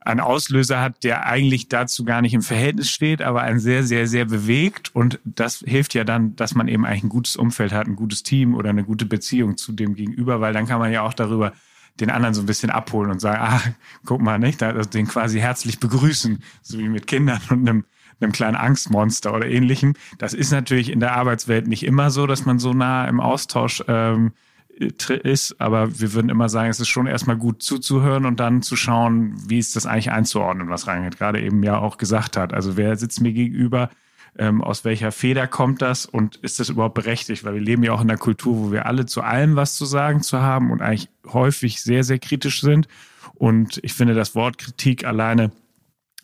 einen 0.00 0.20
Auslöser 0.20 0.80
hat, 0.80 1.04
der 1.04 1.26
eigentlich 1.26 1.68
dazu 1.68 2.04
gar 2.04 2.22
nicht 2.22 2.32
im 2.32 2.42
Verhältnis 2.42 2.90
steht, 2.90 3.20
aber 3.20 3.42
einen 3.42 3.58
sehr, 3.58 3.84
sehr, 3.84 4.06
sehr 4.06 4.24
bewegt. 4.24 4.94
Und 4.94 5.20
das 5.24 5.62
hilft 5.66 5.94
ja 5.94 6.04
dann, 6.04 6.34
dass 6.34 6.54
man 6.54 6.66
eben 6.68 6.86
eigentlich 6.86 7.04
ein 7.04 7.10
gutes 7.10 7.36
Umfeld 7.36 7.72
hat, 7.72 7.86
ein 7.86 7.96
gutes 7.96 8.22
Team 8.22 8.54
oder 8.54 8.70
eine 8.70 8.84
gute 8.84 9.04
Beziehung 9.04 9.56
zu 9.56 9.72
dem 9.72 9.94
Gegenüber, 9.94 10.40
weil 10.40 10.54
dann 10.54 10.66
kann 10.66 10.78
man 10.78 10.92
ja 10.92 11.02
auch 11.02 11.14
darüber 11.14 11.52
den 12.00 12.10
anderen 12.10 12.32
so 12.32 12.40
ein 12.42 12.46
bisschen 12.46 12.70
abholen 12.70 13.10
und 13.10 13.20
sagen, 13.20 13.40
ah, 13.40 13.60
guck 14.04 14.22
mal, 14.22 14.38
nicht, 14.38 14.60
den 14.62 15.08
quasi 15.08 15.40
herzlich 15.40 15.78
begrüßen, 15.80 16.42
so 16.62 16.78
wie 16.78 16.88
mit 16.88 17.06
Kindern 17.06 17.40
und 17.50 17.68
einem 17.68 17.84
einem 18.20 18.32
kleinen 18.32 18.56
Angstmonster 18.56 19.34
oder 19.34 19.46
ähnlichem. 19.46 19.94
Das 20.18 20.34
ist 20.34 20.50
natürlich 20.52 20.90
in 20.90 21.00
der 21.00 21.16
Arbeitswelt 21.16 21.66
nicht 21.66 21.84
immer 21.84 22.10
so, 22.10 22.26
dass 22.26 22.44
man 22.44 22.58
so 22.58 22.72
nah 22.72 23.06
im 23.06 23.20
Austausch 23.20 23.82
ähm, 23.88 24.32
ist, 24.78 25.60
aber 25.60 25.98
wir 25.98 26.12
würden 26.12 26.30
immer 26.30 26.48
sagen, 26.48 26.70
es 26.70 26.78
ist 26.78 26.88
schon 26.88 27.08
erstmal 27.08 27.36
gut 27.36 27.62
zuzuhören 27.62 28.24
und 28.24 28.38
dann 28.38 28.62
zu 28.62 28.76
schauen, 28.76 29.34
wie 29.48 29.58
ist 29.58 29.74
das 29.74 29.86
eigentlich 29.86 30.12
einzuordnen, 30.12 30.68
was 30.68 30.86
Reinhard 30.86 31.18
gerade 31.18 31.40
eben 31.40 31.62
ja 31.64 31.78
auch 31.78 31.96
gesagt 31.96 32.36
hat. 32.36 32.54
Also 32.54 32.76
wer 32.76 32.96
sitzt 32.96 33.20
mir 33.20 33.32
gegenüber, 33.32 33.90
ähm, 34.38 34.62
aus 34.62 34.84
welcher 34.84 35.10
Feder 35.10 35.48
kommt 35.48 35.82
das 35.82 36.06
und 36.06 36.36
ist 36.36 36.60
das 36.60 36.68
überhaupt 36.68 36.94
berechtigt? 36.94 37.44
Weil 37.44 37.54
wir 37.54 37.60
leben 37.60 37.82
ja 37.82 37.92
auch 37.92 38.00
in 38.00 38.08
einer 38.08 38.18
Kultur, 38.18 38.56
wo 38.56 38.72
wir 38.72 38.86
alle 38.86 39.06
zu 39.06 39.22
allem 39.22 39.56
was 39.56 39.74
zu 39.74 39.84
sagen 39.84 40.22
zu 40.22 40.40
haben 40.40 40.70
und 40.70 40.80
eigentlich 40.80 41.08
häufig 41.26 41.82
sehr, 41.82 42.04
sehr 42.04 42.20
kritisch 42.20 42.60
sind. 42.60 42.86
Und 43.34 43.80
ich 43.82 43.94
finde, 43.94 44.14
das 44.14 44.36
Wort 44.36 44.58
Kritik 44.58 45.04
alleine 45.04 45.50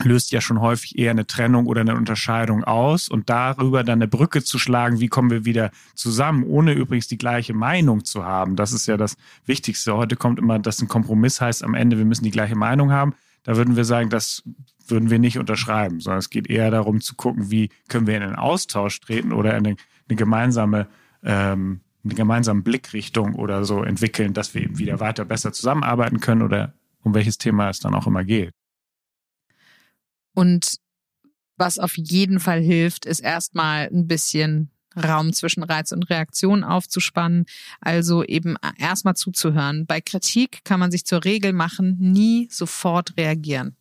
löst 0.02 0.32
ja 0.32 0.40
schon 0.40 0.60
häufig 0.60 0.98
eher 0.98 1.12
eine 1.12 1.26
Trennung 1.26 1.66
oder 1.66 1.82
eine 1.82 1.94
Unterscheidung 1.94 2.64
aus 2.64 3.08
und 3.08 3.30
darüber 3.30 3.84
dann 3.84 3.98
eine 3.98 4.08
Brücke 4.08 4.42
zu 4.42 4.58
schlagen, 4.58 4.98
wie 4.98 5.08
kommen 5.08 5.30
wir 5.30 5.44
wieder 5.44 5.70
zusammen, 5.94 6.44
ohne 6.44 6.72
übrigens 6.72 7.06
die 7.06 7.18
gleiche 7.18 7.54
Meinung 7.54 8.04
zu 8.04 8.24
haben. 8.24 8.56
Das 8.56 8.72
ist 8.72 8.86
ja 8.86 8.96
das 8.96 9.16
Wichtigste. 9.46 9.96
Heute 9.96 10.16
kommt 10.16 10.38
immer, 10.38 10.58
dass 10.58 10.82
ein 10.82 10.88
Kompromiss 10.88 11.40
heißt 11.40 11.62
am 11.62 11.74
Ende, 11.74 11.96
wir 11.96 12.04
müssen 12.04 12.24
die 12.24 12.32
gleiche 12.32 12.56
Meinung 12.56 12.90
haben. 12.90 13.14
Da 13.44 13.56
würden 13.56 13.76
wir 13.76 13.84
sagen, 13.84 14.10
das 14.10 14.42
würden 14.88 15.10
wir 15.10 15.18
nicht 15.18 15.38
unterschreiben, 15.38 16.00
sondern 16.00 16.18
es 16.18 16.30
geht 16.30 16.48
eher 16.48 16.70
darum 16.70 17.00
zu 17.00 17.14
gucken, 17.14 17.50
wie 17.50 17.70
können 17.88 18.06
wir 18.06 18.16
in 18.16 18.22
einen 18.22 18.36
Austausch 18.36 19.00
treten 19.00 19.32
oder 19.32 19.54
eine, 19.54 19.76
eine 20.08 20.16
gemeinsame 20.16 20.88
ähm, 21.22 21.80
eine 22.04 22.14
gemeinsame 22.14 22.62
Blickrichtung 22.62 23.34
oder 23.34 23.64
so 23.64 23.82
entwickeln, 23.82 24.34
dass 24.34 24.54
wir 24.54 24.62
eben 24.62 24.78
wieder 24.78 25.00
weiter 25.00 25.24
besser 25.24 25.52
zusammenarbeiten 25.52 26.20
können 26.20 26.42
oder 26.42 26.74
um 27.02 27.14
welches 27.14 27.38
Thema 27.38 27.70
es 27.70 27.80
dann 27.80 27.94
auch 27.94 28.06
immer 28.06 28.24
geht. 28.24 28.52
Und 30.34 30.76
was 31.56 31.78
auf 31.78 31.96
jeden 31.96 32.40
Fall 32.40 32.60
hilft, 32.60 33.06
ist 33.06 33.20
erstmal 33.20 33.88
ein 33.88 34.06
bisschen 34.06 34.70
Raum 34.96 35.32
zwischen 35.32 35.62
Reiz 35.62 35.92
und 35.92 36.08
Reaktion 36.10 36.64
aufzuspannen. 36.64 37.46
Also 37.80 38.24
eben 38.24 38.56
erstmal 38.78 39.16
zuzuhören. 39.16 39.86
Bei 39.86 40.00
Kritik 40.00 40.64
kann 40.64 40.80
man 40.80 40.90
sich 40.90 41.04
zur 41.04 41.24
Regel 41.24 41.52
machen, 41.52 41.96
nie 41.98 42.48
sofort 42.50 43.16
reagieren. 43.16 43.76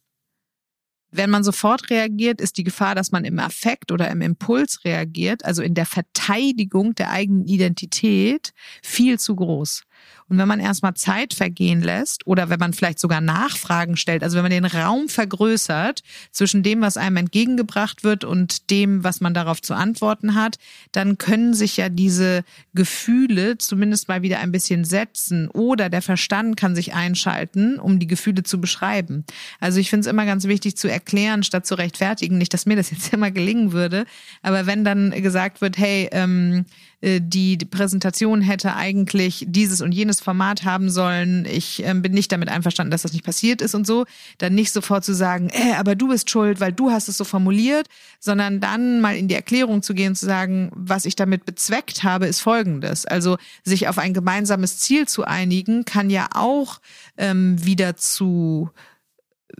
Wenn 1.15 1.29
man 1.29 1.43
sofort 1.43 1.91
reagiert, 1.91 2.41
ist 2.41 2.57
die 2.57 2.63
Gefahr, 2.63 2.95
dass 2.95 3.11
man 3.11 3.23
im 3.23 3.37
Affekt 3.37 3.91
oder 3.91 4.09
im 4.09 4.21
Impuls 4.21 4.83
reagiert, 4.83 5.45
also 5.45 5.61
in 5.61 5.75
der 5.75 5.85
Verteidigung 5.85 6.95
der 6.95 7.11
eigenen 7.11 7.45
Identität, 7.45 8.51
viel 8.81 9.19
zu 9.19 9.35
groß. 9.35 9.83
Und 10.29 10.37
wenn 10.37 10.47
man 10.47 10.59
erstmal 10.59 10.93
Zeit 10.93 11.33
vergehen 11.33 11.81
lässt 11.81 12.25
oder 12.25 12.49
wenn 12.49 12.59
man 12.59 12.73
vielleicht 12.73 12.99
sogar 12.99 13.21
Nachfragen 13.21 13.97
stellt, 13.97 14.23
also 14.23 14.35
wenn 14.35 14.43
man 14.43 14.51
den 14.51 14.65
Raum 14.65 15.09
vergrößert 15.09 16.01
zwischen 16.31 16.63
dem, 16.63 16.81
was 16.81 16.97
einem 16.97 17.17
entgegengebracht 17.17 18.03
wird 18.03 18.23
und 18.23 18.69
dem, 18.69 19.03
was 19.03 19.21
man 19.21 19.33
darauf 19.33 19.61
zu 19.61 19.73
antworten 19.73 20.35
hat, 20.35 20.57
dann 20.91 21.17
können 21.17 21.53
sich 21.53 21.77
ja 21.77 21.89
diese 21.89 22.43
Gefühle 22.73 23.57
zumindest 23.57 24.07
mal 24.07 24.21
wieder 24.21 24.39
ein 24.39 24.51
bisschen 24.51 24.85
setzen 24.85 25.49
oder 25.49 25.89
der 25.89 26.01
Verstand 26.01 26.57
kann 26.57 26.75
sich 26.75 26.93
einschalten, 26.93 27.79
um 27.79 27.99
die 27.99 28.07
Gefühle 28.07 28.43
zu 28.43 28.59
beschreiben. 28.59 29.25
Also 29.59 29.79
ich 29.79 29.89
finde 29.89 30.01
es 30.01 30.07
immer 30.07 30.25
ganz 30.25 30.45
wichtig 30.45 30.77
zu 30.77 30.89
erklären, 30.89 31.43
statt 31.43 31.65
zu 31.65 31.75
rechtfertigen. 31.75 32.37
Nicht, 32.37 32.53
dass 32.53 32.65
mir 32.65 32.75
das 32.75 32.91
jetzt 32.91 33.13
immer 33.13 33.31
gelingen 33.31 33.71
würde, 33.71 34.05
aber 34.41 34.65
wenn 34.65 34.83
dann 34.83 35.11
gesagt 35.11 35.61
wird, 35.61 35.77
hey, 35.77 36.09
ähm, 36.11 36.63
äh, 36.63 36.63
die 37.03 37.57
Präsentation 37.57 38.39
hätte 38.41 38.75
eigentlich 38.75 39.45
dieses 39.49 39.81
und 39.81 39.91
jenes 39.91 40.21
Format 40.21 40.63
haben 40.63 40.89
sollen. 40.89 41.45
Ich 41.45 41.85
äh, 41.85 41.93
bin 41.93 42.13
nicht 42.13 42.31
damit 42.31 42.47
einverstanden, 42.47 42.91
dass 42.91 43.01
das 43.01 43.11
nicht 43.11 43.25
passiert 43.25 43.61
ist 43.61 43.75
und 43.75 43.85
so. 43.85 44.05
Dann 44.37 44.55
nicht 44.55 44.71
sofort 44.71 45.03
zu 45.03 45.13
sagen, 45.13 45.49
äh, 45.49 45.73
aber 45.73 45.95
du 45.95 46.07
bist 46.07 46.29
schuld, 46.29 46.61
weil 46.61 46.71
du 46.71 46.91
hast 46.91 47.09
es 47.09 47.17
so 47.17 47.25
formuliert, 47.25 47.87
sondern 48.21 48.61
dann 48.61 49.01
mal 49.01 49.17
in 49.17 49.27
die 49.27 49.35
Erklärung 49.35 49.83
zu 49.83 49.93
gehen, 49.93 50.15
zu 50.15 50.25
sagen, 50.25 50.71
was 50.73 51.03
ich 51.03 51.17
damit 51.17 51.45
bezweckt 51.45 52.03
habe, 52.03 52.25
ist 52.27 52.39
Folgendes. 52.39 53.05
Also 53.05 53.37
sich 53.65 53.89
auf 53.89 53.97
ein 53.97 54.13
gemeinsames 54.13 54.77
Ziel 54.77 55.05
zu 55.05 55.25
einigen, 55.25 55.83
kann 55.83 56.09
ja 56.09 56.29
auch 56.33 56.79
ähm, 57.17 57.63
wieder 57.65 57.97
zu 57.97 58.69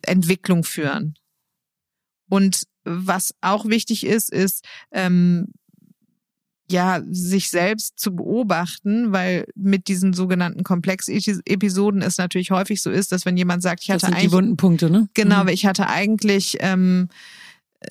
Entwicklung 0.02 0.64
führen. 0.64 1.16
Und 2.30 2.64
was 2.86 3.36
auch 3.42 3.66
wichtig 3.66 4.06
ist, 4.06 4.32
ist, 4.32 4.66
ähm, 4.92 5.50
ja, 6.72 7.02
sich 7.10 7.50
selbst 7.50 8.00
zu 8.00 8.16
beobachten, 8.16 9.12
weil 9.12 9.46
mit 9.56 9.88
diesen 9.88 10.14
sogenannten 10.14 10.64
Komplexepisoden 10.64 12.02
es 12.02 12.18
natürlich 12.18 12.52
häufig 12.52 12.82
so 12.82 12.90
ist, 12.90 13.12
dass 13.12 13.26
wenn 13.26 13.38
jemand 13.38 13.62
sagt, 13.62 13.84
ich 13.84 13.90
hatte 13.90 14.02
das 14.02 14.08
sind 14.08 14.16
eigentlich. 14.16 14.30
Die 14.30 14.36
wunden 14.36 14.58
Punkte, 14.58 14.90
ne? 14.90 15.08
Genau, 15.14 15.44
mhm. 15.44 15.50
ich 15.50 15.66
hatte 15.66 15.88
eigentlich 15.88 16.58
ähm, 16.62 17.10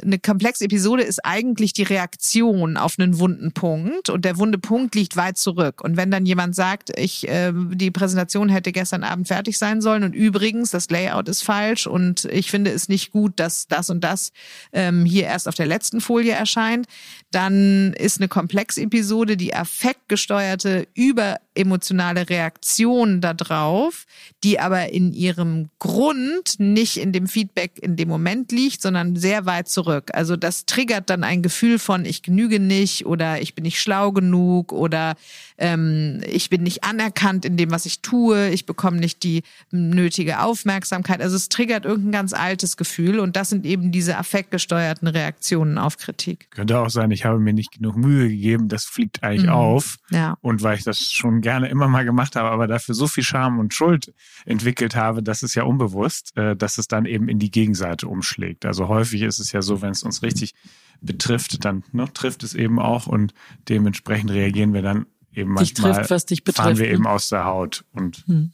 eine 0.02 0.18
komplexe 0.18 0.64
Episode 0.64 1.02
ist 1.02 1.24
eigentlich 1.24 1.72
die 1.72 1.83
Reaktion 1.83 2.76
auf 2.76 2.98
einen 2.98 3.18
wunden 3.18 3.52
Punkt 3.52 4.11
und 4.11 4.24
der 4.24 4.38
wunde 4.38 4.59
Punkt 4.59 4.94
liegt 4.94 5.16
weit 5.16 5.38
zurück. 5.38 5.83
Und 5.83 5.96
wenn 5.96 6.11
dann 6.11 6.26
jemand 6.26 6.55
sagt, 6.55 6.96
ich 6.98 7.28
äh, 7.28 7.52
die 7.55 7.90
Präsentation 7.90 8.48
hätte 8.48 8.72
gestern 8.72 9.05
Abend 9.05 9.28
fertig 9.28 9.59
sein 9.59 9.81
sollen 9.81 10.05
und 10.05 10.14
übrigens 10.14 10.70
das 10.70 10.90
Layout 10.90 11.28
ist 11.28 11.42
falsch 11.42 11.87
und 11.87 12.24
ich 12.26 12.50
finde 12.50 12.70
es 12.70 12.88
nicht 12.88 13.11
gut, 13.11 13.33
dass 13.37 13.66
das 13.68 13.90
und 13.90 14.02
das 14.02 14.33
ähm, 14.72 15.05
hier 15.05 15.24
erst 15.24 15.48
auf 15.48 15.55
der 15.55 15.66
letzten 15.66 16.00
Folie 16.00 16.33
erscheint, 16.33 16.87
dann 17.31 17.92
ist 17.94 18.18
eine 18.18 18.28
Komplex-Episode 18.28 19.37
die 19.37 19.55
affektgesteuerte 19.55 20.87
überemotionale 20.94 22.28
Reaktion 22.28 23.20
darauf, 23.20 24.07
die 24.44 24.61
aber 24.61 24.92
in 24.92 25.12
ihrem 25.12 25.70
Grund 25.78 26.59
nicht 26.59 26.98
in 26.98 27.12
dem 27.12 27.26
Feedback 27.26 27.78
in 27.78 27.96
dem 27.96 28.09
Moment 28.09 28.52
liegt, 28.52 28.83
sondern 28.83 29.16
sehr 29.16 29.46
weit 29.46 29.68
zurück. 29.82 30.10
Also 30.14 30.36
das 30.36 30.66
triggert 30.66 31.10
dann 31.10 31.24
ein 31.24 31.42
Gefühl 31.42 31.78
von 31.78 32.04
ich 32.04 32.22
genüge 32.22 32.60
nicht 32.60 33.06
oder 33.06 33.40
ich 33.40 33.54
bin 33.54 33.64
nicht 33.64 33.80
schlau 33.80 34.12
genug 34.12 34.72
oder 34.72 35.14
ähm, 35.58 36.20
ich 36.30 36.50
bin 36.50 36.62
nicht 36.62 36.84
anerkannt 36.84 37.44
in 37.44 37.56
dem, 37.56 37.70
was 37.70 37.86
ich 37.86 38.00
tue, 38.00 38.50
ich 38.50 38.66
bekomme 38.66 38.98
nicht 38.98 39.22
die 39.22 39.42
nötige 39.70 40.40
Aufmerksamkeit. 40.40 41.20
Also 41.20 41.36
es 41.36 41.48
triggert 41.48 41.84
irgendein 41.84 42.12
ganz 42.12 42.32
altes 42.32 42.76
Gefühl 42.76 43.18
und 43.18 43.36
das 43.36 43.50
sind 43.50 43.66
eben 43.66 43.92
diese 43.92 44.18
affektgesteuerten 44.18 45.08
Reaktionen 45.08 45.78
auf 45.78 45.96
Kritik. 45.96 46.50
Könnte 46.50 46.78
auch 46.78 46.90
sein, 46.90 47.10
ich 47.10 47.24
habe 47.24 47.38
mir 47.38 47.52
nicht 47.52 47.72
genug 47.72 47.96
Mühe 47.96 48.28
gegeben, 48.28 48.68
das 48.68 48.84
fliegt 48.84 49.22
eigentlich 49.22 49.46
mhm. 49.46 49.52
auf. 49.52 49.96
Ja. 50.10 50.36
Und 50.40 50.62
weil 50.62 50.78
ich 50.78 50.84
das 50.84 51.10
schon 51.10 51.40
gerne 51.40 51.68
immer 51.68 51.88
mal 51.88 52.04
gemacht 52.04 52.36
habe, 52.36 52.50
aber 52.50 52.66
dafür 52.66 52.94
so 52.94 53.06
viel 53.06 53.24
Scham 53.24 53.58
und 53.58 53.74
Schuld 53.74 54.12
entwickelt 54.44 54.94
habe, 54.94 55.22
das 55.22 55.42
ist 55.42 55.54
ja 55.54 55.64
unbewusst, 55.64 56.36
äh, 56.36 56.54
dass 56.56 56.78
es 56.78 56.88
dann 56.88 57.04
eben 57.04 57.28
in 57.28 57.38
die 57.38 57.50
Gegenseite 57.50 58.08
umschlägt. 58.08 58.64
Also 58.64 58.88
häufig 58.88 59.22
ist 59.22 59.38
es 59.38 59.52
ja 59.52 59.62
so, 59.62 59.71
wenn 59.80 59.92
es 59.92 60.02
uns 60.02 60.22
richtig 60.22 60.54
betrifft, 61.00 61.64
dann 61.64 61.85
ne, 61.92 62.12
trifft 62.12 62.42
es 62.42 62.54
eben 62.54 62.78
auch 62.78 63.06
und 63.06 63.32
dementsprechend 63.68 64.30
reagieren 64.30 64.74
wir 64.74 64.82
dann 64.82 65.06
eben 65.32 65.52
manchmal 65.52 65.94
trifft, 65.94 66.11
was 66.11 66.26
dich 66.26 66.44
betrifft, 66.44 66.64
fahren 66.64 66.78
wir 66.78 66.87
ne? 66.87 66.92
eben 66.92 67.06
aus 67.06 67.28
der 67.28 67.44
Haut 67.44 67.85
und 67.92 68.24
hm. 68.26 68.52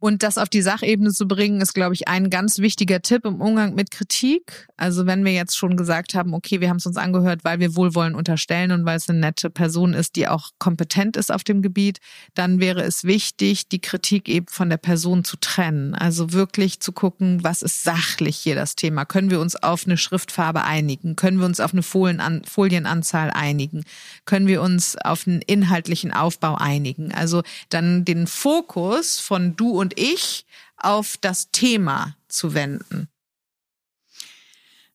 Und 0.00 0.22
das 0.22 0.38
auf 0.38 0.48
die 0.48 0.62
Sachebene 0.62 1.10
zu 1.10 1.26
bringen, 1.26 1.60
ist, 1.60 1.74
glaube 1.74 1.94
ich, 1.94 2.06
ein 2.06 2.30
ganz 2.30 2.58
wichtiger 2.58 3.02
Tipp 3.02 3.24
im 3.24 3.40
Umgang 3.40 3.74
mit 3.74 3.90
Kritik. 3.90 4.68
Also 4.76 5.06
wenn 5.06 5.24
wir 5.24 5.32
jetzt 5.32 5.58
schon 5.58 5.76
gesagt 5.76 6.14
haben, 6.14 6.34
okay, 6.34 6.60
wir 6.60 6.68
haben 6.68 6.76
es 6.76 6.86
uns 6.86 6.96
angehört, 6.96 7.40
weil 7.42 7.58
wir 7.58 7.74
Wohlwollen 7.74 8.14
unterstellen 8.14 8.70
und 8.70 8.84
weil 8.84 8.96
es 8.96 9.08
eine 9.08 9.18
nette 9.18 9.50
Person 9.50 9.94
ist, 9.94 10.14
die 10.14 10.28
auch 10.28 10.50
kompetent 10.60 11.16
ist 11.16 11.32
auf 11.32 11.42
dem 11.42 11.62
Gebiet, 11.62 11.98
dann 12.34 12.60
wäre 12.60 12.82
es 12.82 13.02
wichtig, 13.02 13.68
die 13.68 13.80
Kritik 13.80 14.28
eben 14.28 14.46
von 14.48 14.70
der 14.70 14.76
Person 14.76 15.24
zu 15.24 15.36
trennen. 15.36 15.96
Also 15.96 16.32
wirklich 16.32 16.78
zu 16.78 16.92
gucken, 16.92 17.42
was 17.42 17.62
ist 17.62 17.82
sachlich 17.82 18.36
hier 18.36 18.54
das 18.54 18.76
Thema? 18.76 19.04
Können 19.04 19.30
wir 19.30 19.40
uns 19.40 19.56
auf 19.56 19.84
eine 19.84 19.96
Schriftfarbe 19.96 20.62
einigen? 20.62 21.16
Können 21.16 21.40
wir 21.40 21.46
uns 21.46 21.58
auf 21.58 21.72
eine 21.72 21.82
Folienanzahl 21.82 23.32
einigen? 23.32 23.84
Können 24.26 24.46
wir 24.46 24.62
uns 24.62 24.96
auf 24.96 25.26
einen 25.26 25.42
inhaltlichen 25.42 26.12
Aufbau 26.12 26.54
einigen? 26.54 27.12
Also 27.12 27.42
dann 27.68 28.04
den 28.04 28.28
Fokus 28.28 29.18
von 29.18 29.56
du 29.56 29.70
und 29.70 29.87
und 29.88 29.98
ich 29.98 30.44
auf 30.76 31.16
das 31.18 31.50
Thema 31.50 32.14
zu 32.28 32.52
wenden. 32.52 33.08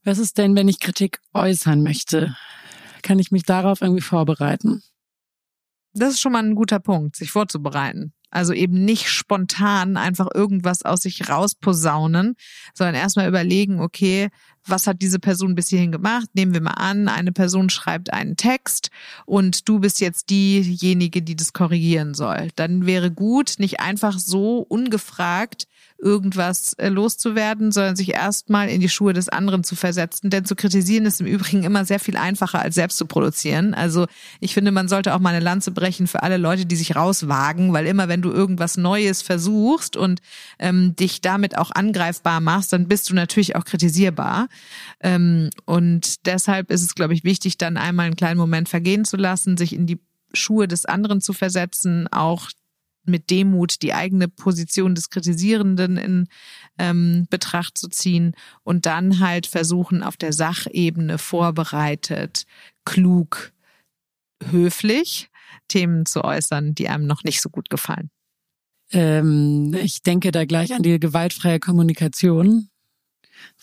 Was 0.03 0.19
ist 0.19 0.37
denn, 0.37 0.55
wenn 0.55 0.67
ich 0.67 0.79
Kritik 0.79 1.19
äußern 1.33 1.81
möchte? 1.81 2.37
Kann 3.01 3.17
ich 3.17 3.31
mich 3.31 3.41
darauf 3.41 3.81
irgendwie 3.81 4.03
vorbereiten? 4.03 4.83
Das 5.93 6.13
ist 6.13 6.21
schon 6.21 6.33
mal 6.33 6.43
ein 6.43 6.53
guter 6.53 6.79
Punkt, 6.79 7.15
sich 7.15 7.31
vorzubereiten. 7.31 8.13
Also 8.29 8.53
eben 8.53 8.85
nicht 8.85 9.09
spontan 9.09 9.97
einfach 9.97 10.27
irgendwas 10.31 10.83
aus 10.83 11.01
sich 11.01 11.27
rausposaunen, 11.27 12.35
sondern 12.75 12.93
erstmal 12.93 13.27
überlegen, 13.27 13.79
okay, 13.79 14.29
was 14.65 14.87
hat 14.87 15.01
diese 15.01 15.19
Person 15.19 15.55
bis 15.55 15.69
hierhin 15.69 15.91
gemacht? 15.91 16.29
Nehmen 16.33 16.53
wir 16.53 16.61
mal 16.61 16.71
an, 16.71 17.07
eine 17.07 17.31
Person 17.31 17.69
schreibt 17.69 18.13
einen 18.13 18.37
Text 18.37 18.89
und 19.25 19.67
du 19.67 19.79
bist 19.79 19.99
jetzt 19.99 20.29
diejenige, 20.29 21.21
die 21.21 21.35
das 21.35 21.53
korrigieren 21.53 22.13
soll. 22.13 22.49
Dann 22.55 22.85
wäre 22.85 23.11
gut, 23.11 23.55
nicht 23.57 23.79
einfach 23.79 24.19
so 24.19 24.59
ungefragt 24.59 25.67
irgendwas 26.03 26.73
äh, 26.73 26.89
loszuwerden, 26.89 27.71
sondern 27.71 27.95
sich 27.95 28.13
erstmal 28.13 28.69
in 28.69 28.81
die 28.81 28.89
Schuhe 28.89 29.13
des 29.13 29.29
anderen 29.29 29.63
zu 29.63 29.75
versetzen. 29.75 30.29
Denn 30.29 30.45
zu 30.45 30.55
kritisieren 30.55 31.05
ist 31.05 31.21
im 31.21 31.27
Übrigen 31.27 31.63
immer 31.63 31.85
sehr 31.85 31.99
viel 31.99 32.17
einfacher 32.17 32.59
als 32.59 32.75
selbst 32.75 32.97
zu 32.97 33.05
produzieren. 33.05 33.73
Also 33.73 34.05
ich 34.39 34.53
finde, 34.53 34.71
man 34.71 34.89
sollte 34.89 35.15
auch 35.15 35.19
mal 35.19 35.29
eine 35.29 35.39
Lanze 35.39 35.71
brechen 35.71 36.07
für 36.07 36.21
alle 36.21 36.37
Leute, 36.37 36.65
die 36.65 36.75
sich 36.75 36.95
rauswagen, 36.95 37.73
weil 37.73 37.87
immer 37.87 38.09
wenn 38.09 38.21
du 38.21 38.31
irgendwas 38.31 38.77
Neues 38.77 39.21
versuchst 39.21 39.95
und 39.95 40.21
ähm, 40.59 40.95
dich 40.95 41.21
damit 41.21 41.57
auch 41.57 41.71
angreifbar 41.71 42.41
machst, 42.41 42.73
dann 42.73 42.87
bist 42.87 43.09
du 43.09 43.15
natürlich 43.15 43.55
auch 43.55 43.63
kritisierbar. 43.63 44.49
Ähm, 44.99 45.49
und 45.65 46.25
deshalb 46.25 46.71
ist 46.71 46.81
es, 46.81 46.95
glaube 46.95 47.13
ich, 47.13 47.23
wichtig, 47.23 47.57
dann 47.57 47.77
einmal 47.77 48.07
einen 48.07 48.15
kleinen 48.15 48.39
Moment 48.39 48.69
vergehen 48.69 49.05
zu 49.05 49.17
lassen, 49.17 49.57
sich 49.57 49.73
in 49.73 49.85
die 49.85 49.99
Schuhe 50.33 50.67
des 50.67 50.85
anderen 50.85 51.21
zu 51.21 51.33
versetzen, 51.33 52.07
auch 52.11 52.49
mit 53.05 53.29
Demut 53.29 53.81
die 53.81 53.93
eigene 53.93 54.27
Position 54.27 54.95
des 54.95 55.09
Kritisierenden 55.09 55.97
in 55.97 56.27
ähm, 56.77 57.27
Betracht 57.29 57.77
zu 57.77 57.89
ziehen 57.89 58.33
und 58.63 58.85
dann 58.85 59.19
halt 59.19 59.45
versuchen, 59.45 60.03
auf 60.03 60.17
der 60.17 60.33
Sachebene 60.33 61.17
vorbereitet, 61.17 62.45
klug, 62.85 63.51
höflich 64.49 65.29
Themen 65.67 66.05
zu 66.05 66.23
äußern, 66.23 66.75
die 66.75 66.89
einem 66.89 67.05
noch 67.05 67.23
nicht 67.23 67.41
so 67.41 67.49
gut 67.49 67.69
gefallen. 67.69 68.09
Ähm, 68.91 69.75
ich 69.81 70.03
denke 70.03 70.31
da 70.31 70.45
gleich 70.45 70.73
an 70.73 70.83
die 70.83 70.99
gewaltfreie 70.99 71.59
Kommunikation. 71.59 72.69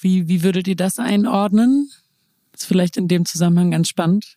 Wie, 0.00 0.28
wie 0.28 0.42
würdet 0.42 0.68
ihr 0.68 0.76
das 0.76 0.98
einordnen? 0.98 1.90
Ist 2.54 2.66
vielleicht 2.66 2.96
in 2.96 3.08
dem 3.08 3.24
Zusammenhang 3.24 3.70
ganz 3.70 3.88
spannend. 3.88 4.36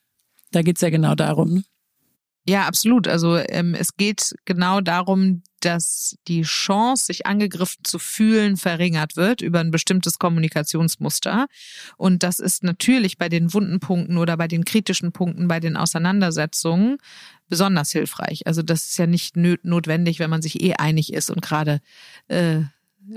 Da 0.52 0.62
geht's 0.62 0.82
ja 0.82 0.90
genau 0.90 1.16
darum. 1.16 1.54
Ne? 1.54 1.64
Ja, 2.46 2.68
absolut. 2.68 3.08
Also 3.08 3.38
ähm, 3.38 3.74
es 3.74 3.96
geht 3.96 4.36
genau 4.46 4.82
darum, 4.82 5.44
dass 5.62 6.18
die 6.28 6.42
Chance, 6.42 7.06
sich 7.06 7.26
angegriffen 7.26 7.86
zu 7.86 8.00
fühlen, 8.00 8.58
verringert 8.58 9.16
wird 9.16 9.42
über 9.42 9.62
ein 9.62 9.72
bestimmtes 9.72 10.20
Kommunikationsmuster. 10.20 11.48
Und 11.96 12.22
das 12.22 12.40
ist 12.40 12.64
natürlich 12.64 13.18
bei 13.18 13.30
den 13.30 13.54
wunden 13.54 13.80
Punkten 13.80 14.18
oder 14.18 14.36
bei 14.36 14.50
den 14.50 14.66
kritischen 14.66 15.14
Punkten, 15.14 15.48
bei 15.48 15.62
den 15.62 15.78
Auseinandersetzungen 15.78 16.98
besonders 17.48 17.92
hilfreich. 17.92 18.46
Also 18.46 18.62
das 18.62 18.88
ist 18.88 18.98
ja 18.98 19.08
nicht 19.08 19.38
notwendig, 19.38 20.20
wenn 20.20 20.30
man 20.30 20.42
sich 20.42 20.62
eh 20.62 20.74
einig 20.74 21.14
ist 21.14 21.30
und 21.30 21.42
gerade 21.42 21.80
äh, 22.28 22.62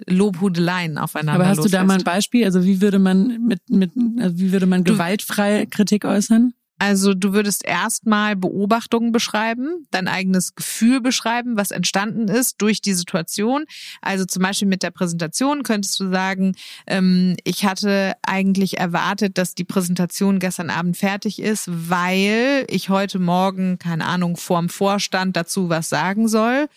Lobhudeleien 0.06 0.98
aufeinander 0.98 1.34
Aber 1.34 1.48
hast 1.48 1.58
loslässt. 1.58 1.74
du 1.74 1.78
da 1.78 1.84
mal 1.84 1.98
ein 1.98 2.04
Beispiel? 2.04 2.44
Also 2.44 2.64
wie 2.64 2.80
würde 2.80 2.98
man 2.98 3.46
mit, 3.46 3.68
mit 3.70 3.92
also 4.20 4.38
wie 4.38 4.52
würde 4.52 4.66
man 4.66 4.84
gewaltfrei 4.84 5.66
Kritik 5.66 6.04
äußern? 6.04 6.52
Also 6.78 7.14
du 7.14 7.32
würdest 7.32 7.64
erstmal 7.64 8.36
Beobachtungen 8.36 9.10
beschreiben, 9.10 9.86
dein 9.90 10.08
eigenes 10.08 10.54
Gefühl 10.54 11.00
beschreiben, 11.00 11.56
was 11.56 11.70
entstanden 11.70 12.28
ist 12.28 12.56
durch 12.60 12.82
die 12.82 12.92
Situation. 12.92 13.64
Also 14.02 14.26
zum 14.26 14.42
Beispiel 14.42 14.68
mit 14.68 14.82
der 14.82 14.90
Präsentation 14.90 15.62
könntest 15.62 15.98
du 15.98 16.10
sagen, 16.10 16.54
ähm, 16.86 17.36
ich 17.44 17.64
hatte 17.64 18.12
eigentlich 18.22 18.78
erwartet, 18.78 19.38
dass 19.38 19.54
die 19.54 19.64
Präsentation 19.64 20.38
gestern 20.38 20.68
Abend 20.68 20.98
fertig 20.98 21.40
ist, 21.40 21.64
weil 21.66 22.66
ich 22.68 22.90
heute 22.90 23.20
Morgen, 23.20 23.78
keine 23.78 24.04
Ahnung, 24.04 24.36
vorm 24.36 24.68
Vorstand 24.68 25.34
dazu 25.34 25.70
was 25.70 25.88
sagen 25.88 26.28
soll. 26.28 26.68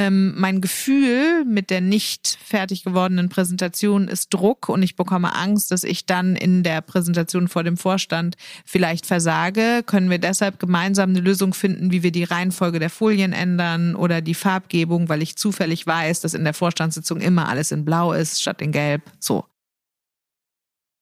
Ähm, 0.00 0.34
mein 0.36 0.60
Gefühl 0.60 1.44
mit 1.44 1.70
der 1.70 1.80
nicht 1.80 2.38
fertig 2.40 2.84
gewordenen 2.84 3.28
Präsentation 3.28 4.06
ist 4.06 4.32
Druck 4.32 4.68
und 4.68 4.80
ich 4.84 4.94
bekomme 4.94 5.34
Angst, 5.34 5.72
dass 5.72 5.82
ich 5.82 6.06
dann 6.06 6.36
in 6.36 6.62
der 6.62 6.82
Präsentation 6.82 7.48
vor 7.48 7.64
dem 7.64 7.76
Vorstand 7.76 8.36
vielleicht 8.64 9.06
versage. 9.06 9.82
Können 9.84 10.08
wir 10.08 10.20
deshalb 10.20 10.60
gemeinsam 10.60 11.10
eine 11.10 11.18
Lösung 11.18 11.52
finden, 11.52 11.90
wie 11.90 12.04
wir 12.04 12.12
die 12.12 12.22
Reihenfolge 12.22 12.78
der 12.78 12.90
Folien 12.90 13.32
ändern 13.32 13.96
oder 13.96 14.20
die 14.20 14.34
Farbgebung, 14.34 15.08
weil 15.08 15.20
ich 15.20 15.34
zufällig 15.34 15.84
weiß, 15.84 16.20
dass 16.20 16.32
in 16.32 16.44
der 16.44 16.54
Vorstandssitzung 16.54 17.20
immer 17.20 17.48
alles 17.48 17.72
in 17.72 17.84
Blau 17.84 18.12
ist 18.12 18.40
statt 18.40 18.62
in 18.62 18.70
Gelb. 18.70 19.02
So. 19.18 19.46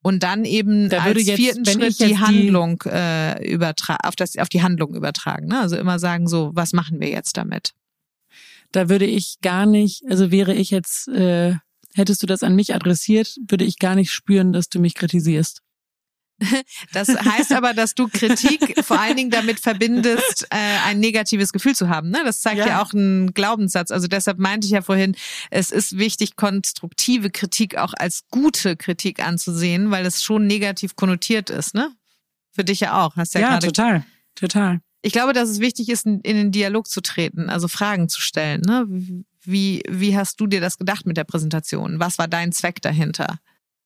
Und 0.00 0.22
dann 0.22 0.46
eben 0.46 0.88
Da 0.88 1.02
als 1.02 1.26
jetzt, 1.26 1.36
vierten 1.36 1.66
Schritt 1.66 2.00
die 2.00 2.16
Handlung 2.16 2.80
äh, 2.86 3.46
übertra 3.46 3.98
auf 4.04 4.16
das 4.16 4.38
auf 4.38 4.48
die 4.48 4.62
Handlung 4.62 4.94
übertragen. 4.94 5.48
Ne? 5.48 5.60
Also 5.60 5.76
immer 5.76 5.98
sagen 5.98 6.28
so, 6.28 6.52
was 6.54 6.72
machen 6.72 6.98
wir 6.98 7.10
jetzt 7.10 7.36
damit? 7.36 7.74
Da 8.76 8.90
würde 8.90 9.06
ich 9.06 9.38
gar 9.40 9.64
nicht, 9.64 10.02
also 10.06 10.30
wäre 10.30 10.52
ich 10.52 10.70
jetzt, 10.70 11.08
äh, 11.08 11.54
hättest 11.94 12.22
du 12.22 12.26
das 12.26 12.42
an 12.42 12.54
mich 12.54 12.74
adressiert, 12.74 13.34
würde 13.48 13.64
ich 13.64 13.78
gar 13.78 13.94
nicht 13.94 14.12
spüren, 14.12 14.52
dass 14.52 14.68
du 14.68 14.78
mich 14.80 14.94
kritisierst. 14.94 15.62
Das 16.92 17.08
heißt 17.08 17.52
aber, 17.52 17.72
dass 17.72 17.94
du 17.94 18.08
Kritik 18.08 18.84
vor 18.84 19.00
allen 19.00 19.16
Dingen 19.16 19.30
damit 19.30 19.60
verbindest, 19.60 20.46
äh, 20.50 20.56
ein 20.84 21.00
negatives 21.00 21.54
Gefühl 21.54 21.74
zu 21.74 21.88
haben. 21.88 22.10
Ne? 22.10 22.20
Das 22.26 22.42
zeigt 22.42 22.58
ja. 22.58 22.66
Ja. 22.66 22.82
auch 22.82 22.92
ein 22.92 23.32
Glaubenssatz. 23.32 23.90
Also 23.90 24.08
deshalb 24.08 24.38
meinte 24.38 24.66
ich 24.66 24.72
ja 24.72 24.82
vorhin, 24.82 25.16
es 25.50 25.70
ist 25.70 25.96
wichtig, 25.96 26.36
konstruktive 26.36 27.30
Kritik 27.30 27.78
auch 27.78 27.94
als 27.96 28.24
gute 28.30 28.76
Kritik 28.76 29.24
anzusehen, 29.26 29.90
weil 29.90 30.04
es 30.04 30.22
schon 30.22 30.46
negativ 30.46 30.96
konnotiert 30.96 31.48
ist. 31.48 31.72
Ne? 31.72 31.90
Für 32.52 32.64
dich 32.64 32.80
ja 32.80 33.02
auch. 33.02 33.16
Hast 33.16 33.32
ja, 33.32 33.40
Ja, 33.40 33.48
gerade 33.52 33.68
total, 33.68 34.04
total. 34.34 34.80
Ich 35.06 35.12
glaube, 35.12 35.32
dass 35.32 35.48
es 35.48 35.60
wichtig 35.60 35.88
ist, 35.88 36.04
in 36.04 36.20
in 36.20 36.36
den 36.36 36.50
Dialog 36.50 36.88
zu 36.88 37.00
treten, 37.00 37.48
also 37.48 37.68
Fragen 37.68 38.08
zu 38.08 38.20
stellen. 38.20 38.60
Ne? 38.66 38.86
Wie, 39.44 39.82
wie 39.88 40.16
hast 40.16 40.40
du 40.40 40.46
dir 40.48 40.60
das 40.60 40.76
gedacht 40.78 41.06
mit 41.06 41.16
der 41.16 41.22
Präsentation? 41.24 42.00
Was 42.00 42.18
war 42.18 42.26
dein 42.26 42.50
Zweck 42.50 42.82
dahinter? 42.82 43.38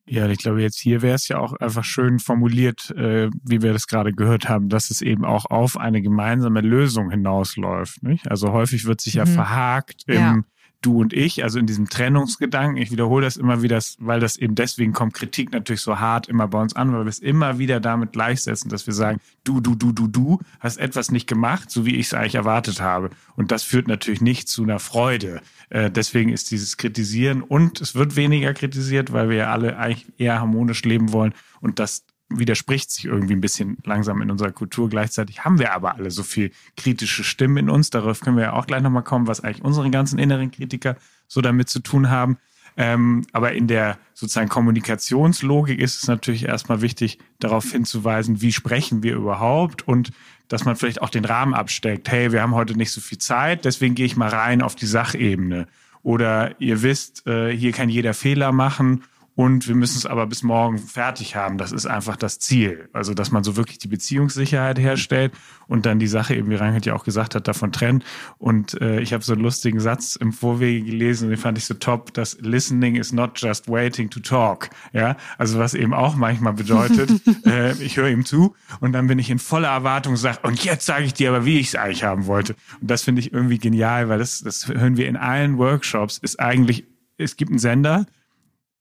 Ja, 0.06 0.26
ich 0.28 0.38
glaube, 0.38 0.62
jetzt 0.62 0.78
hier 0.80 1.02
wäre 1.02 1.14
es 1.14 1.28
ja 1.28 1.38
auch 1.38 1.52
einfach 1.52 1.84
schön 1.84 2.18
formuliert, 2.18 2.90
äh, 2.96 3.28
wie 3.44 3.60
wir 3.62 3.72
das 3.74 3.86
gerade 3.86 4.12
gehört 4.12 4.48
haben, 4.48 4.68
dass 4.70 4.90
es 4.90 5.02
eben 5.02 5.24
auch 5.26 5.44
auf 5.50 5.76
eine 5.76 6.00
gemeinsame 6.02 6.62
Lösung 6.62 7.10
hinausläuft. 7.10 8.02
Nicht? 8.02 8.28
Also 8.30 8.52
häufig 8.52 8.86
wird 8.86 9.00
sich 9.02 9.14
ja 9.14 9.24
Mhm. 9.26 9.34
verhakt 9.34 10.02
im 10.06 10.14
Ja. 10.14 10.42
Du 10.82 11.00
und 11.00 11.12
ich, 11.12 11.44
also 11.44 11.58
in 11.58 11.66
diesem 11.66 11.90
Trennungsgedanken. 11.90 12.78
Ich 12.80 12.90
wiederhole 12.90 13.24
das 13.24 13.36
immer 13.36 13.60
wieder, 13.62 13.78
weil 13.98 14.18
das 14.18 14.36
eben 14.36 14.54
deswegen 14.54 14.92
kommt 14.92 15.12
Kritik 15.12 15.52
natürlich 15.52 15.82
so 15.82 16.00
hart 16.00 16.26
immer 16.28 16.48
bei 16.48 16.60
uns 16.60 16.74
an, 16.74 16.92
weil 16.92 17.04
wir 17.04 17.10
es 17.10 17.18
immer 17.18 17.58
wieder 17.58 17.80
damit 17.80 18.12
gleichsetzen, 18.12 18.70
dass 18.70 18.86
wir 18.86 18.94
sagen, 18.94 19.20
du, 19.44 19.60
du, 19.60 19.74
du, 19.74 19.92
du, 19.92 20.06
du 20.06 20.40
hast 20.58 20.78
etwas 20.78 21.10
nicht 21.10 21.26
gemacht, 21.26 21.70
so 21.70 21.84
wie 21.84 21.96
ich 21.96 22.06
es 22.06 22.14
eigentlich 22.14 22.36
erwartet 22.36 22.80
habe. 22.80 23.10
Und 23.36 23.52
das 23.52 23.62
führt 23.62 23.88
natürlich 23.88 24.22
nicht 24.22 24.48
zu 24.48 24.62
einer 24.62 24.78
Freude. 24.78 25.42
Äh, 25.68 25.90
deswegen 25.90 26.30
ist 26.30 26.50
dieses 26.50 26.78
Kritisieren 26.78 27.42
und 27.42 27.80
es 27.80 27.94
wird 27.94 28.16
weniger 28.16 28.54
kritisiert, 28.54 29.12
weil 29.12 29.28
wir 29.28 29.36
ja 29.36 29.52
alle 29.52 29.76
eigentlich 29.76 30.06
eher 30.16 30.40
harmonisch 30.40 30.82
leben 30.84 31.12
wollen 31.12 31.34
und 31.60 31.78
das 31.78 32.04
widerspricht 32.30 32.90
sich 32.90 33.06
irgendwie 33.06 33.34
ein 33.34 33.40
bisschen 33.40 33.76
langsam 33.84 34.22
in 34.22 34.30
unserer 34.30 34.52
Kultur. 34.52 34.88
Gleichzeitig 34.88 35.44
haben 35.44 35.58
wir 35.58 35.74
aber 35.74 35.96
alle 35.96 36.10
so 36.10 36.22
viel 36.22 36.52
kritische 36.76 37.24
Stimmen 37.24 37.56
in 37.56 37.70
uns. 37.70 37.90
Darauf 37.90 38.20
können 38.20 38.36
wir 38.36 38.44
ja 38.44 38.52
auch 38.52 38.66
gleich 38.66 38.82
nochmal 38.82 39.02
kommen, 39.02 39.26
was 39.26 39.40
eigentlich 39.40 39.64
unsere 39.64 39.90
ganzen 39.90 40.18
inneren 40.18 40.50
Kritiker 40.50 40.96
so 41.26 41.40
damit 41.40 41.68
zu 41.68 41.80
tun 41.80 42.08
haben. 42.08 42.38
Ähm, 42.76 43.26
aber 43.32 43.52
in 43.52 43.66
der 43.66 43.98
sozusagen 44.14 44.48
Kommunikationslogik 44.48 45.80
ist 45.80 46.02
es 46.02 46.08
natürlich 46.08 46.44
erstmal 46.44 46.82
wichtig, 46.82 47.18
darauf 47.40 47.70
hinzuweisen, 47.70 48.40
wie 48.40 48.52
sprechen 48.52 49.02
wir 49.02 49.16
überhaupt 49.16 49.86
und 49.86 50.12
dass 50.48 50.64
man 50.64 50.76
vielleicht 50.76 51.02
auch 51.02 51.10
den 51.10 51.24
Rahmen 51.24 51.54
absteckt. 51.54 52.10
Hey, 52.10 52.32
wir 52.32 52.42
haben 52.42 52.54
heute 52.54 52.76
nicht 52.76 52.92
so 52.92 53.00
viel 53.00 53.18
Zeit, 53.18 53.64
deswegen 53.64 53.94
gehe 53.94 54.06
ich 54.06 54.16
mal 54.16 54.30
rein 54.30 54.62
auf 54.62 54.76
die 54.76 54.86
Sachebene. 54.86 55.66
Oder 56.02 56.60
ihr 56.60 56.82
wisst, 56.82 57.26
äh, 57.26 57.54
hier 57.54 57.72
kann 57.72 57.88
jeder 57.88 58.14
Fehler 58.14 58.52
machen 58.52 59.04
und 59.34 59.68
wir 59.68 59.74
müssen 59.74 59.96
es 59.96 60.06
aber 60.06 60.26
bis 60.26 60.42
morgen 60.42 60.78
fertig 60.78 61.36
haben. 61.36 61.56
Das 61.56 61.72
ist 61.72 61.86
einfach 61.86 62.16
das 62.16 62.38
Ziel. 62.38 62.88
Also, 62.92 63.14
dass 63.14 63.30
man 63.30 63.44
so 63.44 63.56
wirklich 63.56 63.78
die 63.78 63.88
Beziehungssicherheit 63.88 64.78
herstellt 64.78 65.32
und 65.66 65.86
dann 65.86 65.98
die 65.98 66.08
Sache 66.08 66.34
eben, 66.34 66.50
wie 66.50 66.56
Reinhold 66.56 66.84
ja 66.84 66.94
auch 66.94 67.04
gesagt 67.04 67.34
hat, 67.34 67.48
davon 67.48 67.72
trennt. 67.72 68.04
Und 68.38 68.80
äh, 68.80 69.00
ich 69.00 69.12
habe 69.12 69.24
so 69.24 69.32
einen 69.32 69.42
lustigen 69.42 69.80
Satz 69.80 70.16
im 70.16 70.32
Vorwege 70.32 70.84
gelesen, 70.84 71.30
den 71.30 71.38
fand 71.38 71.58
ich 71.58 71.64
so 71.64 71.74
top, 71.74 72.12
dass 72.12 72.38
Listening 72.40 72.96
is 72.96 73.12
not 73.12 73.40
just 73.40 73.68
waiting 73.68 74.10
to 74.10 74.20
talk. 74.20 74.70
Ja, 74.92 75.16
also 75.38 75.58
was 75.58 75.74
eben 75.74 75.94
auch 75.94 76.16
manchmal 76.16 76.52
bedeutet, 76.52 77.10
äh, 77.46 77.72
ich 77.82 77.96
höre 77.96 78.08
ihm 78.08 78.24
zu 78.24 78.54
und 78.80 78.92
dann 78.92 79.06
bin 79.06 79.18
ich 79.18 79.30
in 79.30 79.38
voller 79.38 79.68
Erwartung 79.68 80.14
und 80.14 80.18
sage, 80.18 80.38
und 80.42 80.64
jetzt 80.64 80.86
sage 80.86 81.04
ich 81.04 81.14
dir 81.14 81.30
aber, 81.30 81.44
wie 81.44 81.60
ich 81.60 81.68
es 81.68 81.74
eigentlich 81.76 82.04
haben 82.04 82.26
wollte. 82.26 82.56
Und 82.80 82.90
das 82.90 83.02
finde 83.02 83.20
ich 83.20 83.32
irgendwie 83.32 83.58
genial, 83.58 84.08
weil 84.08 84.18
das, 84.18 84.40
das 84.40 84.68
hören 84.68 84.96
wir 84.96 85.08
in 85.08 85.16
allen 85.16 85.56
Workshops, 85.56 86.18
ist 86.18 86.40
eigentlich, 86.40 86.86
es 87.16 87.36
gibt 87.36 87.50
einen 87.50 87.58
Sender, 87.58 88.06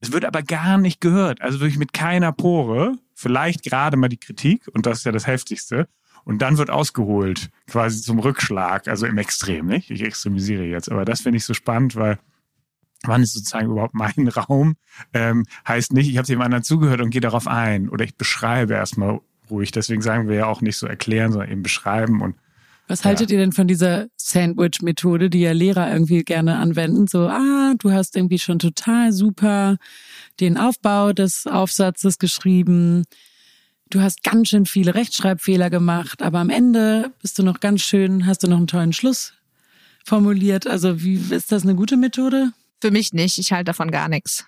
es 0.02 0.12
wird 0.12 0.26
aber 0.26 0.44
gar 0.44 0.78
nicht 0.78 1.02
gehört. 1.02 1.42
Also 1.42 1.60
wirklich 1.60 1.78
mit 1.78 1.94
keiner 1.94 2.32
Pore. 2.32 2.94
Vielleicht 3.16 3.64
gerade 3.64 3.98
mal 3.98 4.08
die 4.08 4.18
Kritik 4.18 4.68
und 4.74 4.86
das 4.86 5.00
ist 5.00 5.06
ja 5.06 5.12
das 5.12 5.28
Heftigste. 5.28 5.88
Und 6.24 6.42
dann 6.42 6.58
wird 6.58 6.70
ausgeholt, 6.70 7.50
quasi 7.68 8.02
zum 8.02 8.20
Rückschlag, 8.20 8.88
also 8.88 9.06
im 9.06 9.18
Extrem, 9.18 9.66
nicht? 9.66 9.90
Ich 9.90 10.04
extremisiere 10.04 10.64
jetzt. 10.64 10.92
Aber 10.92 11.06
das 11.06 11.22
finde 11.22 11.38
ich 11.38 11.46
so 11.46 11.54
spannend, 11.54 11.96
weil 11.96 12.20
wann 13.04 13.24
ist 13.24 13.34
sozusagen 13.34 13.72
überhaupt 13.72 13.94
mein 13.94 14.28
Raum? 14.36 14.76
Ähm, 15.14 15.46
heißt 15.68 15.94
nicht, 15.94 16.10
ich 16.10 16.18
habe 16.18 16.28
dem 16.28 16.42
anderen 16.42 16.64
zugehört 16.64 17.02
und 17.02 17.10
gehe 17.10 17.22
darauf 17.22 17.48
ein. 17.48 17.90
Oder 17.90 18.06
ich 18.06 18.16
beschreibe 18.16 18.74
erstmal 18.74 19.20
ruhig. 19.50 19.72
Deswegen 19.72 20.02
sagen 20.02 20.28
wir 20.28 20.36
ja 20.36 20.46
auch 20.46 20.62
nicht 20.62 20.78
so 20.78 20.88
erklären, 20.88 21.32
sondern 21.32 21.52
eben 21.52 21.64
beschreiben 21.64 22.22
und 22.22 22.36
Was 22.90 23.06
haltet 23.06 23.30
ihr 23.30 23.38
denn 23.38 23.52
von 23.52 23.68
dieser 23.68 24.08
Sandwich-Methode, 24.18 25.30
die 25.30 25.42
ja 25.42 25.52
Lehrer 25.52 25.94
irgendwie 25.94 26.24
gerne 26.24 26.58
anwenden? 26.58 27.06
So, 27.06 27.28
ah, 27.28 27.76
du 27.78 27.92
hast 27.92 28.16
irgendwie 28.16 28.40
schon 28.40 28.58
total 28.58 29.12
super 29.12 29.78
den 30.40 30.58
Aufbau 30.58 31.14
des 31.14 31.46
Aufsatzes 31.46 32.18
geschrieben. 32.18 33.04
Du 33.92 34.02
hast 34.02 34.24
ganz 34.24 34.50
schön 34.50 34.66
viele 34.66 34.96
Rechtschreibfehler 34.96 35.70
gemacht, 35.70 36.24
aber 36.24 36.40
am 36.40 36.50
Ende 36.50 37.12
bist 37.22 37.38
du 37.38 37.44
noch 37.44 37.60
ganz 37.60 37.82
schön, 37.82 38.26
hast 38.26 38.42
du 38.42 38.48
noch 38.48 38.58
einen 38.58 38.66
tollen 38.66 38.94
Schluss 38.94 39.34
formuliert. 40.04 40.66
Also, 40.66 41.04
wie 41.04 41.22
ist 41.30 41.52
das 41.52 41.62
eine 41.62 41.76
gute 41.76 41.96
Methode? 41.96 42.54
Für 42.82 42.90
mich 42.90 43.14
nicht. 43.14 43.38
Ich 43.38 43.52
halte 43.52 43.66
davon 43.66 43.92
gar 43.92 44.10
nichts. 44.10 44.48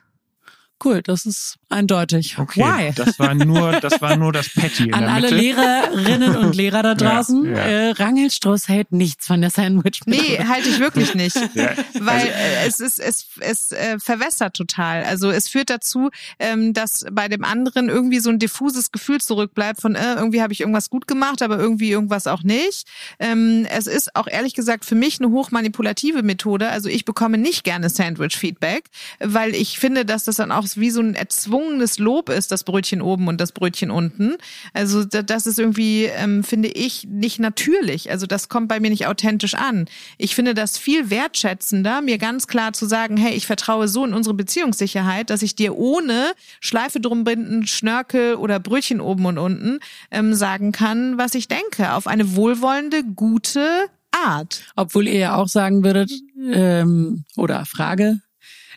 Cool, 0.84 1.02
das 1.04 1.26
ist 1.26 1.58
eindeutig. 1.70 2.38
Okay, 2.40 2.62
Why? 2.62 2.92
das 2.96 3.20
war 3.20 3.36
nur, 3.36 3.80
das 3.80 4.02
war 4.02 4.16
nur 4.18 4.32
das 4.34 4.50
Patty 4.50 4.86
in 4.86 4.94
An 4.94 5.02
der 5.04 5.14
alle 5.14 5.32
Mitte. 5.32 5.36
Lehrerinnen 5.42 6.36
und 6.38 6.56
Lehrer 6.56 6.82
da 6.82 6.96
draußen, 6.96 7.46
Ja, 7.46 7.52
ja. 7.52 7.58
Äh, 7.66 7.92
Rangel 7.92 8.32
Struss 8.32 8.68
hält 8.68 8.92
nichts 8.92 9.28
von 9.28 9.42
der 9.42 9.50
Sandwich. 9.52 10.02
Nee, 10.06 10.40
halte 10.48 10.70
ich 10.70 10.80
wirklich 10.80 11.14
nicht. 11.16 11.36
Ja, 11.54 11.72
Weil 12.00 12.20
also- 12.22 12.32
äh, 12.32 12.68
es 12.68 12.80
ist, 12.80 13.00
es, 13.00 13.26
es 13.40 13.72
äh, 13.72 14.00
verwässert 14.00 14.56
total. 14.56 15.04
Also 15.04 15.30
es 15.30 15.50
führt 15.50 15.70
dazu, 15.70 16.10
ähm, 16.40 16.74
dass 16.74 17.06
bei 17.12 17.28
dem 17.28 17.44
anderen 17.44 17.90
irgendwie 17.90 18.20
so 18.20 18.30
ein 18.30 18.40
diffuses 18.40 18.92
Gefühl 18.92 19.20
zurückbleibt 19.22 19.82
von 19.82 19.96
äh, 19.96 20.14
irgendwie 20.16 20.42
habe 20.42 20.54
ich 20.54 20.62
irgendwas 20.62 20.90
gut 20.90 21.08
gemacht, 21.08 21.42
aber 21.42 21.60
irgendwie 21.60 21.92
irgendwas 21.92 22.26
auch 22.28 22.44
nicht. 22.44 22.88
Ähm, 23.20 23.68
es 23.70 23.86
ist 23.88 24.16
auch 24.16 24.28
ehrlich 24.28 24.54
gesagt 24.56 24.86
für 24.86 24.96
mich 24.96 25.20
eine 25.20 25.30
hochmanipulative 25.32 26.24
Methode. 26.24 26.70
Also 26.70 26.90
ich 26.90 27.06
bekomme 27.06 27.38
nicht 27.38 27.64
gerne 27.64 27.90
Sandwich-Feedback, 27.90 28.86
weil 29.20 29.54
ich 29.56 29.78
finde, 29.78 30.06
dass 30.06 30.24
das 30.24 30.38
dann 30.38 30.52
auch 30.52 30.68
es 30.72 30.80
wie 30.80 30.90
so 30.90 31.02
ein 31.02 31.16
erzwungenes 31.16 32.00
Lob 32.00 32.30
ist, 32.30 32.52
das 32.52 32.64
Brötchen 32.64 33.02
oben 33.02 33.28
und 33.28 33.40
das 33.40 33.52
Brötchen 33.52 33.92
unten. 33.92 34.36
Also 34.74 35.04
das 35.04 35.48
ist 35.48 35.60
irgendwie, 35.60 36.06
ähm, 36.06 36.44
finde 36.44 36.70
ich, 36.70 37.08
nicht 37.08 37.40
natürlich. 37.40 38.10
Also 38.10 38.26
das 38.26 38.50
kommt 38.50 38.68
bei 38.68 38.80
mir 38.80 38.90
nicht 38.90 39.08
authentisch 39.08 39.56
an. 39.56 39.86
Ich 40.18 40.36
finde 40.36 40.54
das 40.54 40.78
viel 40.78 41.10
wertschätzender, 41.10 42.02
mir 42.02 42.18
ganz 42.18 42.48
klar 42.48 42.74
zu 42.74 42.86
sagen, 42.86 43.18
hey, 43.18 43.34
ich 43.34 43.48
vertraue 43.48 43.88
so 43.88 44.06
in 44.06 44.14
unsere 44.14 44.34
Beziehungssicherheit, 44.34 45.30
dass 45.30 45.42
ich 45.42 45.56
dir 45.56 45.76
ohne 45.76 46.32
Schleife 46.60 47.00
drum 47.00 47.24
binden, 47.24 47.68
Schnörkel 47.68 48.36
oder 48.36 48.60
Brötchen 48.60 49.02
oben 49.02 49.26
und 49.26 49.38
unten 49.38 49.80
ähm, 50.10 50.34
sagen 50.34 50.72
kann, 50.72 51.18
was 51.18 51.36
ich 51.36 51.48
denke. 51.48 51.94
Auf 51.94 52.08
eine 52.08 52.36
wohlwollende, 52.36 53.04
gute 53.04 53.88
Art. 54.12 54.64
Obwohl 54.76 55.08
ihr 55.08 55.20
ja 55.20 55.36
auch 55.36 55.48
sagen 55.48 55.84
würdet, 55.84 56.12
ähm, 56.38 57.24
oder 57.38 57.66
Frage, 57.66 58.22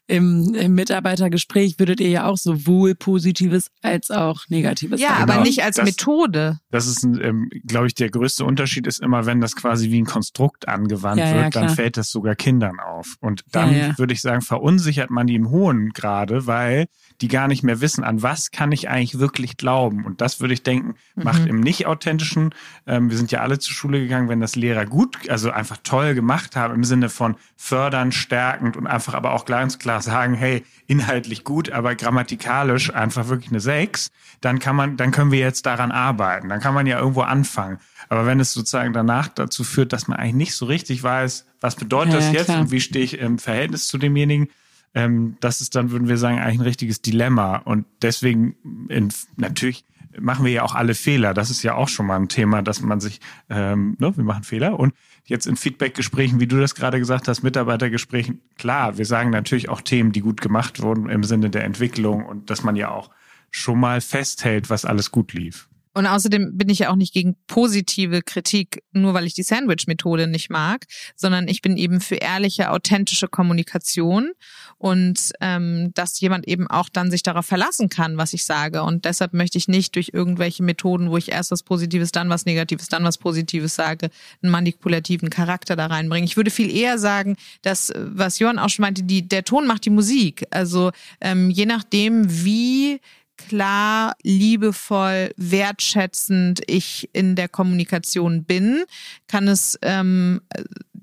im, 0.06 0.54
im 0.54 0.74
Mitarbeitergespräch 0.74 1.78
würdet 1.78 2.00
ihr 2.00 2.10
ja 2.10 2.26
auch 2.26 2.36
sowohl 2.36 2.94
Positives 2.94 3.68
als 3.82 4.10
auch 4.10 4.42
Negatives 4.48 5.00
Ja, 5.00 5.08
sagen. 5.10 5.22
aber 5.22 5.32
Genau, 5.34 5.44
nicht 5.44 5.62
als 5.62 5.76
das- 5.76 5.84
Methode. 5.86 6.58
Das 6.70 6.86
ist, 6.86 7.02
ein, 7.04 7.18
ähm, 7.22 7.50
glaube 7.66 7.86
ich, 7.86 7.94
der 7.94 8.10
größte 8.10 8.44
Unterschied 8.44 8.86
ist 8.86 9.00
immer, 9.00 9.24
wenn 9.26 9.40
das 9.40 9.56
quasi 9.56 9.90
wie 9.90 10.02
ein 10.02 10.04
Konstrukt 10.04 10.68
angewandt 10.68 11.20
Ja, 11.20 11.28
ja, 11.28 11.34
wird, 11.44 11.56
dann 11.56 11.64
klar. 11.66 11.74
fällt 11.76 11.96
das 11.96 12.10
sogar 12.10 12.34
Kindern 12.34 12.80
auf. 12.80 13.16
Und 13.20 13.44
dann 13.52 13.72
Ja, 13.72 13.78
ja. 13.88 13.98
würde 13.98 14.12
ich 14.12 14.20
sagen, 14.20 14.42
verunsichert 14.42 15.10
man 15.10 15.26
die 15.26 15.36
im 15.36 15.50
hohen 15.50 15.90
Grade, 15.90 16.46
weil 16.46 16.86
die 17.20 17.28
gar 17.28 17.46
nicht 17.48 17.62
mehr 17.62 17.80
wissen, 17.80 18.02
an 18.04 18.22
was 18.22 18.50
kann 18.50 18.72
ich 18.72 18.88
eigentlich 18.88 19.18
wirklich 19.18 19.56
glauben. 19.56 20.04
Und 20.04 20.20
das 20.20 20.40
würde 20.40 20.52
ich 20.54 20.62
denken, 20.62 20.94
macht 21.14 21.42
Mhm. 21.42 21.46
im 21.48 21.60
nicht 21.60 21.86
authentischen, 21.86 22.54
ähm, 22.86 23.08
wir 23.10 23.16
sind 23.16 23.30
ja 23.30 23.40
alle 23.40 23.58
zur 23.58 23.72
Schule 23.72 24.00
gegangen, 24.00 24.28
wenn 24.28 24.40
das 24.40 24.56
Lehrer 24.56 24.84
gut, 24.84 25.30
also 25.30 25.50
einfach 25.50 25.78
toll 25.84 26.14
gemacht 26.14 26.56
haben, 26.56 26.74
im 26.74 26.84
Sinne 26.84 27.08
von 27.08 27.36
fördern, 27.56 28.10
stärkend 28.12 28.76
und 28.76 28.86
einfach 28.86 29.14
aber 29.14 29.32
auch 29.32 29.44
ganz 29.44 29.78
klar 29.78 30.02
sagen, 30.02 30.34
hey, 30.34 30.64
inhaltlich 30.86 31.44
gut, 31.44 31.70
aber 31.70 31.94
grammatikalisch 31.94 32.92
einfach 32.92 33.28
wirklich 33.28 33.50
eine 33.50 33.60
Sechs, 33.60 34.10
dann 34.40 34.58
kann 34.58 34.74
man, 34.76 34.96
dann 34.96 35.10
können 35.12 35.30
wir 35.30 35.38
jetzt 35.38 35.66
daran 35.66 35.92
arbeiten. 35.92 36.48
Dann 36.48 36.60
kann 36.60 36.74
man 36.74 36.86
ja 36.86 36.98
irgendwo 36.98 37.22
anfangen. 37.22 37.78
Aber 38.08 38.26
wenn 38.26 38.40
es 38.40 38.52
sozusagen 38.52 38.92
danach 38.92 39.28
dazu 39.28 39.64
führt, 39.64 39.92
dass 39.92 40.08
man 40.08 40.18
eigentlich 40.18 40.34
nicht 40.34 40.54
so 40.54 40.66
richtig 40.66 41.02
weiß, 41.02 41.46
was 41.60 41.76
bedeutet 41.76 42.12
Ja, 42.14 42.18
das 42.20 42.32
jetzt 42.32 42.44
klar. 42.46 42.60
und 42.60 42.70
wie 42.70 42.80
stehe 42.80 43.04
ich 43.04 43.18
im 43.18 43.38
Verhältnis 43.38 43.86
zu 43.88 43.96
demjenigen, 43.98 44.48
ähm, 44.94 45.36
das 45.40 45.60
ist 45.60 45.74
dann, 45.74 45.90
würden 45.90 46.08
wir 46.08 46.16
sagen, 46.16 46.38
eigentlich 46.38 46.60
ein 46.60 46.66
richtiges 46.66 47.02
Dilemma. 47.02 47.56
Und 47.56 47.86
deswegen 48.02 48.56
in, 48.88 49.12
natürlich 49.36 49.84
machen 50.20 50.44
wir 50.44 50.52
ja 50.52 50.62
auch 50.62 50.74
alle 50.74 50.94
Fehler. 50.94 51.34
Das 51.34 51.50
ist 51.50 51.62
ja 51.62 51.74
auch 51.74 51.88
schon 51.88 52.06
mal 52.06 52.16
ein 52.16 52.28
Thema, 52.28 52.62
dass 52.62 52.80
man 52.80 53.00
sich, 53.00 53.20
ähm, 53.50 53.96
ne, 53.98 54.16
wir 54.16 54.24
machen 54.24 54.44
Fehler. 54.44 54.78
Und 54.78 54.94
jetzt 55.24 55.46
in 55.46 55.56
Feedbackgesprächen, 55.56 56.40
wie 56.40 56.46
du 56.46 56.60
das 56.60 56.74
gerade 56.74 56.98
gesagt 56.98 57.28
hast, 57.28 57.42
Mitarbeitergesprächen, 57.42 58.40
klar, 58.56 58.98
wir 58.98 59.06
sagen 59.06 59.30
natürlich 59.30 59.68
auch 59.68 59.80
Themen, 59.80 60.12
die 60.12 60.20
gut 60.20 60.40
gemacht 60.40 60.80
wurden 60.80 61.08
im 61.08 61.24
Sinne 61.24 61.50
der 61.50 61.64
Entwicklung 61.64 62.24
und 62.24 62.50
dass 62.50 62.62
man 62.62 62.76
ja 62.76 62.90
auch 62.90 63.10
schon 63.50 63.80
mal 63.80 64.00
festhält, 64.00 64.70
was 64.70 64.84
alles 64.84 65.10
gut 65.10 65.32
lief. 65.32 65.68
Und 65.94 66.06
außerdem 66.06 66.58
bin 66.58 66.68
ich 66.68 66.80
ja 66.80 66.90
auch 66.90 66.96
nicht 66.96 67.14
gegen 67.14 67.36
positive 67.46 68.22
Kritik, 68.22 68.82
nur 68.92 69.14
weil 69.14 69.26
ich 69.26 69.34
die 69.34 69.44
Sandwich-Methode 69.44 70.26
nicht 70.26 70.50
mag, 70.50 70.86
sondern 71.14 71.46
ich 71.46 71.62
bin 71.62 71.76
eben 71.76 72.00
für 72.00 72.16
ehrliche, 72.16 72.70
authentische 72.70 73.28
Kommunikation 73.28 74.32
und 74.76 75.32
ähm, 75.40 75.92
dass 75.94 76.20
jemand 76.20 76.48
eben 76.48 76.66
auch 76.68 76.88
dann 76.88 77.12
sich 77.12 77.22
darauf 77.22 77.46
verlassen 77.46 77.88
kann, 77.88 78.16
was 78.16 78.32
ich 78.32 78.44
sage. 78.44 78.82
Und 78.82 79.04
deshalb 79.04 79.34
möchte 79.34 79.56
ich 79.56 79.68
nicht 79.68 79.94
durch 79.94 80.10
irgendwelche 80.12 80.64
Methoden, 80.64 81.10
wo 81.10 81.16
ich 81.16 81.30
erst 81.30 81.52
was 81.52 81.62
Positives, 81.62 82.10
dann 82.10 82.28
was 82.28 82.44
Negatives, 82.44 82.88
dann 82.88 83.04
was 83.04 83.18
Positives 83.18 83.76
sage, 83.76 84.10
einen 84.42 84.50
manipulativen 84.50 85.30
Charakter 85.30 85.76
da 85.76 85.86
reinbringen. 85.86 86.26
Ich 86.26 86.36
würde 86.36 86.50
viel 86.50 86.74
eher 86.74 86.98
sagen, 86.98 87.36
dass, 87.62 87.92
was 87.96 88.40
Johann 88.40 88.58
auch 88.58 88.68
schon 88.68 88.82
meinte, 88.82 89.04
die, 89.04 89.28
der 89.28 89.44
Ton 89.44 89.66
macht 89.68 89.84
die 89.84 89.90
Musik. 89.90 90.44
Also 90.50 90.90
ähm, 91.20 91.50
je 91.50 91.66
nachdem, 91.66 92.44
wie 92.44 93.00
klar, 93.48 94.14
liebevoll, 94.22 95.30
wertschätzend 95.36 96.60
ich 96.66 97.08
in 97.12 97.36
der 97.36 97.48
Kommunikation 97.48 98.44
bin, 98.44 98.84
kann 99.26 99.48
es 99.48 99.78
ähm, 99.82 100.40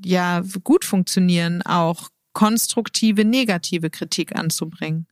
ja 0.03 0.43
gut 0.63 0.85
funktionieren, 0.85 1.61
auch 1.61 2.09
konstruktive, 2.33 3.25
negative 3.25 3.89
Kritik 3.89 4.35
anzubringen. 4.35 5.07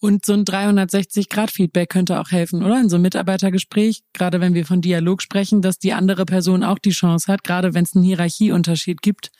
Und 0.00 0.24
so 0.24 0.32
ein 0.32 0.44
360-Grad-Feedback 0.44 1.88
könnte 1.88 2.20
auch 2.20 2.30
helfen, 2.30 2.62
oder? 2.62 2.80
In 2.80 2.88
so 2.88 2.96
einem 2.96 3.02
Mitarbeitergespräch, 3.02 4.02
gerade 4.12 4.40
wenn 4.40 4.54
wir 4.54 4.64
von 4.64 4.80
Dialog 4.80 5.22
sprechen, 5.22 5.60
dass 5.60 5.78
die 5.78 5.92
andere 5.92 6.24
Person 6.24 6.62
auch 6.62 6.78
die 6.78 6.90
Chance 6.90 7.30
hat, 7.32 7.42
gerade 7.42 7.74
wenn 7.74 7.84
es 7.84 7.96
einen 7.96 8.04
Hierarchieunterschied 8.04 9.02
gibt, 9.02 9.32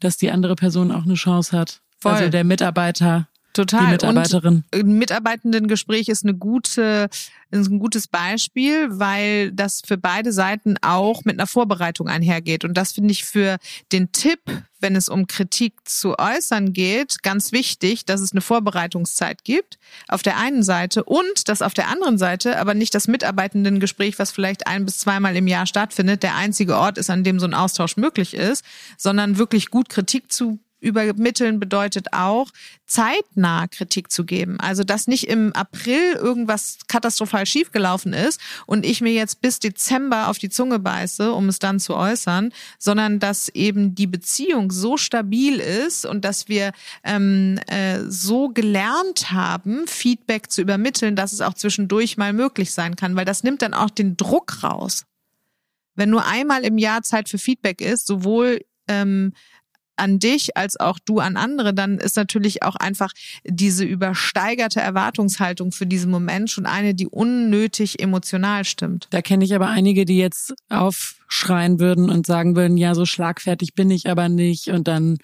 dass 0.00 0.16
die 0.16 0.30
andere 0.30 0.56
Person 0.56 0.90
auch 0.90 1.04
eine 1.04 1.14
Chance 1.14 1.56
hat. 1.56 1.82
Voll. 1.98 2.12
Also 2.12 2.30
der 2.30 2.44
Mitarbeiter, 2.44 3.28
Total. 3.52 3.86
die 3.86 3.92
Mitarbeiterin. 3.92 4.64
Und 4.72 4.80
ein 4.80 4.98
Mitarbeitendengespräch 4.98 6.08
ist 6.08 6.24
eine 6.24 6.34
gute, 6.34 7.08
ist 7.50 7.68
ein 7.68 7.78
gutes 7.80 8.06
Beispiel, 8.06 8.88
weil 8.90 9.50
das 9.52 9.82
für 9.84 9.98
beide 9.98 10.32
Seiten 10.32 10.76
auch 10.82 11.24
mit 11.24 11.38
einer 11.38 11.48
Vorbereitung 11.48 12.08
einhergeht. 12.08 12.64
Und 12.64 12.74
das 12.74 12.92
finde 12.92 13.10
ich 13.10 13.24
für 13.24 13.56
den 13.92 14.12
Tipp, 14.12 14.40
wenn 14.78 14.94
es 14.94 15.08
um 15.08 15.26
Kritik 15.26 15.74
zu 15.84 16.18
äußern 16.18 16.72
geht, 16.72 17.22
ganz 17.22 17.50
wichtig, 17.50 18.04
dass 18.06 18.20
es 18.20 18.32
eine 18.32 18.40
Vorbereitungszeit 18.40 19.44
gibt 19.44 19.78
auf 20.08 20.22
der 20.22 20.38
einen 20.38 20.62
Seite 20.62 21.04
und 21.04 21.48
dass 21.48 21.60
auf 21.60 21.74
der 21.74 21.88
anderen 21.88 22.18
Seite 22.18 22.58
aber 22.58 22.74
nicht 22.74 22.94
das 22.94 23.08
Mitarbeitendengespräch, 23.08 24.18
was 24.18 24.30
vielleicht 24.30 24.68
ein 24.68 24.84
bis 24.84 24.98
zweimal 24.98 25.36
im 25.36 25.48
Jahr 25.48 25.66
stattfindet, 25.66 26.22
der 26.22 26.36
einzige 26.36 26.76
Ort 26.76 26.98
ist, 26.98 27.10
an 27.10 27.24
dem 27.24 27.40
so 27.40 27.46
ein 27.46 27.54
Austausch 27.54 27.96
möglich 27.96 28.34
ist, 28.34 28.64
sondern 28.96 29.38
wirklich 29.38 29.70
gut 29.70 29.88
Kritik 29.88 30.30
zu 30.30 30.60
übermitteln 30.80 31.60
bedeutet 31.60 32.12
auch, 32.12 32.50
zeitnah 32.86 33.68
Kritik 33.68 34.10
zu 34.10 34.24
geben. 34.24 34.58
Also, 34.58 34.82
dass 34.82 35.06
nicht 35.06 35.28
im 35.28 35.52
April 35.52 36.14
irgendwas 36.14 36.78
katastrophal 36.88 37.46
schiefgelaufen 37.46 38.12
ist 38.12 38.40
und 38.66 38.84
ich 38.84 39.00
mir 39.00 39.12
jetzt 39.12 39.40
bis 39.40 39.60
Dezember 39.60 40.28
auf 40.28 40.38
die 40.38 40.50
Zunge 40.50 40.78
beiße, 40.78 41.32
um 41.32 41.48
es 41.48 41.58
dann 41.58 41.78
zu 41.78 41.94
äußern, 41.94 42.52
sondern 42.78 43.20
dass 43.20 43.48
eben 43.50 43.94
die 43.94 44.08
Beziehung 44.08 44.72
so 44.72 44.96
stabil 44.96 45.60
ist 45.60 46.04
und 46.04 46.24
dass 46.24 46.48
wir 46.48 46.72
ähm, 47.04 47.58
äh, 47.68 48.00
so 48.08 48.48
gelernt 48.48 49.30
haben, 49.30 49.86
Feedback 49.86 50.50
zu 50.50 50.62
übermitteln, 50.62 51.14
dass 51.14 51.32
es 51.32 51.40
auch 51.40 51.54
zwischendurch 51.54 52.16
mal 52.16 52.32
möglich 52.32 52.72
sein 52.72 52.96
kann, 52.96 53.14
weil 53.14 53.24
das 53.24 53.44
nimmt 53.44 53.62
dann 53.62 53.74
auch 53.74 53.90
den 53.90 54.16
Druck 54.16 54.62
raus. 54.64 55.04
Wenn 55.94 56.10
nur 56.10 56.26
einmal 56.26 56.64
im 56.64 56.78
Jahr 56.78 57.02
Zeit 57.02 57.28
für 57.28 57.38
Feedback 57.38 57.80
ist, 57.80 58.06
sowohl 58.06 58.60
ähm, 58.88 59.32
an 60.00 60.18
dich 60.18 60.56
als 60.56 60.78
auch 60.80 60.98
du 60.98 61.18
an 61.18 61.36
andere, 61.36 61.74
dann 61.74 61.98
ist 61.98 62.16
natürlich 62.16 62.62
auch 62.62 62.76
einfach 62.76 63.12
diese 63.44 63.84
übersteigerte 63.84 64.80
Erwartungshaltung 64.80 65.72
für 65.72 65.86
diesen 65.86 66.10
Moment 66.10 66.50
schon 66.50 66.66
eine, 66.66 66.94
die 66.94 67.06
unnötig 67.06 68.00
emotional 68.00 68.64
stimmt. 68.64 69.06
Da 69.10 69.22
kenne 69.22 69.44
ich 69.44 69.54
aber 69.54 69.68
einige, 69.68 70.04
die 70.04 70.18
jetzt 70.18 70.54
aufschreien 70.68 71.78
würden 71.78 72.10
und 72.10 72.26
sagen 72.26 72.56
würden, 72.56 72.76
ja, 72.76 72.94
so 72.94 73.04
schlagfertig 73.04 73.74
bin 73.74 73.90
ich 73.90 74.08
aber 74.08 74.28
nicht. 74.28 74.68
Und 74.68 74.88
dann 74.88 75.18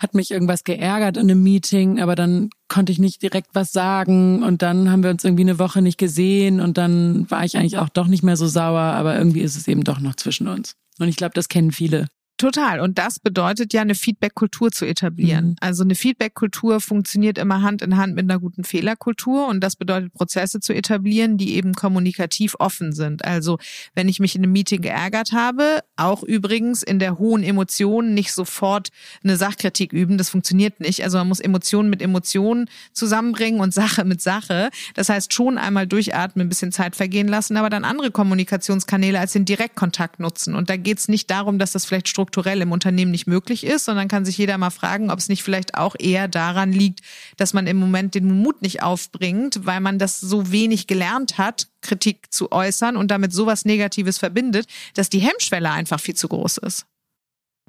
hat 0.00 0.14
mich 0.14 0.30
irgendwas 0.30 0.64
geärgert 0.64 1.18
in 1.18 1.30
einem 1.30 1.42
Meeting, 1.42 2.00
aber 2.00 2.14
dann 2.14 2.48
konnte 2.68 2.90
ich 2.90 2.98
nicht 2.98 3.22
direkt 3.22 3.50
was 3.52 3.70
sagen 3.70 4.42
und 4.42 4.62
dann 4.62 4.90
haben 4.90 5.02
wir 5.02 5.10
uns 5.10 5.24
irgendwie 5.24 5.42
eine 5.42 5.58
Woche 5.58 5.82
nicht 5.82 5.98
gesehen 5.98 6.58
und 6.60 6.78
dann 6.78 7.30
war 7.30 7.44
ich 7.44 7.58
eigentlich 7.58 7.76
auch 7.76 7.90
doch 7.90 8.06
nicht 8.06 8.22
mehr 8.22 8.38
so 8.38 8.46
sauer, 8.46 8.80
aber 8.80 9.18
irgendwie 9.18 9.42
ist 9.42 9.56
es 9.56 9.68
eben 9.68 9.84
doch 9.84 10.00
noch 10.00 10.16
zwischen 10.16 10.48
uns. 10.48 10.74
Und 10.98 11.08
ich 11.08 11.16
glaube, 11.16 11.34
das 11.34 11.48
kennen 11.48 11.70
viele. 11.70 12.06
Total. 12.40 12.80
Und 12.80 12.96
das 12.96 13.18
bedeutet 13.18 13.74
ja, 13.74 13.82
eine 13.82 13.94
Feedback-Kultur 13.94 14.72
zu 14.72 14.86
etablieren. 14.86 15.48
Mhm. 15.48 15.56
Also 15.60 15.84
eine 15.84 15.94
Feedback-Kultur 15.94 16.80
funktioniert 16.80 17.36
immer 17.36 17.60
Hand 17.60 17.82
in 17.82 17.98
Hand 17.98 18.14
mit 18.14 18.30
einer 18.30 18.40
guten 18.40 18.64
Fehlerkultur. 18.64 19.46
Und 19.46 19.60
das 19.60 19.76
bedeutet, 19.76 20.14
Prozesse 20.14 20.58
zu 20.58 20.72
etablieren, 20.72 21.36
die 21.36 21.56
eben 21.56 21.74
kommunikativ 21.74 22.56
offen 22.58 22.94
sind. 22.94 23.26
Also 23.26 23.58
wenn 23.94 24.08
ich 24.08 24.20
mich 24.20 24.36
in 24.36 24.42
einem 24.42 24.52
Meeting 24.52 24.80
geärgert 24.80 25.32
habe, 25.32 25.80
auch 25.96 26.22
übrigens 26.22 26.82
in 26.82 26.98
der 26.98 27.18
hohen 27.18 27.42
Emotion 27.42 28.14
nicht 28.14 28.32
sofort 28.32 28.88
eine 29.22 29.36
Sachkritik 29.36 29.92
üben. 29.92 30.16
Das 30.16 30.30
funktioniert 30.30 30.80
nicht. 30.80 31.04
Also 31.04 31.18
man 31.18 31.28
muss 31.28 31.40
Emotionen 31.40 31.90
mit 31.90 32.00
Emotionen 32.00 32.70
zusammenbringen 32.94 33.60
und 33.60 33.74
Sache 33.74 34.06
mit 34.06 34.22
Sache. 34.22 34.70
Das 34.94 35.10
heißt, 35.10 35.34
schon 35.34 35.58
einmal 35.58 35.86
durchatmen, 35.86 36.46
ein 36.46 36.48
bisschen 36.48 36.72
Zeit 36.72 36.96
vergehen 36.96 37.28
lassen, 37.28 37.58
aber 37.58 37.68
dann 37.68 37.84
andere 37.84 38.10
Kommunikationskanäle 38.10 39.20
als 39.20 39.34
den 39.34 39.44
Direktkontakt 39.44 40.20
nutzen. 40.20 40.54
Und 40.54 40.70
da 40.70 40.78
geht 40.78 41.00
es 41.00 41.08
nicht 41.08 41.30
darum, 41.30 41.58
dass 41.58 41.72
das 41.72 41.84
vielleicht 41.84 42.08
strukturell 42.30 42.62
im 42.62 42.70
Unternehmen 42.70 43.10
nicht 43.10 43.26
möglich 43.26 43.66
ist, 43.66 43.86
sondern 43.86 44.06
kann 44.06 44.24
sich 44.24 44.38
jeder 44.38 44.56
mal 44.56 44.70
fragen, 44.70 45.10
ob 45.10 45.18
es 45.18 45.28
nicht 45.28 45.42
vielleicht 45.42 45.74
auch 45.74 45.96
eher 45.98 46.28
daran 46.28 46.72
liegt, 46.72 47.00
dass 47.36 47.52
man 47.54 47.66
im 47.66 47.76
Moment 47.76 48.14
den 48.14 48.40
Mut 48.40 48.62
nicht 48.62 48.82
aufbringt, 48.84 49.66
weil 49.66 49.80
man 49.80 49.98
das 49.98 50.20
so 50.20 50.52
wenig 50.52 50.86
gelernt 50.86 51.38
hat, 51.38 51.66
Kritik 51.80 52.32
zu 52.32 52.52
äußern 52.52 52.96
und 52.96 53.10
damit 53.10 53.32
sowas 53.32 53.64
Negatives 53.64 54.18
verbindet, 54.18 54.66
dass 54.94 55.08
die 55.08 55.18
Hemmschwelle 55.18 55.70
einfach 55.70 55.98
viel 55.98 56.14
zu 56.14 56.28
groß 56.28 56.58
ist. 56.58 56.86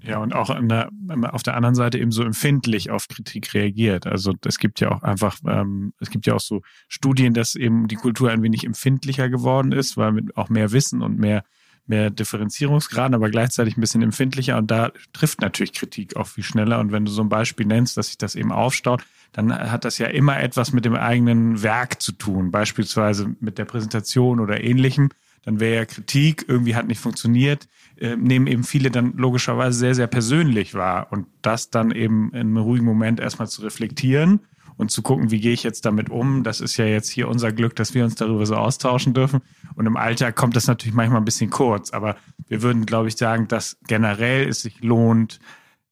Ja, 0.04 0.18
und 0.20 0.34
auch 0.34 0.56
der, 0.68 0.90
auf 1.32 1.44
der 1.44 1.56
anderen 1.56 1.76
Seite 1.76 1.98
eben 1.98 2.12
so 2.12 2.24
empfindlich 2.24 2.92
auf 2.92 3.08
Kritik 3.08 3.54
reagiert. 3.54 4.08
Also 4.08 4.34
es 4.46 4.58
gibt 4.58 4.80
ja 4.80 4.92
auch 4.92 5.04
einfach, 5.04 5.38
ähm, 5.48 5.94
es 6.00 6.10
gibt 6.10 6.26
ja 6.28 6.36
auch 6.36 6.40
so 6.40 6.62
Studien, 6.88 7.34
dass 7.34 7.56
eben 7.56 7.88
die 7.88 7.96
Kultur 7.96 8.32
ein 8.32 8.42
wenig 8.42 8.64
empfindlicher 8.64 9.30
geworden 9.30 9.72
ist, 9.72 9.98
weil 9.98 10.12
mit 10.12 10.38
auch 10.38 10.50
mehr 10.50 10.72
Wissen 10.72 11.02
und 11.02 11.20
mehr 11.20 11.44
mehr 11.88 12.10
Differenzierungsgrad, 12.10 13.14
aber 13.14 13.30
gleichzeitig 13.30 13.78
ein 13.78 13.82
bisschen 13.82 14.02
empfindlicher 14.02 14.58
und 14.58 14.70
da 14.72 14.92
trifft 15.14 15.42
natürlich 15.42 15.74
Kritik 15.74 16.16
auch 16.16 16.28
viel 16.28 16.44
schneller. 16.44 16.80
Und 16.80 16.92
wenn 16.92 17.06
du 17.06 17.12
so 17.12 17.22
ein 17.22 17.30
Beispiel 17.30 17.66
nennst, 17.66 17.98
dass 17.98 18.08
sich 18.08 18.18
das 18.18 18.36
eben 18.36 18.52
aufstaut, 18.52 19.04
dann 19.34 19.54
hat 19.54 19.86
das 19.86 19.98
ja 19.98 20.08
immer 20.08 20.40
etwas 20.40 20.74
mit 20.74 20.86
dem 20.86 20.96
eigenen 20.96 21.64
Werk 21.64 22.02
zu 22.02 22.12
tun, 22.12 22.52
beispielsweise 22.52 23.36
mit 23.40 23.58
der 23.58 23.66
Präsentation 23.66 24.40
oder 24.40 24.64
ähnlichem. 24.64 25.10
Dann 25.44 25.60
wäre 25.60 25.76
ja 25.76 25.86
Kritik, 25.86 26.46
irgendwie 26.48 26.76
hat 26.76 26.88
nicht 26.88 27.00
funktioniert, 27.00 27.68
äh, 27.98 28.16
nehmen 28.16 28.46
eben 28.46 28.64
viele 28.64 28.92
dann 28.92 29.14
logischerweise 29.18 29.78
sehr, 29.78 29.96
sehr 29.96 30.08
persönlich 30.08 30.76
wahr. 30.76 31.08
Und 31.12 31.28
das 31.42 31.72
dann 31.72 31.92
eben 31.92 32.32
in 32.32 32.40
einem 32.40 32.58
ruhigen 32.58 32.86
Moment 32.86 33.20
erstmal 33.20 33.48
zu 33.48 33.64
reflektieren 33.64 34.42
und 34.78 34.92
zu 34.92 35.02
gucken, 35.02 35.32
wie 35.32 35.40
gehe 35.40 35.54
ich 35.54 35.64
jetzt 35.64 35.86
damit 35.86 36.10
um. 36.10 36.44
Das 36.44 36.62
ist 36.62 36.78
ja 36.78 36.86
jetzt 36.86 37.10
hier 37.10 37.28
unser 37.28 37.52
Glück, 37.52 37.76
dass 37.76 37.94
wir 37.94 38.04
uns 38.04 38.16
darüber 38.16 38.46
so 38.46 38.56
austauschen 38.56 39.14
dürfen. 39.14 39.42
Und 39.76 39.86
im 39.86 39.98
Alltag 39.98 40.36
kommt 40.36 40.56
das 40.56 40.68
natürlich 40.68 40.96
manchmal 40.96 41.22
ein 41.22 41.26
bisschen 41.26 41.50
kurz, 41.50 41.92
aber 41.92 42.16
wir 42.48 42.62
würden, 42.62 42.86
glaube 42.86 43.08
ich, 43.08 43.18
sagen, 43.18 43.48
dass 43.48 43.78
generell 43.88 44.48
es 44.48 44.62
sich 44.62 44.82
lohnt, 44.82 45.40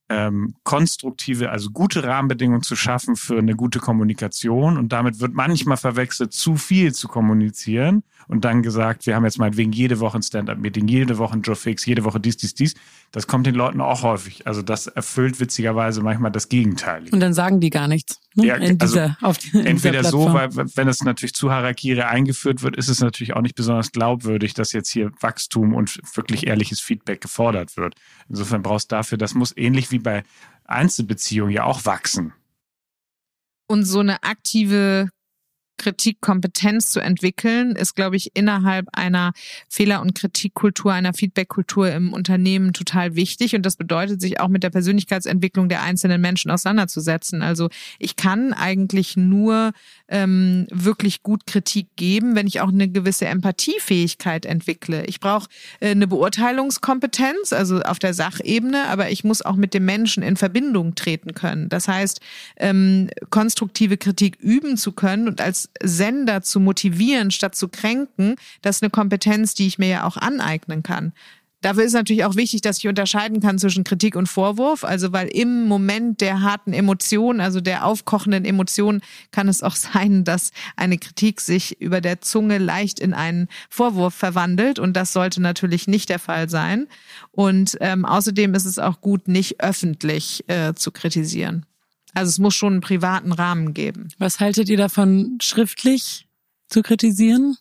ähm, 0.10 0.56
konstruktive, 0.64 1.52
also 1.52 1.70
gute 1.70 2.04
Rahmenbedingungen 2.04 2.64
zu 2.64 2.76
schaffen 2.76 3.16
für 3.16 3.38
eine 3.38 3.56
gute 3.56 3.80
Kommunikation. 3.80 4.78
Und 4.78 4.92
damit 4.92 5.20
wird 5.20 5.34
manchmal 5.34 5.78
verwechselt, 5.78 6.34
zu 6.34 6.56
viel 6.56 6.94
zu 6.94 7.08
kommunizieren 7.08 8.04
und 8.30 8.46
dann 8.46 8.62
gesagt, 8.62 9.08
wir 9.08 9.16
haben 9.16 9.26
jetzt 9.26 9.40
meinetwegen 9.40 9.72
jede 9.72 10.00
Woche 10.00 10.20
ein 10.20 10.22
Stand-up-Meeting, 10.22 10.88
jede 10.88 11.18
Woche 11.18 11.34
ein 11.34 11.42
Joe 11.42 11.56
Fix, 11.56 11.88
jede 11.88 12.04
Woche 12.04 12.20
dies, 12.20 12.38
dies, 12.38 12.54
dies. 12.54 12.76
Das 13.12 13.26
kommt 13.26 13.48
den 13.48 13.56
Leuten 13.56 13.82
auch 13.82 14.04
häufig. 14.04 14.46
Also 14.46 14.62
das 14.62 14.86
erfüllt 14.86 15.40
witzigerweise 15.40 16.04
manchmal 16.04 16.32
das 16.32 16.48
Gegenteil. 16.48 17.06
Und 17.12 17.22
dann 17.22 17.34
sagen 17.34 17.60
die 17.60 17.72
gar 17.72 17.88
nichts. 17.88 18.22
Ne? 18.36 18.46
Ja, 18.46 18.56
in 18.56 18.80
also 18.80 18.94
dieser, 18.94 19.18
auf 19.22 19.40
die, 19.40 19.58
in 19.58 19.66
entweder 19.66 20.04
so, 20.04 20.32
weil 20.32 20.50
wenn 20.54 20.88
es 20.88 21.04
natürlich 21.04 21.34
zu 21.34 21.52
Harakiri 21.52 22.04
eingeführt 22.04 22.62
wird, 22.62 22.78
ist 22.78 22.88
es 22.88 23.00
natürlich 23.00 23.36
auch 23.36 23.42
nicht 23.42 23.56
besonders 23.56 23.92
glaubwürdig, 23.92 24.54
dass 24.54 24.74
jetzt 24.74 24.92
hier 24.92 25.12
Wachstum 25.22 25.74
und 25.74 26.00
wirklich 26.14 26.46
ehrliches 26.46 26.80
Feedback 26.80 27.22
gefordert 27.22 27.78
wird. 27.78 27.96
Insofern 28.30 28.62
brauchst 28.62 28.92
du 28.92 28.96
dafür, 28.96 29.18
das 29.18 29.34
muss 29.34 29.58
ähnlich 29.58 29.90
wie 29.90 30.00
bei 30.00 30.24
Einzelbeziehungen 30.66 31.52
ja 31.52 31.64
auch 31.64 31.86
wachsen. 31.86 32.34
Und 33.66 33.86
so 33.86 34.02
eine 34.02 34.22
aktive 34.22 35.10
Kritikkompetenz 35.80 36.92
zu 36.92 37.00
entwickeln, 37.00 37.76
ist, 37.76 37.96
glaube 37.96 38.16
ich, 38.16 38.36
innerhalb 38.36 38.86
einer 38.94 39.34
Fehler- 39.68 40.02
und 40.02 40.14
Kritikkultur, 40.14 40.94
einer 40.94 41.14
Feedbackkultur 41.14 41.92
im 41.92 42.14
Unternehmen 42.14 42.74
total 42.74 43.16
wichtig. 43.16 43.56
Und 43.56 43.66
das 43.66 43.78
bedeutet, 43.78 44.22
sich 44.22 44.40
auch 44.40 44.50
mit 44.50 44.62
der 44.62 44.70
Persönlichkeitsentwicklung 44.70 45.70
der 45.70 45.82
einzelnen 45.82 46.22
Menschen 46.22 46.52
auseinanderzusetzen. 46.52 47.42
Also 47.42 47.70
ich 47.98 48.16
kann 48.16 48.54
eigentlich 48.54 49.18
nur 49.18 49.72
ähm, 50.08 50.68
wirklich 50.70 51.24
gut 51.24 51.48
Kritik 51.48 51.88
geben, 51.96 52.36
wenn 52.36 52.46
ich 52.46 52.62
auch 52.62 52.70
eine 52.70 52.90
gewisse 52.90 53.26
Empathiefähigkeit 53.26 54.46
entwickle. 54.46 55.06
Ich 55.06 55.20
brauche 55.20 55.48
äh, 55.80 55.92
eine 55.92 56.08
Beurteilungskompetenz, 56.08 57.54
also 57.54 57.80
auf 57.82 58.00
der 58.00 58.14
Sachebene, 58.14 58.88
aber 58.90 59.10
ich 59.10 59.24
muss 59.24 59.42
auch 59.42 59.56
mit 59.56 59.74
dem 59.74 59.86
Menschen 59.86 60.24
in 60.24 60.36
Verbindung 60.36 60.96
treten 60.96 61.34
können. 61.34 61.70
Das 61.70 61.88
heißt, 61.88 62.20
ähm, 62.58 63.10
konstruktive 63.30 63.98
Kritik 63.98 64.38
üben 64.40 64.78
zu 64.78 64.92
können 64.92 65.28
und 65.28 65.42
als 65.42 65.69
Sender 65.82 66.42
zu 66.42 66.60
motivieren, 66.60 67.32
statt 67.32 67.56
zu 67.56 67.68
kränken, 67.68 68.36
das 68.62 68.78
ist 68.78 68.84
eine 68.84 68.90
Kompetenz, 68.90 69.54
die 69.54 69.68
ich 69.68 69.80
mir 69.80 69.88
ja 69.88 70.04
auch 70.06 70.18
aneignen 70.18 70.84
kann. 70.84 71.14
Dafür 71.62 71.84
ist 71.84 71.92
natürlich 71.92 72.24
auch 72.24 72.38
wichtig, 72.38 72.62
dass 72.62 72.78
ich 72.78 72.88
unterscheiden 72.88 73.42
kann 73.42 73.60
zwischen 73.60 73.84
Kritik 73.84 74.16
und 74.16 74.28
Vorwurf. 74.28 74.86
Also, 74.86 75.12
weil 75.12 75.28
im 75.28 75.66
Moment 75.68 76.22
der 76.22 76.42
harten 76.42 76.72
Emotion, 76.72 77.42
also 77.42 77.60
der 77.60 77.86
aufkochenden 77.86 78.46
Emotion, 78.46 79.02
kann 79.32 79.50
es 79.50 79.62
auch 79.62 79.76
sein, 79.94 80.24
dass 80.24 80.52
eine 80.78 80.98
Kritik 80.98 81.42
sich 81.42 81.82
über 81.82 82.00
der 82.00 82.22
Zunge 82.22 82.60
leicht 82.60 83.00
in 83.00 83.14
einen 83.14 83.50
Vorwurf 83.70 84.14
verwandelt. 84.14 84.80
Und 84.80 84.94
das 84.94 85.12
sollte 85.12 85.42
natürlich 85.42 85.88
nicht 85.88 86.08
der 86.10 86.20
Fall 86.20 86.50
sein. 86.50 86.88
Und 87.32 87.78
ähm, 87.82 88.06
außerdem 88.06 88.54
ist 88.54 88.66
es 88.66 88.80
auch 88.80 89.02
gut, 89.02 89.28
nicht 89.28 89.62
öffentlich 89.62 90.48
äh, 90.48 90.74
zu 90.76 90.92
kritisieren. 90.92 91.66
Also 92.14 92.30
es 92.30 92.40
muss 92.40 92.56
schon 92.56 92.74
einen 92.74 92.82
privaten 92.82 93.32
Rahmen 93.32 93.74
geben. 93.74 94.10
Was 94.18 94.40
haltet 94.40 94.70
ihr 94.70 94.78
davon, 94.78 95.38
schriftlich 95.42 96.28
zu 96.68 96.82
kritisieren? 96.82 97.58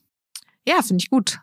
Ja, 0.66 0.82
finde 0.82 1.03
ich 1.03 1.11
gut. 1.11 1.40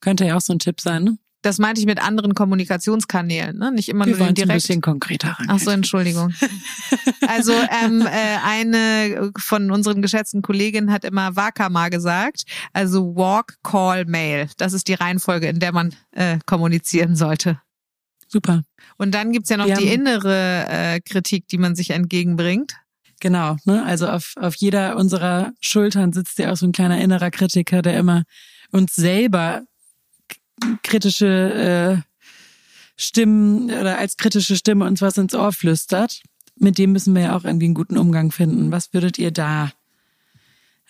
Könnte 0.00 0.24
ja 0.24 0.36
auch 0.36 0.40
so 0.40 0.52
ein 0.52 0.58
Tipp 0.58 0.80
sein, 0.80 1.04
ne? 1.04 1.18
Das 1.42 1.58
meinte 1.58 1.80
ich 1.80 1.86
mit 1.86 2.02
anderen 2.02 2.34
Kommunikationskanälen, 2.34 3.56
ne? 3.56 3.70
nicht 3.70 3.88
immer 3.88 4.06
Wir 4.06 4.16
nur 4.16 4.32
direkt. 4.32 4.50
ein 4.50 4.56
bisschen 4.56 4.80
konkreter 4.80 5.36
rein. 5.38 5.46
Ach 5.48 5.60
so, 5.60 5.70
Entschuldigung. 5.70 6.34
also 7.28 7.52
ähm, 7.52 8.02
äh, 8.02 8.38
eine 8.44 9.30
von 9.38 9.70
unseren 9.70 10.02
geschätzten 10.02 10.42
Kolleginnen 10.42 10.90
hat 10.90 11.04
immer 11.04 11.36
Wakama 11.36 11.90
gesagt, 11.90 12.42
also 12.72 13.14
Walk, 13.14 13.58
Call, 13.62 14.04
Mail. 14.06 14.50
Das 14.56 14.72
ist 14.72 14.88
die 14.88 14.94
Reihenfolge, 14.94 15.46
in 15.46 15.60
der 15.60 15.70
man 15.72 15.94
äh, 16.10 16.38
kommunizieren 16.44 17.14
sollte. 17.14 17.60
Super. 18.26 18.64
Und 18.96 19.14
dann 19.14 19.32
gibt's 19.32 19.50
ja 19.50 19.56
noch 19.56 19.66
Wir 19.66 19.76
die 19.76 19.88
innere 19.88 20.66
äh, 20.68 21.00
Kritik, 21.00 21.48
die 21.48 21.58
man 21.58 21.74
sich 21.74 21.90
entgegenbringt. 21.90 22.74
Genau, 23.20 23.56
ne? 23.64 23.84
Also 23.84 24.08
auf, 24.08 24.34
auf 24.36 24.54
jeder 24.56 24.96
unserer 24.96 25.52
Schultern 25.60 26.12
sitzt 26.12 26.38
ja 26.38 26.52
auch 26.52 26.56
so 26.56 26.66
ein 26.66 26.72
kleiner 26.72 27.00
innerer 27.00 27.30
Kritiker, 27.30 27.82
der 27.82 27.98
immer 27.98 28.24
uns 28.70 28.94
selber 28.94 29.62
kritische 30.82 32.04
äh, 32.06 32.08
Stimmen 32.96 33.70
oder 33.70 33.98
als 33.98 34.16
kritische 34.16 34.56
Stimme 34.56 34.84
uns 34.84 35.00
was 35.00 35.16
ins 35.16 35.34
Ohr 35.34 35.52
flüstert. 35.52 36.22
Mit 36.56 36.78
dem 36.78 36.92
müssen 36.92 37.14
wir 37.14 37.22
ja 37.22 37.36
auch 37.36 37.44
irgendwie 37.44 37.66
einen 37.66 37.74
guten 37.74 37.96
Umgang 37.96 38.32
finden. 38.32 38.72
Was 38.72 38.92
würdet 38.92 39.18
ihr 39.18 39.30
da 39.30 39.72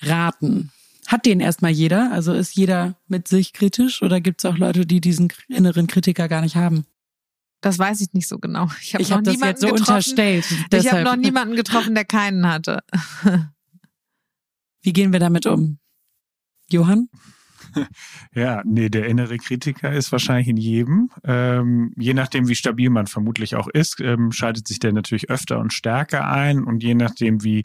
raten? 0.01 0.71
Hat 1.07 1.27
den 1.27 1.41
erstmal 1.41 1.71
jeder? 1.71 2.11
Also 2.13 2.33
ist 2.33 2.55
jeder 2.55 2.97
mit 3.09 3.29
sich 3.29 3.53
kritisch 3.53 4.03
oder 4.03 4.21
gibt 4.21 4.41
es 4.41 4.45
auch 4.45 4.57
Leute, 4.57 4.87
die 4.87 5.01
diesen 5.01 5.33
inneren 5.49 5.87
Kritiker 5.87 6.29
gar 6.29 6.41
nicht 6.41 6.57
haben? 6.57 6.87
Das 7.61 7.79
weiß 7.79 8.01
ich 8.01 8.13
nicht 8.13 8.29
so 8.29 8.39
genau. 8.39 8.69
Ich 8.81 8.95
habe 8.95 9.05
hab 9.05 9.25
das 9.25 9.41
jetzt 9.41 9.61
so 9.61 9.69
getroffen. 9.69 9.95
unterstellt. 9.95 10.47
Ich 10.73 10.93
habe 10.93 11.03
noch 11.03 11.17
niemanden 11.17 11.57
getroffen, 11.57 11.95
der 11.95 12.05
keinen 12.05 12.47
hatte. 12.47 12.81
Wie 14.83 14.93
gehen 14.93 15.13
wir 15.13 15.21
damit 15.21 15.47
um? 15.47 15.79
Johann? 16.71 17.09
Ja, 18.35 18.63
nee, 18.65 18.89
der 18.89 19.07
innere 19.07 19.37
Kritiker 19.37 19.93
ist 19.93 20.13
wahrscheinlich 20.13 20.49
in 20.49 20.57
jedem. 20.57 21.11
Ähm, 21.25 21.93
je 21.97 22.15
nachdem, 22.15 22.49
wie 22.49 22.55
stabil 22.55 22.89
man 22.91 23.07
vermutlich 23.07 23.57
auch 23.57 23.69
ist, 23.69 24.01
ähm, 24.01 24.33
schaltet 24.33 24.67
sich 24.69 24.79
der 24.79 24.93
natürlich 24.93 25.31
öfter 25.31 25.59
und 25.59 25.73
stärker 25.73 26.29
ein 26.29 26.65
und 26.65 26.83
je 26.83 26.95
nachdem, 26.95 27.43
wie 27.45 27.65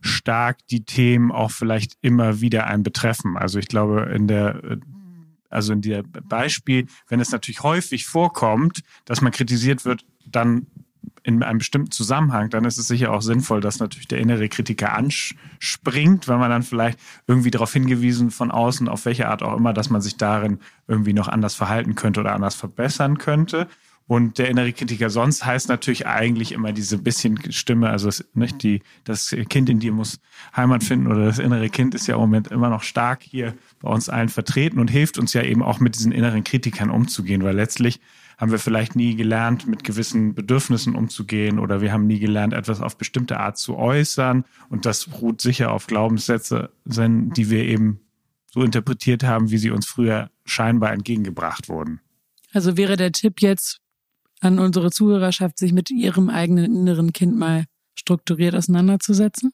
stark 0.00 0.58
die 0.68 0.84
Themen 0.84 1.32
auch 1.32 1.50
vielleicht 1.50 1.94
immer 2.00 2.40
wieder 2.40 2.66
einen 2.66 2.82
betreffen. 2.82 3.36
Also 3.36 3.58
ich 3.58 3.68
glaube, 3.68 4.10
in 4.14 4.28
der 4.28 4.78
also 5.50 5.72
in 5.72 5.82
der 5.82 6.02
Beispiel, 6.02 6.86
wenn 7.08 7.20
es 7.20 7.32
natürlich 7.32 7.62
häufig 7.62 8.06
vorkommt, 8.06 8.82
dass 9.04 9.20
man 9.20 9.32
kritisiert 9.32 9.84
wird, 9.84 10.04
dann 10.26 10.66
in 11.22 11.42
einem 11.42 11.58
bestimmten 11.58 11.90
Zusammenhang, 11.90 12.48
dann 12.50 12.64
ist 12.64 12.78
es 12.78 12.88
sicher 12.88 13.12
auch 13.12 13.20
sinnvoll, 13.20 13.60
dass 13.60 13.78
natürlich 13.78 14.08
der 14.08 14.18
innere 14.18 14.48
Kritiker 14.48 14.94
anspringt, 14.94 16.28
weil 16.28 16.38
man 16.38 16.50
dann 16.50 16.62
vielleicht 16.62 16.98
irgendwie 17.26 17.50
darauf 17.50 17.72
hingewiesen 17.72 18.30
von 18.30 18.50
außen, 18.50 18.88
auf 18.88 19.04
welche 19.04 19.28
Art 19.28 19.42
auch 19.42 19.56
immer, 19.56 19.72
dass 19.72 19.90
man 19.90 20.00
sich 20.00 20.16
darin 20.16 20.60
irgendwie 20.88 21.12
noch 21.12 21.28
anders 21.28 21.54
verhalten 21.54 21.94
könnte 21.94 22.20
oder 22.20 22.32
anders 22.34 22.54
verbessern 22.54 23.18
könnte. 23.18 23.68
Und 24.10 24.38
der 24.38 24.48
innere 24.48 24.72
Kritiker 24.72 25.08
sonst 25.08 25.46
heißt 25.46 25.68
natürlich 25.68 26.04
eigentlich 26.08 26.50
immer 26.50 26.72
diese 26.72 26.98
bisschen 26.98 27.38
Stimme, 27.52 27.90
also 27.90 28.08
das, 28.08 28.24
nicht 28.34 28.60
die, 28.64 28.82
das 29.04 29.36
Kind 29.48 29.70
in 29.70 29.78
dir 29.78 29.92
muss 29.92 30.18
Heimat 30.56 30.82
finden 30.82 31.06
oder 31.06 31.26
das 31.26 31.38
innere 31.38 31.68
Kind 31.68 31.94
ist 31.94 32.08
ja 32.08 32.16
im 32.16 32.22
Moment 32.22 32.48
immer 32.48 32.70
noch 32.70 32.82
stark 32.82 33.22
hier 33.22 33.54
bei 33.78 33.88
uns 33.88 34.08
allen 34.08 34.28
vertreten 34.28 34.80
und 34.80 34.90
hilft 34.90 35.16
uns 35.16 35.32
ja 35.32 35.44
eben 35.44 35.62
auch 35.62 35.78
mit 35.78 35.94
diesen 35.94 36.10
inneren 36.10 36.42
Kritikern 36.42 36.90
umzugehen, 36.90 37.44
weil 37.44 37.54
letztlich 37.54 38.00
haben 38.36 38.50
wir 38.50 38.58
vielleicht 38.58 38.96
nie 38.96 39.14
gelernt, 39.14 39.68
mit 39.68 39.84
gewissen 39.84 40.34
Bedürfnissen 40.34 40.96
umzugehen 40.96 41.60
oder 41.60 41.80
wir 41.80 41.92
haben 41.92 42.08
nie 42.08 42.18
gelernt, 42.18 42.52
etwas 42.52 42.80
auf 42.80 42.98
bestimmte 42.98 43.38
Art 43.38 43.58
zu 43.58 43.76
äußern. 43.76 44.44
Und 44.70 44.86
das 44.86 45.08
ruht 45.22 45.40
sicher 45.40 45.70
auf 45.70 45.86
Glaubenssätze, 45.86 46.70
die 46.84 47.48
wir 47.48 47.62
eben 47.62 48.00
so 48.52 48.64
interpretiert 48.64 49.22
haben, 49.22 49.52
wie 49.52 49.58
sie 49.58 49.70
uns 49.70 49.86
früher 49.86 50.30
scheinbar 50.44 50.92
entgegengebracht 50.92 51.68
wurden. 51.68 52.00
Also 52.52 52.76
wäre 52.76 52.96
der 52.96 53.12
Tipp 53.12 53.40
jetzt 53.40 53.80
an 54.40 54.58
unsere 54.58 54.90
Zuhörerschaft, 54.90 55.58
sich 55.58 55.72
mit 55.72 55.90
ihrem 55.90 56.30
eigenen 56.30 56.64
inneren 56.64 57.12
Kind 57.12 57.36
mal 57.36 57.66
strukturiert 57.94 58.54
auseinanderzusetzen? 58.54 59.52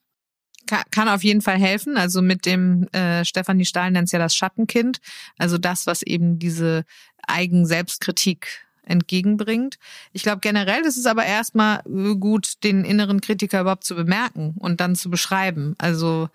kann 0.91 1.09
auf 1.09 1.23
jeden 1.23 1.43
Fall 1.43 1.59
helfen. 1.59 1.97
Also 1.97 2.23
mit 2.23 2.45
dem 2.45 2.89
äh, 2.89 3.25
Stefanie 3.25 3.65
Stahl 3.65 3.91
nennt 3.91 4.07
es 4.07 4.13
ja 4.13 4.19
das 4.19 4.35
Schattenkind. 4.35 4.99
Also 5.39 5.59
das, 5.59 5.87
was 5.87 6.03
eben 6.03 6.39
diese 6.39 6.85
Eigen-Selbstkritik 7.27 8.67
entgegenbringt. 8.83 9.79
Ich 10.13 10.23
glaube, 10.23 10.41
generell 10.41 10.83
ist 10.83 10.97
es 10.97 11.07
aber 11.07 11.25
erstmal 11.25 11.83
gut, 12.21 12.63
den 12.65 12.85
inneren 12.85 13.21
Kritiker 13.21 13.61
überhaupt 13.61 13.85
zu 13.85 13.97
bemerken 13.97 14.55
und 14.59 14.81
dann 14.81 14.95
zu 14.95 15.11
beschreiben. 15.11 15.75
Also 15.79 16.29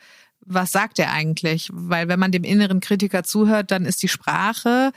was 0.45 0.71
sagt 0.71 0.99
er 0.99 1.11
eigentlich? 1.11 1.69
Weil 1.71 2.07
wenn 2.07 2.19
man 2.19 2.31
dem 2.31 2.43
inneren 2.43 2.79
Kritiker 2.79 3.23
zuhört, 3.23 3.71
dann 3.71 3.85
ist 3.85 4.01
die 4.03 4.07
Sprache 4.07 4.91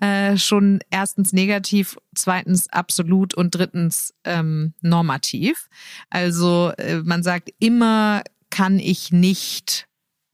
äh, 0.00 0.36
schon 0.36 0.80
erstens 0.90 1.32
negativ, 1.32 1.96
zweitens 2.14 2.68
absolut 2.72 3.34
und 3.34 3.54
drittens 3.54 4.14
ähm, 4.24 4.74
normativ. 4.80 5.68
Also 6.10 6.72
äh, 6.78 6.96
man 7.04 7.22
sagt 7.22 7.50
immer, 7.58 8.22
kann 8.50 8.78
ich 8.78 9.12
nicht 9.12 9.86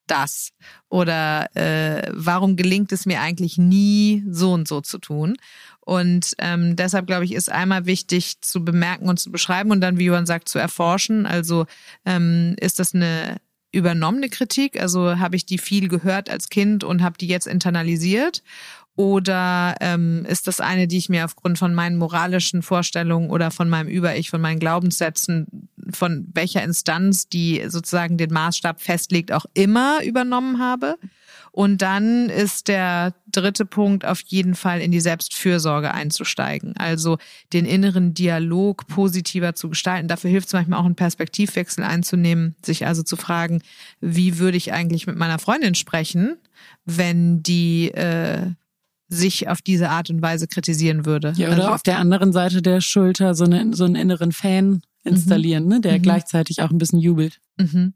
das? 0.06 0.50
Oder 0.88 1.54
äh, 1.56 2.10
warum 2.12 2.56
gelingt 2.56 2.92
es 2.92 3.06
mir 3.06 3.20
eigentlich 3.20 3.58
nie, 3.58 4.24
so 4.28 4.52
und 4.52 4.68
so 4.68 4.80
zu 4.80 4.98
tun? 4.98 5.36
Und 5.80 6.34
ähm, 6.38 6.76
deshalb 6.76 7.06
glaube 7.06 7.24
ich, 7.24 7.32
ist 7.32 7.50
einmal 7.50 7.86
wichtig 7.86 8.40
zu 8.40 8.64
bemerken 8.64 9.08
und 9.08 9.18
zu 9.18 9.32
beschreiben 9.32 9.72
und 9.72 9.80
dann, 9.80 9.98
wie 9.98 10.04
Johann 10.04 10.26
sagt, 10.26 10.48
zu 10.48 10.58
erforschen. 10.58 11.26
Also 11.26 11.66
ähm, 12.04 12.54
ist 12.60 12.78
das 12.78 12.94
eine 12.94 13.38
übernommene 13.72 14.28
Kritik? 14.28 14.80
Also 14.80 15.18
habe 15.18 15.36
ich 15.36 15.46
die 15.46 15.58
viel 15.58 15.88
gehört 15.88 16.30
als 16.30 16.48
Kind 16.48 16.84
und 16.84 17.02
habe 17.02 17.18
die 17.18 17.26
jetzt 17.26 17.46
internalisiert? 17.46 18.42
Oder 18.94 19.74
ähm, 19.80 20.26
ist 20.28 20.46
das 20.46 20.60
eine, 20.60 20.86
die 20.86 20.98
ich 20.98 21.08
mir 21.08 21.24
aufgrund 21.24 21.58
von 21.58 21.72
meinen 21.72 21.96
moralischen 21.96 22.62
Vorstellungen 22.62 23.30
oder 23.30 23.50
von 23.50 23.70
meinem 23.70 23.88
Über-Ich, 23.88 24.28
von 24.28 24.42
meinen 24.42 24.60
Glaubenssätzen, 24.60 25.68
von 25.90 26.28
welcher 26.34 26.62
Instanz, 26.62 27.26
die 27.26 27.64
sozusagen 27.68 28.18
den 28.18 28.32
Maßstab 28.32 28.82
festlegt, 28.82 29.32
auch 29.32 29.46
immer 29.54 30.00
übernommen 30.04 30.58
habe? 30.58 30.98
Und 31.52 31.82
dann 31.82 32.30
ist 32.30 32.68
der 32.68 33.14
dritte 33.30 33.66
Punkt 33.66 34.06
auf 34.06 34.20
jeden 34.22 34.54
Fall 34.54 34.80
in 34.80 34.90
die 34.90 35.00
Selbstfürsorge 35.00 35.92
einzusteigen. 35.92 36.74
Also 36.78 37.18
den 37.52 37.66
inneren 37.66 38.14
Dialog 38.14 38.86
positiver 38.86 39.54
zu 39.54 39.68
gestalten. 39.68 40.08
Dafür 40.08 40.30
hilft 40.30 40.46
es 40.46 40.54
manchmal 40.54 40.80
auch 40.80 40.86
einen 40.86 40.94
Perspektivwechsel 40.94 41.84
einzunehmen, 41.84 42.56
sich 42.64 42.86
also 42.86 43.02
zu 43.02 43.16
fragen, 43.16 43.62
wie 44.00 44.38
würde 44.38 44.56
ich 44.56 44.72
eigentlich 44.72 45.06
mit 45.06 45.16
meiner 45.16 45.38
Freundin 45.38 45.74
sprechen, 45.74 46.38
wenn 46.86 47.42
die 47.42 47.90
äh, 47.90 48.52
sich 49.08 49.48
auf 49.48 49.60
diese 49.60 49.90
Art 49.90 50.08
und 50.08 50.22
Weise 50.22 50.48
kritisieren 50.48 51.04
würde. 51.04 51.34
Ja, 51.36 51.48
oder 51.48 51.64
also 51.64 51.68
auf 51.68 51.82
der 51.82 51.98
anderen 51.98 52.32
Seite 52.32 52.62
der 52.62 52.80
Schulter 52.80 53.34
so, 53.34 53.44
eine, 53.44 53.74
so 53.74 53.84
einen 53.84 53.94
inneren 53.94 54.32
Fan 54.32 54.80
installieren, 55.04 55.64
mhm. 55.64 55.68
ne, 55.68 55.80
der 55.82 55.98
mhm. 55.98 56.02
gleichzeitig 56.02 56.62
auch 56.62 56.70
ein 56.70 56.78
bisschen 56.78 56.98
jubelt. 56.98 57.40
Mhm. 57.58 57.92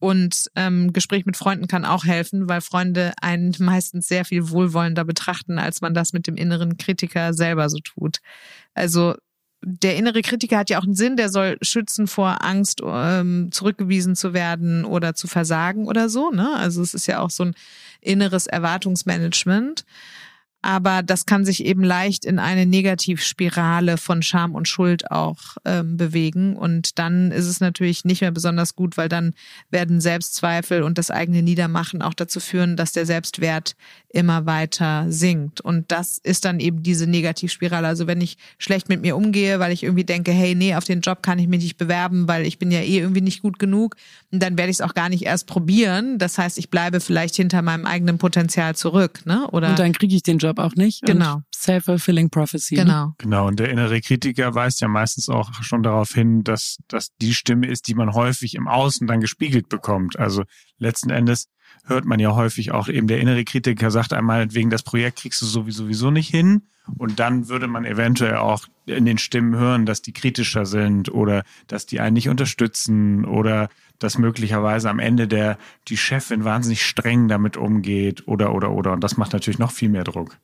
Und 0.00 0.48
ähm, 0.54 0.92
Gespräch 0.92 1.26
mit 1.26 1.36
Freunden 1.36 1.66
kann 1.66 1.84
auch 1.84 2.04
helfen, 2.04 2.48
weil 2.48 2.60
Freunde 2.60 3.12
einen 3.20 3.54
meistens 3.58 4.06
sehr 4.06 4.24
viel 4.24 4.50
wohlwollender 4.50 5.04
betrachten, 5.04 5.58
als 5.58 5.80
man 5.80 5.94
das 5.94 6.12
mit 6.12 6.26
dem 6.26 6.36
inneren 6.36 6.76
Kritiker 6.76 7.34
selber 7.34 7.68
so 7.68 7.78
tut. 7.78 8.18
Also 8.74 9.14
der 9.60 9.96
innere 9.96 10.22
Kritiker 10.22 10.58
hat 10.58 10.70
ja 10.70 10.78
auch 10.78 10.84
einen 10.84 10.94
Sinn, 10.94 11.16
der 11.16 11.30
soll 11.30 11.58
schützen 11.62 12.06
vor 12.06 12.44
Angst, 12.44 12.80
ähm, 12.84 13.50
zurückgewiesen 13.50 14.14
zu 14.14 14.32
werden 14.32 14.84
oder 14.84 15.14
zu 15.14 15.26
versagen 15.26 15.86
oder 15.86 16.08
so. 16.08 16.30
Ne? 16.30 16.54
Also 16.54 16.80
es 16.80 16.94
ist 16.94 17.08
ja 17.08 17.18
auch 17.18 17.30
so 17.30 17.46
ein 17.46 17.54
inneres 18.00 18.46
Erwartungsmanagement 18.46 19.84
aber 20.60 21.02
das 21.02 21.24
kann 21.24 21.44
sich 21.44 21.64
eben 21.64 21.84
leicht 21.84 22.24
in 22.24 22.38
eine 22.38 22.66
Negativspirale 22.66 23.96
von 23.96 24.22
Scham 24.22 24.54
und 24.54 24.66
Schuld 24.66 25.10
auch 25.10 25.56
ähm, 25.64 25.96
bewegen. 25.96 26.56
Und 26.56 26.98
dann 26.98 27.30
ist 27.30 27.46
es 27.46 27.60
natürlich 27.60 28.04
nicht 28.04 28.22
mehr 28.22 28.32
besonders 28.32 28.74
gut, 28.74 28.96
weil 28.96 29.08
dann 29.08 29.34
werden 29.70 30.00
Selbstzweifel 30.00 30.82
und 30.82 30.98
das 30.98 31.10
eigene 31.10 31.42
Niedermachen 31.42 32.02
auch 32.02 32.14
dazu 32.14 32.40
führen, 32.40 32.76
dass 32.76 32.92
der 32.92 33.06
Selbstwert 33.06 33.76
immer 34.08 34.46
weiter 34.46 35.06
sinkt. 35.08 35.60
Und 35.60 35.92
das 35.92 36.18
ist 36.18 36.44
dann 36.44 36.60
eben 36.60 36.82
diese 36.82 37.06
Negativspirale. 37.06 37.86
Also 37.86 38.06
wenn 38.06 38.20
ich 38.20 38.36
schlecht 38.58 38.88
mit 38.88 39.02
mir 39.02 39.16
umgehe, 39.16 39.60
weil 39.60 39.72
ich 39.72 39.82
irgendwie 39.84 40.04
denke, 40.04 40.32
hey, 40.32 40.54
nee, 40.54 40.74
auf 40.74 40.84
den 40.84 41.02
Job 41.02 41.22
kann 41.22 41.38
ich 41.38 41.46
mich 41.46 41.62
nicht 41.62 41.76
bewerben, 41.76 42.26
weil 42.26 42.46
ich 42.46 42.58
bin 42.58 42.70
ja 42.70 42.80
eh 42.80 42.98
irgendwie 42.98 43.20
nicht 43.20 43.42
gut 43.42 43.58
genug, 43.58 43.96
dann 44.30 44.58
werde 44.58 44.70
ich 44.70 44.76
es 44.76 44.80
auch 44.80 44.94
gar 44.94 45.08
nicht 45.08 45.24
erst 45.24 45.46
probieren. 45.46 46.18
Das 46.18 46.38
heißt, 46.38 46.58
ich 46.58 46.70
bleibe 46.70 47.00
vielleicht 47.00 47.36
hinter 47.36 47.62
meinem 47.62 47.86
eigenen 47.86 48.18
Potenzial 48.18 48.74
zurück, 48.74 49.20
ne? 49.24 49.46
Oder 49.50 49.70
und 49.70 49.78
dann 49.78 49.92
kriege 49.92 50.14
ich 50.14 50.22
den 50.22 50.38
Job 50.38 50.57
Job 50.58 50.64
auch 50.64 50.74
nicht. 50.74 51.02
Genau. 51.02 51.42
Self-fulfilling 51.54 52.30
prophecy. 52.30 52.76
Genau. 52.76 53.14
Genau. 53.18 53.46
Und 53.46 53.58
der 53.58 53.70
innere 53.70 54.00
Kritiker 54.00 54.54
weist 54.54 54.80
ja 54.80 54.88
meistens 54.88 55.28
auch 55.28 55.52
schon 55.62 55.82
darauf 55.82 56.12
hin, 56.12 56.44
dass 56.44 56.78
das 56.88 57.14
die 57.20 57.34
Stimme 57.34 57.66
ist, 57.66 57.88
die 57.88 57.94
man 57.94 58.12
häufig 58.12 58.54
im 58.54 58.68
Außen 58.68 59.06
dann 59.06 59.20
gespiegelt 59.20 59.68
bekommt. 59.68 60.18
Also 60.18 60.44
letzten 60.78 61.10
Endes 61.10 61.48
hört 61.84 62.04
man 62.04 62.20
ja 62.20 62.34
häufig 62.34 62.72
auch 62.72 62.88
eben 62.88 63.06
der 63.06 63.20
innere 63.20 63.44
Kritiker 63.44 63.90
sagt 63.90 64.12
einmal, 64.12 64.52
wegen 64.54 64.70
das 64.70 64.82
Projekt 64.82 65.20
kriegst 65.20 65.40
du 65.42 65.46
sowieso 65.46 66.10
nicht 66.10 66.28
hin. 66.28 66.62
Und 66.96 67.18
dann 67.18 67.48
würde 67.48 67.66
man 67.66 67.84
eventuell 67.84 68.36
auch 68.36 68.64
in 68.86 69.04
den 69.04 69.18
Stimmen 69.18 69.54
hören, 69.54 69.84
dass 69.84 70.00
die 70.00 70.12
kritischer 70.12 70.64
sind 70.64 71.12
oder 71.12 71.44
dass 71.66 71.84
die 71.84 72.00
einen 72.00 72.14
nicht 72.14 72.30
unterstützen 72.30 73.26
oder 73.26 73.68
dass 73.98 74.16
möglicherweise 74.16 74.88
am 74.88 74.98
Ende 74.98 75.28
der, 75.28 75.58
die 75.88 75.98
Chefin 75.98 76.44
wahnsinnig 76.44 76.82
streng 76.82 77.28
damit 77.28 77.58
umgeht 77.58 78.26
oder, 78.26 78.54
oder, 78.54 78.70
oder. 78.70 78.92
Und 78.92 79.04
das 79.04 79.18
macht 79.18 79.34
natürlich 79.34 79.58
noch 79.58 79.72
viel 79.72 79.90
mehr 79.90 80.04
Druck. 80.04 80.38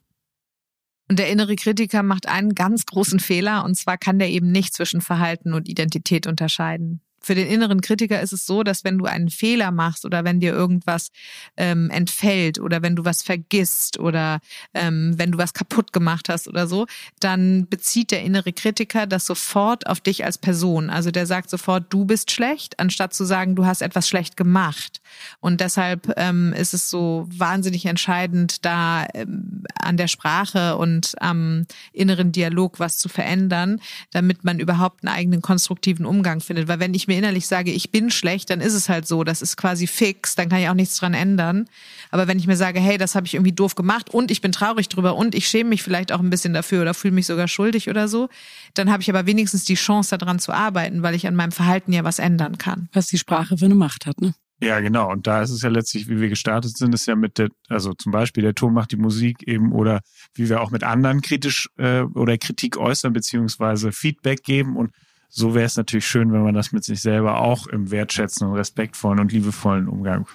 Und 1.09 1.19
der 1.19 1.29
innere 1.29 1.57
Kritiker 1.57 2.03
macht 2.03 2.27
einen 2.27 2.55
ganz 2.55 2.87
großen 2.87 3.21
Fehler, 3.21 3.65
und 3.65 3.77
zwar 3.77 3.99
kann 3.99 4.19
der 4.19 4.31
eben 4.31 4.51
nicht 4.51 4.75
zwischen 4.75 5.01
Verhalten 5.01 5.53
und 5.53 5.69
Identität 5.69 6.27
unterscheiden 6.27 7.03
für 7.25 7.35
den 7.35 7.49
inneren 7.49 7.81
Kritiker 7.81 8.21
ist 8.21 8.33
es 8.33 8.47
so, 8.47 8.63
dass 8.63 8.85
wenn 8.85 8.99
du 8.99 9.07
einen 9.07 9.31
Fehler 9.31 9.71
machst 9.71 10.05
oder 10.05 10.25
wenn 10.25 10.41
dir 10.41 10.53
irgendwas 10.53 11.11
ähm, 11.57 11.91
entfällt 11.91 12.59
oder 12.59 12.83
wenn 12.83 12.97
du 12.97 13.05
was 13.05 13.23
vergisst 13.23 13.99
oder 13.99 14.41
ähm, 14.75 15.15
wenn 15.17 15.33
du 15.33 15.39
was 15.39 15.55
kaputt 15.55 15.93
gemacht 15.93 16.29
hast 16.29 16.49
oder 16.49 16.67
so, 16.67 16.87
dann 17.21 17.67
bezieht 17.69 18.11
der 18.11 18.23
innere 18.23 18.53
Kritiker 18.53 19.07
das 19.07 19.27
sofort 19.27 19.87
auf 19.87 20.01
dich 20.01 20.25
als 20.25 20.39
Person. 20.39 20.91
Also 20.91 21.11
der 21.11 21.27
sagt 21.27 21.51
sofort, 21.51 21.87
du 21.91 22.05
bist 22.05 22.31
schlecht, 22.31 22.79
anstatt 22.79 23.15
zu 23.15 23.25
sagen, 23.25 23.57
du 23.57 23.65
hast 23.65 23.83
etwas 23.83 24.09
schlecht 24.09 24.37
gemacht. 24.37 25.01
Und 25.41 25.61
deshalb 25.61 26.13
ähm, 26.17 26.53
ist 26.53 26.75
es 26.75 26.91
so 26.91 27.27
wahnsinnig 27.31 27.87
entscheidend, 27.87 28.65
da 28.65 29.07
ähm, 29.15 29.65
an 29.81 29.97
der 29.97 30.09
Sprache 30.09 30.77
und 30.77 31.15
am 31.21 31.67
inneren 31.93 32.33
Dialog 32.33 32.81
was 32.81 32.97
zu 32.99 33.09
verändern, 33.09 33.81
damit 34.13 34.45
man 34.45 34.61
überhaupt 34.61 35.05
einen 35.05 35.15
eigenen 35.15 35.43
konstruktiven 35.43 36.07
Umgang 36.07 36.41
findet. 36.41 36.69
Weil 36.69 36.81
wenn 36.81 36.95
ich 36.95 37.07
mir 37.07 37.14
mir 37.15 37.19
innerlich 37.19 37.47
sage, 37.47 37.71
ich 37.71 37.91
bin 37.91 38.11
schlecht, 38.11 38.51
dann 38.51 38.61
ist 38.61 38.75
es 38.75 38.89
halt 38.89 39.07
so. 39.07 39.25
Das 39.25 39.43
ist 39.43 39.57
quasi 39.57 39.87
fix, 39.87 40.35
dann 40.35 40.49
kann 40.49 40.61
ich 40.61 40.69
auch 40.69 40.75
nichts 40.75 40.97
dran 40.97 41.15
ändern. 41.15 41.67
Aber 42.11 42.29
wenn 42.29 42.39
ich 42.39 42.47
mir 42.47 42.57
sage, 42.57 42.81
hey, 42.81 42.99
das 42.99 43.15
habe 43.15 43.27
ich 43.27 43.35
irgendwie 43.35 43.53
doof 43.53 43.75
gemacht 43.75 44.11
und 44.11 44.31
ich 44.31 44.41
bin 44.41 44.53
traurig 44.53 44.89
drüber 44.89 45.17
und 45.17 45.35
ich 45.35 45.49
schäme 45.49 45.71
mich 45.71 45.83
vielleicht 45.83 46.13
auch 46.13 46.21
ein 46.21 46.31
bisschen 46.31 46.53
dafür 46.53 46.83
oder 46.83 46.95
fühle 46.95 47.15
mich 47.15 47.27
sogar 47.27 47.49
schuldig 47.49 47.89
oder 47.89 48.09
so, 48.09 48.29
dann 48.75 48.91
habe 48.91 49.03
ich 49.03 49.11
aber 49.11 49.27
wenigstens 49.27 49.65
die 49.65 49.75
Chance, 49.75 50.19
daran 50.19 50.39
zu 50.39 50.53
arbeiten, 50.53 51.03
weil 51.03 51.15
ich 51.15 51.27
an 51.27 51.35
meinem 51.35 51.53
Verhalten 51.53 51.93
ja 51.93 52.05
was 52.05 52.19
ändern 52.19 52.59
kann. 52.59 52.89
Was 52.93 53.07
die 53.07 53.19
Sprache 53.19 53.57
für 53.57 53.65
eine 53.65 53.75
Macht 53.75 54.07
hat, 54.07 54.21
ne? 54.21 54.35
Ja, 54.61 54.81
genau. 54.81 55.11
Und 55.11 55.27
da 55.27 55.43
ist 55.43 55.51
es 55.51 55.63
ja 55.63 55.69
letztlich, 55.69 56.09
wie 56.09 56.21
wir 56.21 56.29
gestartet 56.29 56.77
sind, 56.77 56.95
ist 56.95 57.07
ja 57.07 57.17
mit 57.17 57.39
der, 57.39 57.49
also 57.69 57.93
zum 57.93 58.13
Beispiel 58.13 58.43
der 58.43 58.55
Ton 58.55 58.73
macht 58.73 58.93
die 58.93 58.97
Musik 58.97 59.43
eben 59.47 59.73
oder 59.73 60.01
wie 60.35 60.49
wir 60.49 60.61
auch 60.61 60.71
mit 60.71 60.85
anderen 60.85 61.21
kritisch 61.21 61.69
äh, 61.77 62.03
oder 62.03 62.39
Kritik 62.39 62.77
äußern 62.77 63.13
beziehungsweise 63.13 63.93
Feedback 63.93 64.43
geben 64.43 64.77
und 64.77 64.93
so 65.37 65.53
wäre 65.53 65.67
es 65.67 65.77
natürlich 65.77 66.07
schön, 66.07 66.33
wenn 66.33 66.45
man 66.45 66.55
das 66.55 66.71
mit 66.71 66.85
sich 66.85 67.03
selber 67.03 67.41
auch 67.41 67.67
im 67.67 67.91
wertschätzenden, 67.91 68.55
respektvollen 68.55 69.19
und 69.19 69.33
liebevollen 69.33 69.89
Umgang 69.89 70.29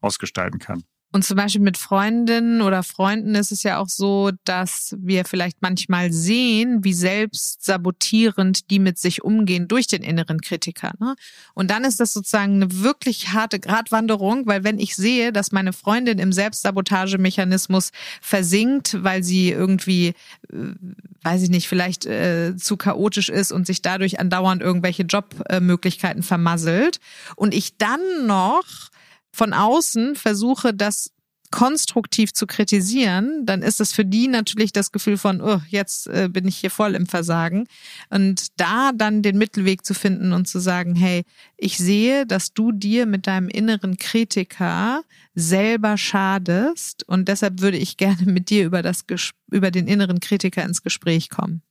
ausgestalten 0.00 0.60
kann. 0.60 0.84
Und 1.16 1.22
zum 1.22 1.38
Beispiel 1.38 1.62
mit 1.62 1.78
Freundinnen 1.78 2.60
oder 2.60 2.82
Freunden 2.82 3.36
ist 3.36 3.50
es 3.50 3.62
ja 3.62 3.78
auch 3.78 3.88
so, 3.88 4.32
dass 4.44 4.94
wir 4.98 5.24
vielleicht 5.24 5.62
manchmal 5.62 6.12
sehen, 6.12 6.84
wie 6.84 6.92
selbst 6.92 7.64
sabotierend 7.64 8.68
die 8.70 8.78
mit 8.78 8.98
sich 8.98 9.24
umgehen 9.24 9.66
durch 9.66 9.86
den 9.86 10.02
inneren 10.02 10.42
Kritiker. 10.42 10.92
Ne? 10.98 11.16
Und 11.54 11.70
dann 11.70 11.84
ist 11.84 12.00
das 12.00 12.12
sozusagen 12.12 12.56
eine 12.56 12.82
wirklich 12.82 13.32
harte 13.32 13.58
Gratwanderung, 13.58 14.46
weil 14.46 14.62
wenn 14.62 14.78
ich 14.78 14.94
sehe, 14.94 15.32
dass 15.32 15.52
meine 15.52 15.72
Freundin 15.72 16.18
im 16.18 16.34
Selbstsabotagemechanismus 16.34 17.92
versinkt, 18.20 19.02
weil 19.02 19.22
sie 19.22 19.52
irgendwie, 19.52 20.08
äh, 20.52 20.74
weiß 21.22 21.40
ich 21.40 21.48
nicht, 21.48 21.66
vielleicht 21.66 22.04
äh, 22.04 22.56
zu 22.58 22.76
chaotisch 22.76 23.30
ist 23.30 23.52
und 23.52 23.66
sich 23.66 23.80
dadurch 23.80 24.20
andauernd 24.20 24.60
irgendwelche 24.60 25.04
Jobmöglichkeiten 25.04 26.22
vermasselt 26.22 27.00
und 27.36 27.54
ich 27.54 27.78
dann 27.78 28.26
noch 28.26 28.90
von 29.36 29.52
außen 29.52 30.16
versuche, 30.16 30.72
das 30.72 31.10
konstruktiv 31.50 32.32
zu 32.32 32.46
kritisieren, 32.46 33.44
dann 33.44 33.62
ist 33.62 33.80
es 33.80 33.92
für 33.92 34.04
die 34.04 34.28
natürlich 34.28 34.72
das 34.72 34.90
Gefühl 34.92 35.16
von, 35.16 35.40
oh, 35.40 35.60
jetzt 35.68 36.08
äh, 36.08 36.28
bin 36.30 36.48
ich 36.48 36.56
hier 36.56 36.70
voll 36.70 36.94
im 36.94 37.06
Versagen. 37.06 37.68
Und 38.10 38.60
da 38.60 38.90
dann 38.92 39.22
den 39.22 39.38
Mittelweg 39.38 39.84
zu 39.84 39.94
finden 39.94 40.32
und 40.32 40.48
zu 40.48 40.58
sagen, 40.58 40.96
hey, 40.96 41.24
ich 41.56 41.78
sehe, 41.78 42.26
dass 42.26 42.52
du 42.52 42.72
dir 42.72 43.06
mit 43.06 43.26
deinem 43.26 43.48
inneren 43.48 43.96
Kritiker 43.96 45.02
selber 45.34 45.98
schadest 45.98 47.06
und 47.08 47.28
deshalb 47.28 47.60
würde 47.60 47.76
ich 47.76 47.96
gerne 47.96 48.22
mit 48.26 48.50
dir 48.50 48.64
über 48.64 48.82
das 48.82 49.04
über 49.50 49.70
den 49.70 49.86
inneren 49.86 50.20
Kritiker 50.20 50.64
ins 50.64 50.82
Gespräch 50.82 51.28
kommen. 51.30 51.62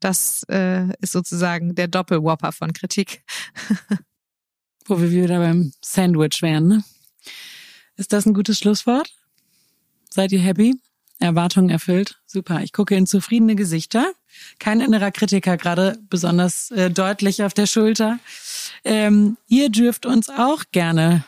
Das 0.00 0.42
äh, 0.50 0.88
ist 1.00 1.12
sozusagen 1.12 1.74
der 1.74 1.88
Doppelwhopper 1.88 2.52
von 2.52 2.72
Kritik. 2.72 3.22
Wo 4.86 5.00
wir 5.00 5.10
wieder 5.10 5.38
beim 5.38 5.72
Sandwich 5.80 6.42
wären, 6.42 6.68
ne? 6.68 6.84
Ist 7.96 8.12
das 8.12 8.26
ein 8.26 8.34
gutes 8.34 8.58
Schlusswort? 8.58 9.14
Seid 10.10 10.32
ihr 10.32 10.40
happy? 10.40 10.74
Erwartungen 11.20 11.70
erfüllt? 11.70 12.20
Super. 12.26 12.62
Ich 12.62 12.72
gucke 12.72 12.94
in 12.94 13.06
zufriedene 13.06 13.54
Gesichter. 13.54 14.12
Kein 14.58 14.80
innerer 14.80 15.10
Kritiker 15.10 15.56
gerade 15.56 15.98
besonders 16.10 16.70
äh, 16.72 16.90
deutlich 16.90 17.42
auf 17.44 17.54
der 17.54 17.66
Schulter. 17.66 18.18
Ähm, 18.84 19.36
ihr 19.46 19.70
dürft 19.70 20.06
uns 20.06 20.28
auch 20.28 20.64
gerne 20.72 21.24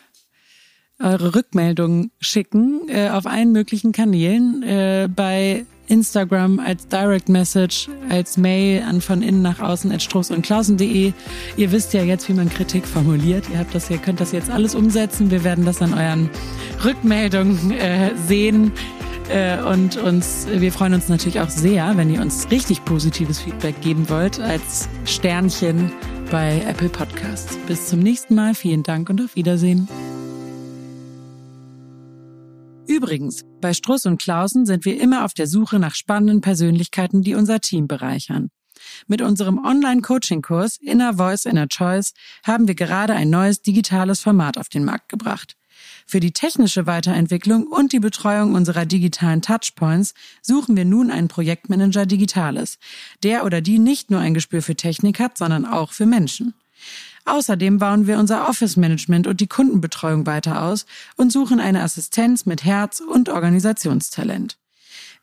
eure 0.98 1.34
Rückmeldungen 1.34 2.10
schicken 2.20 2.88
äh, 2.88 3.10
auf 3.10 3.26
allen 3.26 3.52
möglichen 3.52 3.92
Kanälen. 3.92 4.62
Äh, 4.62 5.08
bei 5.14 5.66
Instagram, 5.88 6.58
als 6.58 6.88
Direct 6.88 7.28
Message, 7.28 7.88
als 8.08 8.36
Mail 8.36 8.82
an 8.82 9.00
von 9.00 9.22
innen 9.22 9.42
nach 9.42 9.60
außen 9.60 9.90
at 9.92 10.02
struss 10.02 10.30
und 10.30 10.42
klausen.de. 10.42 11.12
Ihr 11.56 11.72
wisst 11.72 11.94
ja 11.94 12.02
jetzt, 12.02 12.28
wie 12.28 12.34
man 12.34 12.48
Kritik 12.48 12.86
formuliert. 12.86 13.44
Ihr 13.52 13.58
habt 13.58 13.74
das, 13.74 13.90
ihr 13.90 13.98
könnt 13.98 14.20
das 14.20 14.32
jetzt 14.32 14.50
alles 14.50 14.74
umsetzen. 14.74 15.30
Wir 15.30 15.44
werden 15.44 15.64
das 15.64 15.82
an 15.82 15.94
euren 15.94 16.30
Rückmeldungen 16.84 17.72
äh, 17.72 18.10
sehen. 18.26 18.72
Äh, 19.28 19.60
und 19.62 19.96
uns, 19.96 20.46
wir 20.50 20.72
freuen 20.72 20.94
uns 20.94 21.08
natürlich 21.08 21.40
auch 21.40 21.50
sehr, 21.50 21.96
wenn 21.96 22.12
ihr 22.12 22.20
uns 22.20 22.50
richtig 22.50 22.84
positives 22.84 23.40
Feedback 23.40 23.80
geben 23.80 24.08
wollt, 24.08 24.38
als 24.40 24.88
Sternchen 25.04 25.92
bei 26.30 26.62
Apple 26.68 26.88
Podcasts. 26.88 27.56
Bis 27.66 27.88
zum 27.88 28.00
nächsten 28.00 28.34
Mal. 28.34 28.54
Vielen 28.54 28.82
Dank 28.82 29.10
und 29.10 29.20
auf 29.20 29.34
Wiedersehen. 29.34 29.88
Übrigens, 32.96 33.44
bei 33.60 33.74
Struss 33.74 34.06
und 34.06 34.22
Klausen 34.22 34.64
sind 34.64 34.86
wir 34.86 34.98
immer 34.98 35.26
auf 35.26 35.34
der 35.34 35.46
Suche 35.46 35.78
nach 35.78 35.94
spannenden 35.94 36.40
Persönlichkeiten, 36.40 37.20
die 37.20 37.34
unser 37.34 37.60
Team 37.60 37.88
bereichern. 37.88 38.48
Mit 39.06 39.20
unserem 39.20 39.62
Online-Coaching-Kurs 39.62 40.78
Inner 40.78 41.18
Voice, 41.18 41.44
Inner 41.44 41.68
Choice 41.68 42.14
haben 42.42 42.66
wir 42.68 42.74
gerade 42.74 43.12
ein 43.12 43.28
neues 43.28 43.60
digitales 43.60 44.20
Format 44.20 44.56
auf 44.56 44.70
den 44.70 44.86
Markt 44.86 45.10
gebracht. 45.10 45.58
Für 46.06 46.20
die 46.20 46.32
technische 46.32 46.86
Weiterentwicklung 46.86 47.66
und 47.66 47.92
die 47.92 48.00
Betreuung 48.00 48.54
unserer 48.54 48.86
digitalen 48.86 49.42
Touchpoints 49.42 50.14
suchen 50.40 50.74
wir 50.74 50.86
nun 50.86 51.10
einen 51.10 51.28
Projektmanager 51.28 52.06
Digitales, 52.06 52.78
der 53.22 53.44
oder 53.44 53.60
die 53.60 53.78
nicht 53.78 54.10
nur 54.10 54.20
ein 54.20 54.32
Gespür 54.32 54.62
für 54.62 54.74
Technik 54.74 55.20
hat, 55.20 55.36
sondern 55.36 55.66
auch 55.66 55.92
für 55.92 56.06
Menschen. 56.06 56.54
Außerdem 57.26 57.78
bauen 57.78 58.06
wir 58.06 58.18
unser 58.18 58.48
Office-Management 58.48 59.26
und 59.26 59.40
die 59.40 59.48
Kundenbetreuung 59.48 60.26
weiter 60.26 60.62
aus 60.62 60.86
und 61.16 61.32
suchen 61.32 61.58
eine 61.58 61.82
Assistenz 61.82 62.46
mit 62.46 62.64
Herz 62.64 63.00
und 63.00 63.28
Organisationstalent. 63.28 64.56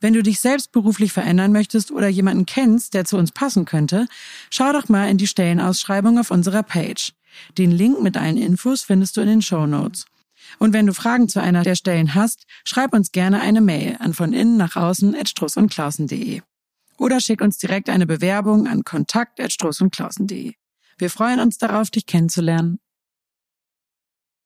Wenn 0.01 0.13
du 0.13 0.21
dich 0.21 0.41
selbst 0.41 0.73
beruflich 0.73 1.13
verändern 1.13 1.53
möchtest 1.53 1.91
oder 1.91 2.09
jemanden 2.09 2.45
kennst, 2.45 2.93
der 2.93 3.05
zu 3.05 3.17
uns 3.17 3.31
passen 3.31 3.63
könnte, 3.63 4.07
schau 4.49 4.73
doch 4.73 4.89
mal 4.89 5.09
in 5.09 5.17
die 5.17 5.27
Stellenausschreibung 5.27 6.19
auf 6.19 6.29
unserer 6.29 6.61
Page. 6.61 7.13
Den 7.57 7.71
Link 7.71 8.01
mit 8.01 8.17
allen 8.17 8.37
Infos 8.37 8.81
findest 8.83 9.15
du 9.15 9.21
in 9.21 9.27
den 9.27 9.41
Show 9.41 9.65
Notes. 9.65 10.05
Und 10.59 10.73
wenn 10.73 10.85
du 10.85 10.93
Fragen 10.93 11.29
zu 11.29 11.41
einer 11.41 11.63
der 11.63 11.75
Stellen 11.75 12.15
hast, 12.15 12.45
schreib 12.65 12.93
uns 12.93 13.13
gerne 13.13 13.39
eine 13.39 13.61
Mail 13.61 13.95
an 13.99 14.13
von 14.13 14.33
innen 14.33 14.57
nach 14.57 14.75
außen 14.75 15.15
at 15.15 15.29
struss 15.29 15.55
und 15.55 15.71
klausen.de. 15.71 16.41
Oder 16.97 17.21
schick 17.21 17.39
uns 17.39 17.57
direkt 17.57 17.89
eine 17.89 18.05
Bewerbung 18.05 18.67
an 18.67 18.83
kontakt 18.83 19.39
at 19.39 19.53
struss 19.53 19.79
und 19.79 19.93
klausen.de. 19.93 20.53
Wir 20.97 21.09
freuen 21.09 21.39
uns 21.39 21.57
darauf, 21.57 21.89
dich 21.89 22.05
kennenzulernen. 22.05 22.79